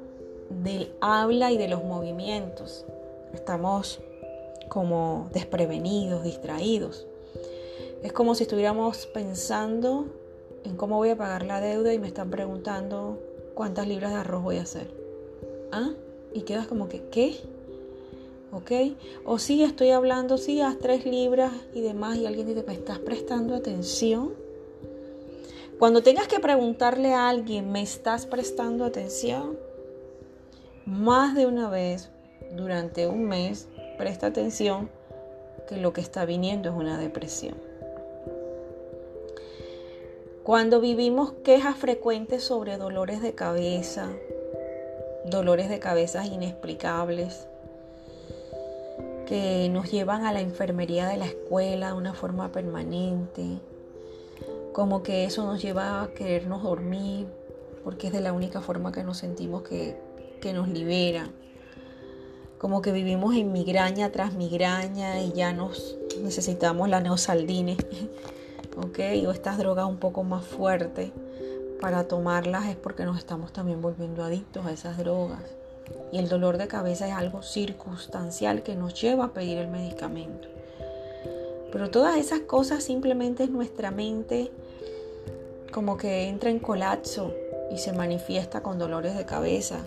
[0.48, 2.86] del habla y de los movimientos.
[3.34, 4.00] Estamos
[4.68, 7.06] como desprevenidos, distraídos.
[8.02, 10.06] Es como si estuviéramos pensando
[10.64, 13.18] en cómo voy a pagar la deuda y me están preguntando
[13.54, 14.88] cuántas libras de arroz voy a hacer.
[15.70, 15.90] ¿Ah?
[16.32, 17.36] Y quedas como que, ¿qué?
[18.52, 18.96] ¿Ok?
[19.24, 22.98] O sí, estoy hablando, sí, haz tres libras y demás y alguien dice, ¿me estás
[22.98, 24.32] prestando atención?
[25.78, 29.58] Cuando tengas que preguntarle a alguien, ¿me estás prestando atención?
[30.86, 32.10] Más de una vez
[32.56, 33.68] durante un mes,
[33.98, 34.88] presta atención
[35.68, 37.54] que lo que está viniendo es una depresión.
[40.44, 44.10] Cuando vivimos quejas frecuentes sobre dolores de cabeza,
[45.24, 47.46] dolores de cabeza inexplicables,
[49.26, 53.58] que nos llevan a la enfermería de la escuela de una forma permanente,
[54.74, 57.26] como que eso nos lleva a querernos dormir,
[57.82, 59.96] porque es de la única forma que nos sentimos que,
[60.52, 61.30] nos libera.
[62.58, 67.78] Como que vivimos en migraña tras migraña y ya nos necesitamos la neosaldine,
[68.76, 69.26] ¿ok?
[69.26, 71.10] O estas drogas un poco más fuertes
[71.80, 75.42] para tomarlas es porque nos estamos también volviendo adictos a esas drogas.
[76.12, 80.48] Y el dolor de cabeza es algo circunstancial que nos lleva a pedir el medicamento.
[81.70, 84.50] Pero todas esas cosas simplemente es nuestra mente
[85.72, 87.34] como que entra en colapso
[87.70, 89.80] y se manifiesta con dolores de cabeza.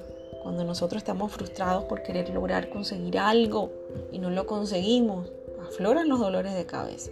[0.44, 3.72] Cuando nosotros estamos frustrados por querer lograr conseguir algo
[4.12, 5.32] y no lo conseguimos,
[5.66, 7.10] afloran los dolores de cabeza.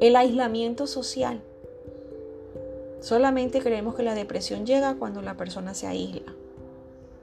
[0.00, 1.40] El aislamiento social.
[3.00, 6.32] Solamente creemos que la depresión llega cuando la persona se aísla.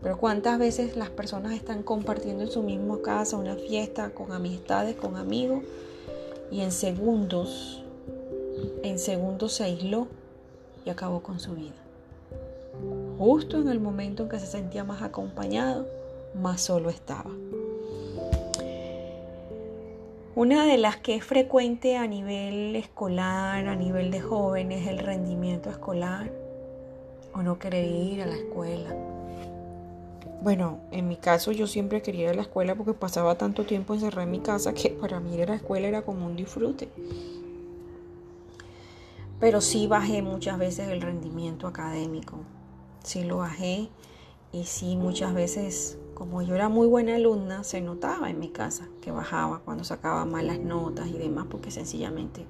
[0.02, 4.96] Pero cuántas veces las personas están compartiendo en su misma casa una fiesta con amistades,
[4.96, 5.64] con amigos,
[6.52, 7.84] y en segundos
[8.84, 10.08] en segundos se aisló
[10.86, 11.76] y acabó con su vida.
[13.18, 15.88] Justo en el momento en que se sentía más acompañado,
[16.40, 17.32] más solo estaba.
[20.38, 25.72] Una de las que es frecuente a nivel escolar, a nivel de jóvenes, el rendimiento
[25.72, 26.32] escolar
[27.34, 28.96] o no querer ir a la escuela.
[30.44, 33.96] Bueno, en mi caso yo siempre quería ir a la escuela porque pasaba tanto tiempo
[33.96, 36.88] encerrado en mi casa que para mí ir a la escuela era como un disfrute
[39.40, 42.38] pero sí bajé muchas veces el rendimiento académico.
[43.04, 43.90] Sí lo bajé
[44.52, 48.88] y sí muchas veces, como yo era muy buena alumna, se notaba en mi casa
[49.02, 52.44] que bajaba cuando sacaba malas notas y demás porque sencillamente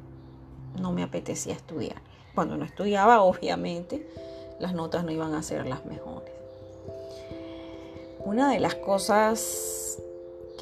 [0.79, 2.01] no me apetecía estudiar.
[2.33, 4.09] Cuando no estudiaba, obviamente,
[4.57, 6.31] las notas no iban a ser las mejores.
[8.23, 9.97] Una de las cosas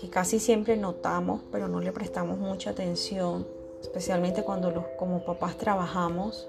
[0.02, 3.46] que casi siempre notamos, pero no le prestamos mucha atención,
[3.82, 6.48] especialmente cuando los, como papás trabajamos,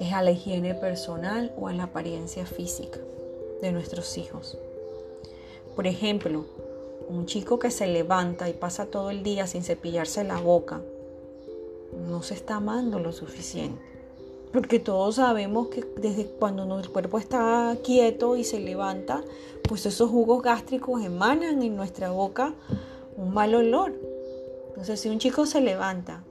[0.00, 2.98] es a la higiene personal o a la apariencia física
[3.62, 4.58] de nuestros hijos.
[5.76, 6.46] Por ejemplo,
[7.08, 10.80] un chico que se levanta y pasa todo el día sin cepillarse la boca,
[12.08, 13.80] no se está amando lo suficiente.
[14.52, 19.22] Porque todos sabemos que desde cuando el cuerpo está quieto y se levanta,
[19.68, 22.54] pues esos jugos gástricos emanan en nuestra boca
[23.16, 23.92] un mal olor.
[24.68, 26.22] Entonces, si un chico se levanta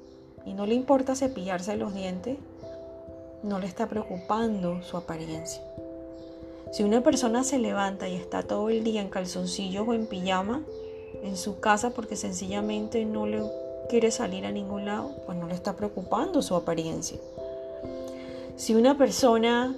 [0.43, 2.38] y no le importa cepillarse los dientes,
[3.43, 5.61] no le está preocupando su apariencia.
[6.72, 10.64] Si una persona se levanta y está todo el día en calzoncillos o en pijama
[11.24, 13.42] en su casa porque sencillamente no le
[13.90, 17.18] quiere salir a ningún lado, pues no le está preocupando su apariencia.
[18.56, 19.76] Si una persona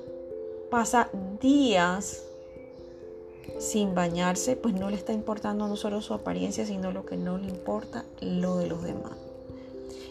[0.69, 1.09] pasa
[1.41, 2.23] días
[3.59, 7.37] sin bañarse, pues no le está importando no solo su apariencia, sino lo que no
[7.37, 9.13] le importa, lo de los demás.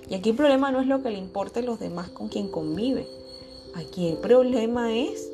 [0.08, 2.48] Y aquí el problema no es lo que le importa a los demás con quien
[2.48, 3.06] convive.
[3.74, 5.30] Aquí el problema es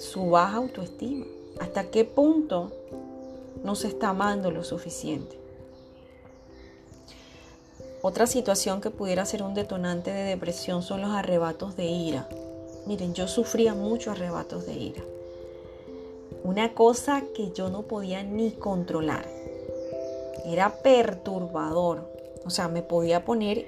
[0.00, 1.26] su baja autoestima.
[1.60, 2.72] ¿Hasta qué punto
[3.62, 5.38] no se está amando lo suficiente?
[8.02, 12.28] Otra situación que pudiera ser un detonante de depresión son los arrebatos de ira.
[12.86, 15.02] Miren, yo sufría muchos arrebatos de ira.
[16.42, 19.28] Una cosa que yo no podía ni controlar.
[20.46, 22.08] Era perturbador.
[22.46, 23.66] O sea, me podía poner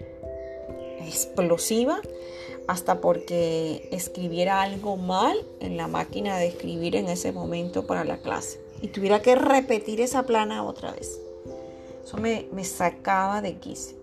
[1.01, 2.01] explosiva
[2.67, 8.19] hasta porque escribiera algo mal en la máquina de escribir en ese momento para la
[8.19, 11.21] clase y tuviera que repetir esa plana otra vez.
[12.05, 13.97] Eso me, me sacaba de quicio.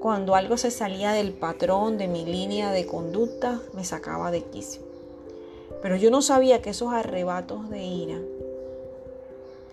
[0.00, 4.82] Cuando algo se salía del patrón de mi línea de conducta, me sacaba de quicio.
[5.82, 8.18] Pero yo no sabía que esos arrebatos de ira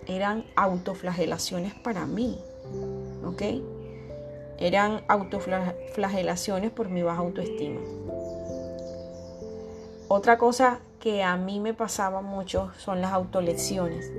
[0.06, 2.38] eran autoflagelaciones para mí.
[3.24, 3.42] ¿Ok?
[4.58, 7.80] Eran autoflagelaciones por mi baja autoestima.
[10.08, 14.10] Otra cosa que a mí me pasaba mucho son las autolecciones.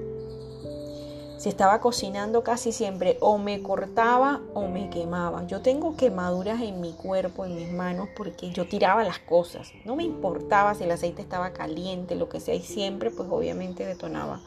[1.37, 5.45] Si estaba cocinando casi siempre o me cortaba o me quemaba.
[5.47, 9.71] Yo tengo quemaduras en mi cuerpo, en mis manos, porque yo tiraba las cosas.
[9.85, 13.85] No me importaba si el aceite estaba caliente, lo que sea, y siempre pues obviamente
[13.85, 14.39] detonaba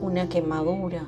[0.00, 1.06] una quemadura,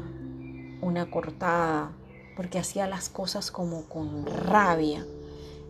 [0.80, 1.90] una cortada,
[2.36, 5.04] porque hacía las cosas como con rabia.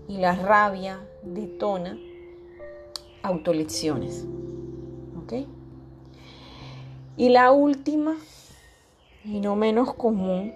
[0.08, 1.98] Y la rabia detona
[3.22, 4.24] autolecciones.
[5.22, 5.32] ¿Ok?
[7.16, 8.16] Y la última
[9.24, 10.54] y no menos común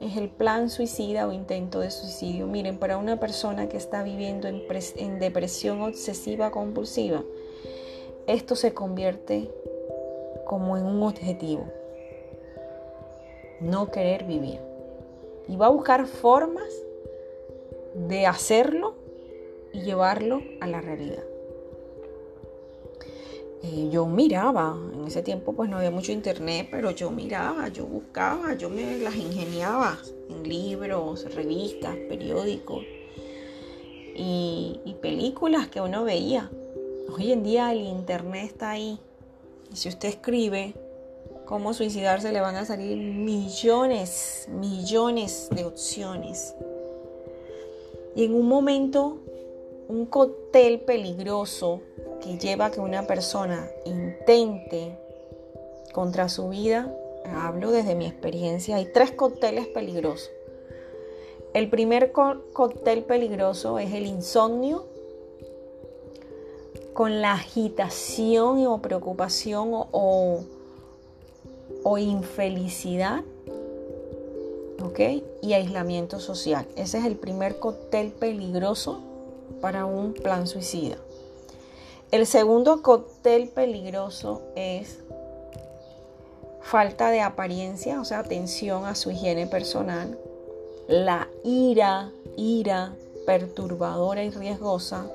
[0.00, 2.46] es el plan suicida o intento de suicidio.
[2.46, 4.62] Miren, para una persona que está viviendo en,
[4.96, 7.22] en, depresión obsesiva compulsiva,
[8.26, 9.50] esto se convierte
[10.46, 11.64] como en un objetivo.
[13.60, 14.69] No querer vivir.
[15.50, 16.72] Y va a buscar formas
[17.94, 18.94] de hacerlo
[19.72, 21.24] y llevarlo a la realidad.
[23.62, 27.84] Eh, yo miraba, en ese tiempo pues no había mucho internet, pero yo miraba, yo
[27.84, 29.98] buscaba, yo me las ingeniaba
[30.30, 32.84] en libros, revistas, periódicos
[34.16, 36.48] y, y películas que uno veía.
[37.12, 39.00] Hoy en día el internet está ahí
[39.72, 40.74] y si usted escribe
[41.50, 46.54] cómo suicidarse le van a salir millones, millones de opciones.
[48.14, 49.18] Y en un momento,
[49.88, 51.80] un cóctel peligroso
[52.22, 54.96] que lleva a que una persona intente
[55.92, 56.96] contra su vida,
[57.26, 60.30] hablo desde mi experiencia, hay tres cócteles peligrosos.
[61.52, 64.86] El primer cóctel peligroso es el insomnio
[66.92, 70.59] con la agitación o preocupación o, o
[71.98, 73.22] infelicidad,
[74.82, 75.00] ¿ok?
[75.42, 76.66] Y aislamiento social.
[76.76, 79.00] Ese es el primer cóctel peligroso
[79.60, 80.96] para un plan suicida.
[82.10, 84.98] El segundo cóctel peligroso es
[86.60, 90.18] falta de apariencia, o sea, atención a su higiene personal,
[90.88, 92.94] la ira, ira
[93.26, 95.06] perturbadora y riesgosa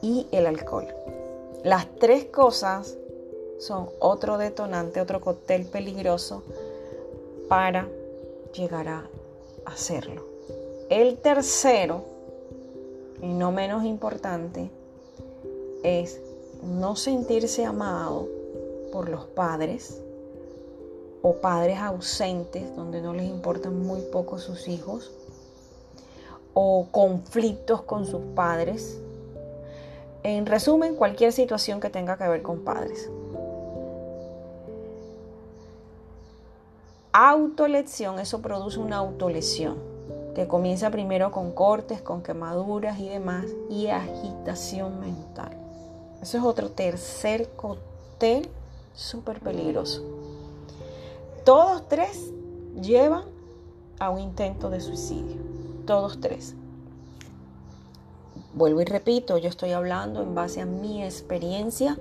[0.00, 0.86] y el alcohol.
[1.66, 2.96] Las tres cosas
[3.58, 6.44] son otro detonante, otro cóctel peligroso
[7.48, 7.88] para
[8.54, 9.10] llegar a
[9.64, 10.22] hacerlo.
[10.90, 12.04] El tercero
[13.20, 14.70] y no menos importante
[15.82, 16.20] es
[16.62, 18.28] no sentirse amado
[18.92, 20.00] por los padres
[21.20, 25.10] o padres ausentes donde no les importan muy poco sus hijos
[26.54, 29.00] o conflictos con sus padres.
[30.28, 33.08] En resumen, cualquier situación que tenga que ver con padres.
[37.12, 39.78] Autolección, eso produce una autolesión
[40.34, 45.56] que comienza primero con cortes, con quemaduras y demás, y agitación mental.
[46.20, 48.48] Eso es otro tercer cóctel
[48.94, 50.02] súper peligroso.
[51.44, 52.32] Todos tres
[52.82, 53.26] llevan
[54.00, 55.36] a un intento de suicidio.
[55.86, 56.56] Todos tres.
[58.56, 61.98] Vuelvo y repito, yo estoy hablando en base a mi experiencia,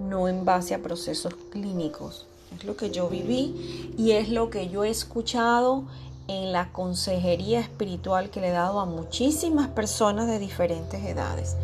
[0.00, 2.26] no en base a procesos clínicos.
[2.56, 5.84] Es lo que yo viví y es lo que yo he escuchado
[6.26, 11.56] en la consejería espiritual que le he dado a muchísimas personas de diferentes edades.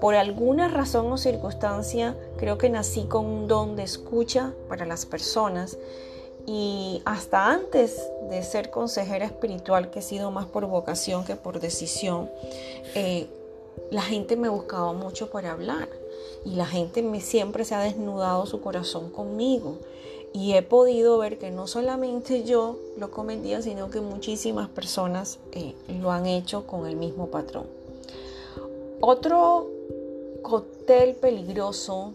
[0.00, 5.06] Por alguna razón o circunstancia, creo que nací con un don de escucha para las
[5.06, 5.78] personas
[6.48, 11.60] y hasta antes de ser consejera espiritual, que he sido más por vocación que por
[11.60, 12.28] decisión,
[12.96, 13.28] eh,
[13.94, 15.88] la gente me buscaba mucho para hablar
[16.44, 19.78] y la gente me, siempre se ha desnudado su corazón conmigo.
[20.32, 25.76] Y he podido ver que no solamente yo lo cometía, sino que muchísimas personas eh,
[26.00, 27.66] lo han hecho con el mismo patrón.
[29.00, 29.68] Otro
[30.42, 32.14] cóctel peligroso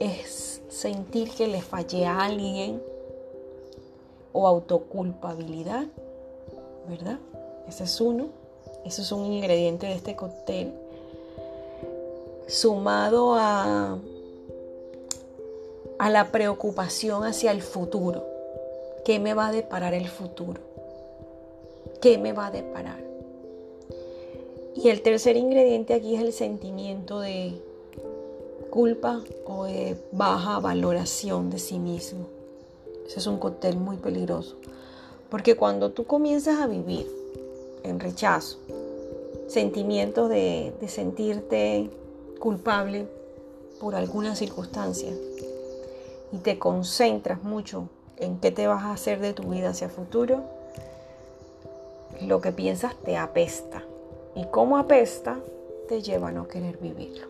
[0.00, 2.82] es sentir que le fallé a alguien
[4.34, 5.86] o autoculpabilidad,
[6.86, 7.18] ¿verdad?
[7.66, 8.26] Ese es uno.
[8.84, 10.74] Eso es un ingrediente de este cóctel.
[12.48, 13.98] Sumado a,
[15.98, 18.24] a la preocupación hacia el futuro.
[19.04, 20.60] ¿Qué me va a deparar el futuro?
[22.00, 23.04] ¿Qué me va a deparar?
[24.74, 27.52] Y el tercer ingrediente aquí es el sentimiento de
[28.70, 32.28] culpa o de baja valoración de sí mismo.
[33.06, 34.56] Ese es un cóctel muy peligroso.
[35.28, 37.06] Porque cuando tú comienzas a vivir
[37.82, 38.56] en rechazo,
[39.48, 41.90] sentimientos de, de sentirte
[42.38, 43.06] culpable
[43.80, 45.12] por alguna circunstancia
[46.32, 50.42] y te concentras mucho en qué te vas a hacer de tu vida hacia futuro,
[52.22, 53.84] lo que piensas te apesta.
[54.34, 55.38] Y como apesta,
[55.88, 57.26] te lleva a no querer vivirlo.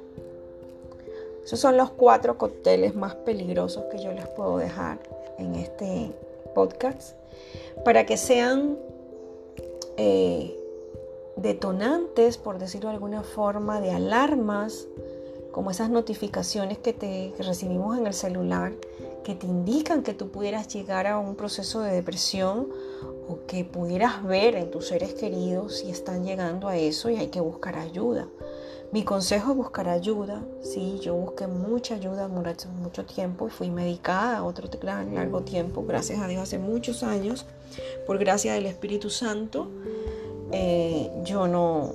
[1.45, 4.99] Esos son los cuatro cócteles más peligrosos que yo les puedo dejar
[5.39, 6.13] en este
[6.55, 7.17] podcast
[7.85, 8.77] para que sean
[9.97, 10.58] eh,
[11.43, 14.89] detonantes, por decirlo de alguna forma, de alarmas,
[15.53, 18.75] como esas notificaciones que, te, recibimos en el celular,
[19.25, 22.69] que te indican que tú pudieras llegar a un proceso de depresión
[23.29, 27.29] o que pudieras ver en tus seres queridos si están llegando a eso y hay
[27.29, 28.29] que buscar ayuda.
[28.91, 30.43] Mi consejo es buscar ayuda.
[30.63, 33.51] Sí, yo busqué mucha ayuda durante mucho tiempo.
[33.51, 37.45] Fui medicada otro gran largo tiempo, gracias a Dios, hace muchos años.
[38.07, 39.69] Por gracia del Espíritu Santo,
[40.53, 41.93] eh, yo no,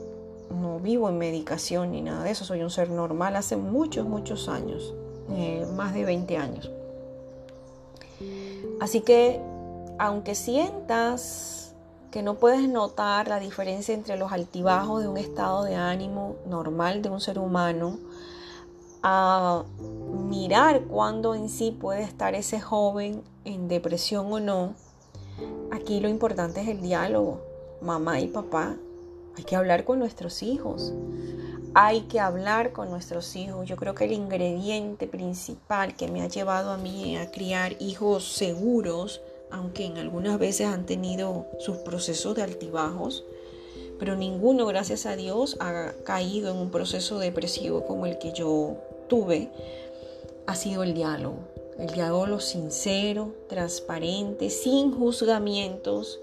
[0.50, 2.46] no vivo en medicación ni nada de eso.
[2.46, 4.94] Soy un ser normal hace muchos, muchos años,
[5.32, 6.72] eh, más de 20 años.
[8.80, 9.40] Así que,
[9.98, 11.74] aunque sientas
[12.12, 17.02] que no puedes notar la diferencia entre los altibajos de un estado de ánimo normal
[17.02, 17.98] de un ser humano
[19.02, 19.64] a
[20.30, 24.76] mirar cuándo en sí puede estar ese joven en depresión o no.
[25.72, 27.42] Aquí lo importante es el diálogo,
[27.84, 28.78] mamá y papá.
[29.38, 30.94] Hay que hablar con nuestros hijos.
[31.76, 33.68] Hay que hablar con nuestros hijos.
[33.68, 38.24] Yo creo que el ingrediente principal que me ha llevado a mí a criar hijos
[38.34, 39.22] seguros
[39.54, 43.24] aunque en algunas veces han tenido sus procesos de altibajos,
[44.00, 48.78] pero ninguno, gracias a Dios, ha caído en un proceso depresivo como el que yo
[49.08, 49.52] tuve,
[50.48, 51.38] ha sido el diálogo.
[51.78, 56.20] El diálogo sincero, transparente, sin juzgamientos,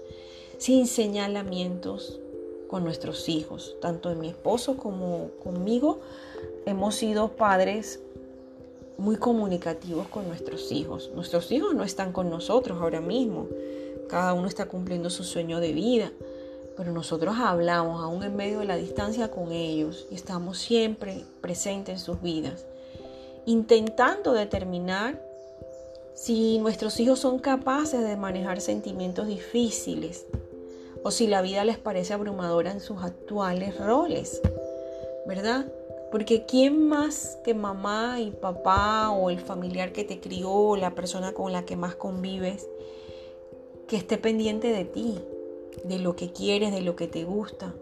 [0.61, 2.19] sin señalamientos
[2.67, 3.75] con nuestros hijos.
[3.81, 6.01] Tanto mi esposo como conmigo
[6.67, 7.99] hemos sido padres
[8.99, 11.09] muy comunicativos con nuestros hijos.
[11.15, 13.47] Nuestros hijos no están con nosotros ahora mismo.
[14.07, 16.11] Cada uno está cumpliendo su sueño de vida.
[16.77, 21.93] Pero nosotros hablamos aún en medio de la distancia con ellos y estamos siempre presentes
[21.95, 22.67] en sus vidas,
[23.47, 25.19] intentando determinar
[26.13, 30.27] si nuestros hijos son capaces de manejar sentimientos difíciles
[31.03, 34.41] o si la vida les parece abrumadora en sus actuales roles,
[35.25, 35.71] ¿verdad?
[36.11, 40.93] Porque ¿quién más que mamá y papá o el familiar que te crió o la
[40.93, 42.67] persona con la que más convives
[43.87, 45.19] que esté pendiente de ti,
[45.85, 47.73] de lo que quieres, de lo que te gusta?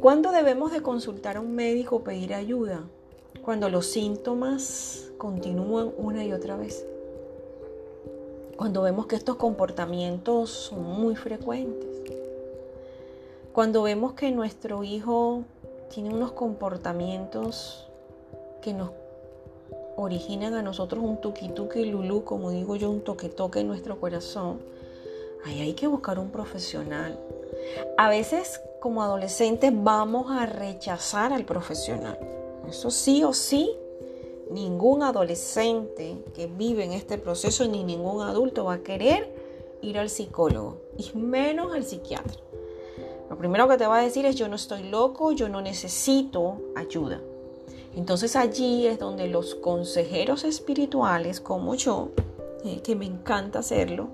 [0.00, 2.88] ¿Cuándo debemos de consultar a un médico o pedir ayuda?
[3.44, 6.84] Cuando los síntomas continúan una y otra vez.
[8.62, 11.88] Cuando vemos que estos comportamientos son muy frecuentes.
[13.52, 15.42] Cuando vemos que nuestro hijo
[15.90, 17.88] tiene unos comportamientos
[18.60, 18.90] que nos
[19.96, 24.60] originan a nosotros un tuki-tuki lulú, como digo yo, un toque-toque en nuestro corazón,
[25.44, 27.18] ahí hay que buscar un profesional.
[27.98, 32.16] A veces como adolescentes vamos a rechazar al profesional.
[32.68, 33.76] Eso sí o sí,
[34.52, 39.34] ningún adolescente que vive en este proceso ni ningún adulto va a querer
[39.82, 42.40] ir al psicólogo y menos al psiquiatra.
[43.28, 46.60] Lo primero que te va a decir es yo no estoy loco, yo no necesito
[46.74, 47.20] ayuda.
[47.94, 52.10] Entonces allí es donde los consejeros espirituales como yo,
[52.64, 54.08] eh, que me encanta hacerlo,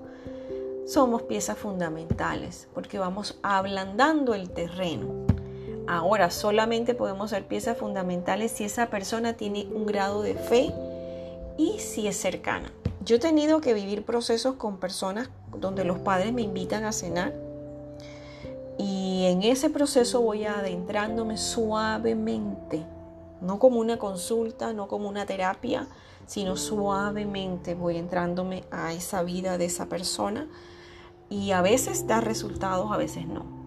[0.85, 5.25] somos piezas fundamentales porque vamos ablandando el terreno.
[5.91, 10.71] Ahora solamente podemos ser piezas fundamentales si esa persona tiene un grado de fe
[11.57, 12.71] y si es cercana.
[13.03, 17.33] Yo he tenido que vivir procesos con personas donde los padres me invitan a cenar
[18.77, 22.85] y en ese proceso voy adentrándome suavemente,
[23.41, 25.87] no como una consulta, no como una terapia,
[26.27, 30.47] sino suavemente voy entrándome a esa vida de esa persona
[31.31, 33.58] y a veces da resultados, a veces no.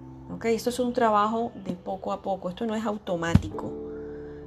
[0.43, 3.73] Esto es un trabajo de poco a poco, esto no es automático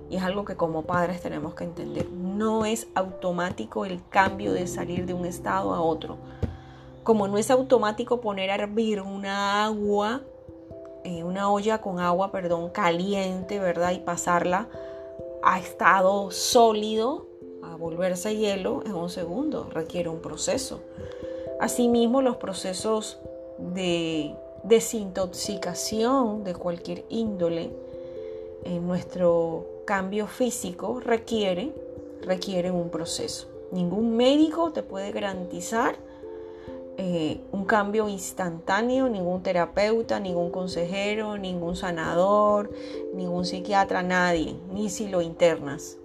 [0.10, 2.10] y es algo que como padres tenemos que entender.
[2.10, 6.18] No es automático el cambio de salir de un estado a otro.
[7.04, 10.22] Como no es automático poner a hervir una agua
[11.24, 13.92] una olla con agua, perdón, caliente, ¿verdad?
[13.92, 14.68] Y pasarla
[15.44, 17.28] a estado sólido,
[17.64, 19.70] a volverse hielo en un segundo.
[19.72, 20.82] Requiere un proceso.
[21.60, 23.20] Asimismo, los procesos
[23.58, 24.36] de
[24.68, 27.72] desintoxicación de cualquier índole
[28.64, 31.72] en nuestro cambio físico requiere,
[32.22, 33.48] requieren un proceso.
[33.72, 35.96] Ningún médico te puede garantizar
[36.98, 42.72] eh, un cambio instantáneo, ningún terapeuta, ningún consejero, ningún sanador,
[43.14, 45.98] ningún psiquiatra, nadie, ni si lo internas.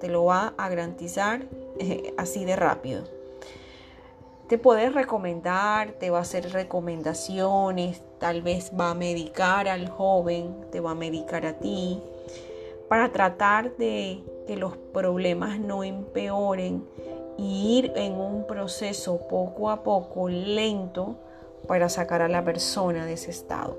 [0.00, 1.46] Te lo va a garantizar
[1.78, 3.17] eh, así de rápido.
[4.48, 10.64] Te puede recomendar, te va a hacer recomendaciones, tal vez va a medicar al joven,
[10.72, 12.00] te va a medicar a ti,
[12.88, 16.82] para tratar de que los problemas no empeoren
[17.36, 21.16] y ir en un proceso poco a poco, lento,
[21.66, 23.76] para sacar a la persona de ese estado.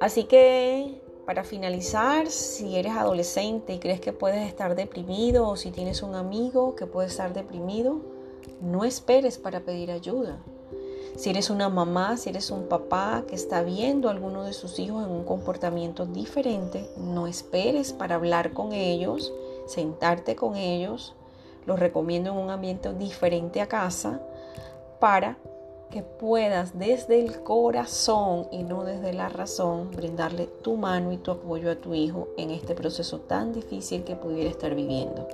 [0.00, 5.70] Así que, para finalizar, si eres adolescente y crees que puedes estar deprimido o si
[5.70, 8.18] tienes un amigo que puede estar deprimido,
[8.60, 10.38] no esperes para pedir ayuda.
[11.16, 14.78] Si eres una mamá, si eres un papá que está viendo a alguno de sus
[14.78, 19.32] hijos en un comportamiento diferente, no esperes para hablar con ellos,
[19.66, 21.14] sentarte con ellos,
[21.66, 24.20] los recomiendo en un ambiente diferente a casa
[24.98, 25.36] para
[25.90, 31.32] que puedas desde el corazón y no desde la razón brindarle tu mano y tu
[31.32, 35.26] apoyo a tu hijo en este proceso tan difícil que pudiera estar viviendo.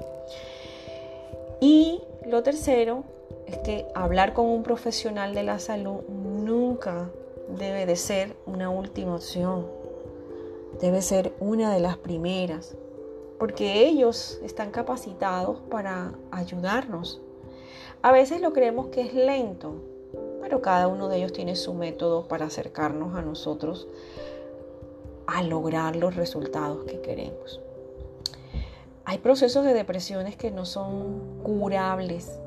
[1.61, 3.05] Y lo tercero
[3.47, 7.11] es que hablar con un profesional de la salud nunca
[7.49, 9.67] debe de ser una última opción.
[10.81, 12.77] Debe ser una de las primeras
[13.39, 17.21] porque ellos están capacitados para ayudarnos.
[18.03, 19.75] A veces lo creemos que es lento,
[20.41, 23.89] pero cada uno de ellos tiene su método para acercarnos a nosotros
[25.27, 27.61] a lograr los resultados que queremos.
[29.05, 32.39] Hay procesos de depresiones que no son curables,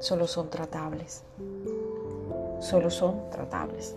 [0.00, 1.22] solo son tratables.
[2.60, 3.94] Solo son tratables.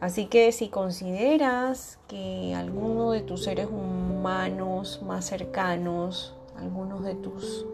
[0.00, 7.64] Así que si consideras que alguno de tus seres humanos más cercanos, algunos de tus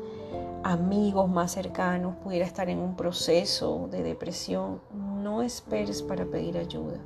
[0.62, 4.81] amigos más cercanos pudiera estar en un proceso de depresión,
[5.23, 6.98] no esperes para pedir ayuda.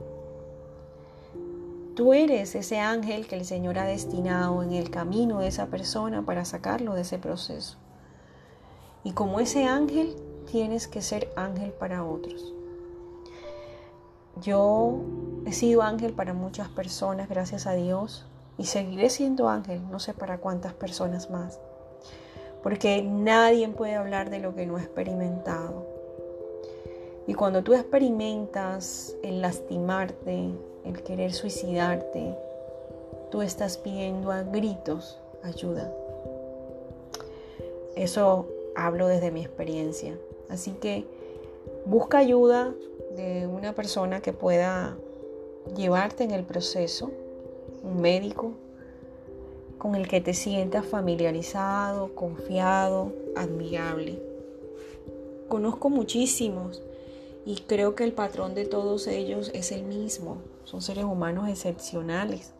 [1.94, 6.22] Tú eres ese ángel que el Señor ha destinado en el camino de esa persona
[6.22, 7.78] para sacarlo de ese proceso.
[9.04, 10.16] Y como ese ángel,
[10.50, 12.54] tienes que ser ángel para otros.
[14.40, 14.94] Yo
[15.46, 18.26] he sido ángel para muchas personas, gracias a Dios,
[18.58, 21.60] y seguiré siendo ángel, no sé para cuántas personas más,
[22.62, 25.86] porque nadie puede hablar de lo que no ha experimentado.
[27.26, 30.50] Y cuando tú experimentas el lastimarte,
[30.84, 32.36] el querer suicidarte,
[33.30, 35.92] tú estás pidiendo a gritos ayuda.
[37.96, 40.18] Eso hablo desde mi experiencia.
[40.48, 41.06] Así que
[41.86, 42.74] busca ayuda,
[43.16, 44.96] de una persona que pueda
[45.76, 47.10] llevarte en el proceso,
[47.82, 48.52] un médico
[49.78, 54.20] con el que te sientas familiarizado, confiado, admirable.
[55.48, 56.82] Conozco muchísimos
[57.44, 60.38] y creo que el patrón de todos ellos es el mismo.
[60.64, 62.52] Son seres humanos excepcionales.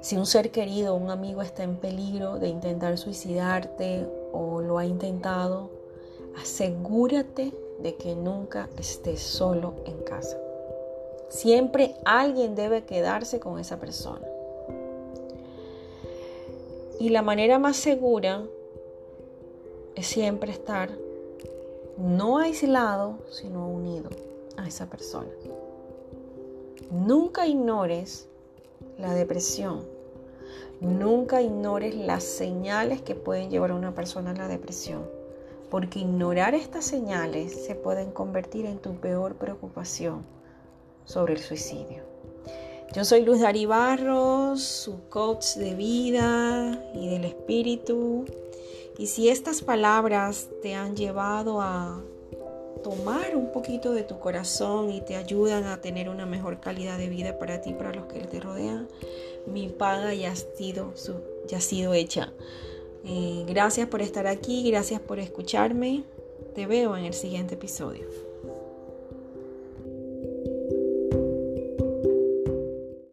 [0.00, 4.86] Si un ser querido, un amigo está en peligro de intentar suicidarte o lo ha
[4.86, 5.70] intentado,
[6.40, 10.38] asegúrate de que nunca estés solo en casa.
[11.28, 14.26] Siempre alguien debe quedarse con esa persona.
[16.98, 18.42] Y la manera más segura
[19.94, 20.90] es siempre estar
[21.98, 24.08] no aislado, sino unido
[24.56, 25.28] a esa persona.
[26.90, 28.29] Nunca ignores
[29.00, 29.84] la depresión.
[30.80, 35.02] Nunca ignores las señales que pueden llevar a una persona a la depresión,
[35.70, 40.24] porque ignorar estas señales se pueden convertir en tu peor preocupación
[41.04, 42.10] sobre el suicidio.
[42.92, 48.24] Yo soy Luz Dari Barros, su coach de vida y del espíritu.
[48.98, 52.02] Y si estas palabras te han llevado a
[52.82, 57.08] tomar un poquito de tu corazón y te ayudan a tener una mejor calidad de
[57.08, 58.88] vida para ti, para los que te rodean,
[59.46, 60.92] mi paga ya ha sido,
[61.46, 62.32] ya ha sido hecha.
[63.04, 66.04] Eh, gracias por estar aquí, gracias por escucharme.
[66.54, 68.29] Te veo en el siguiente episodio.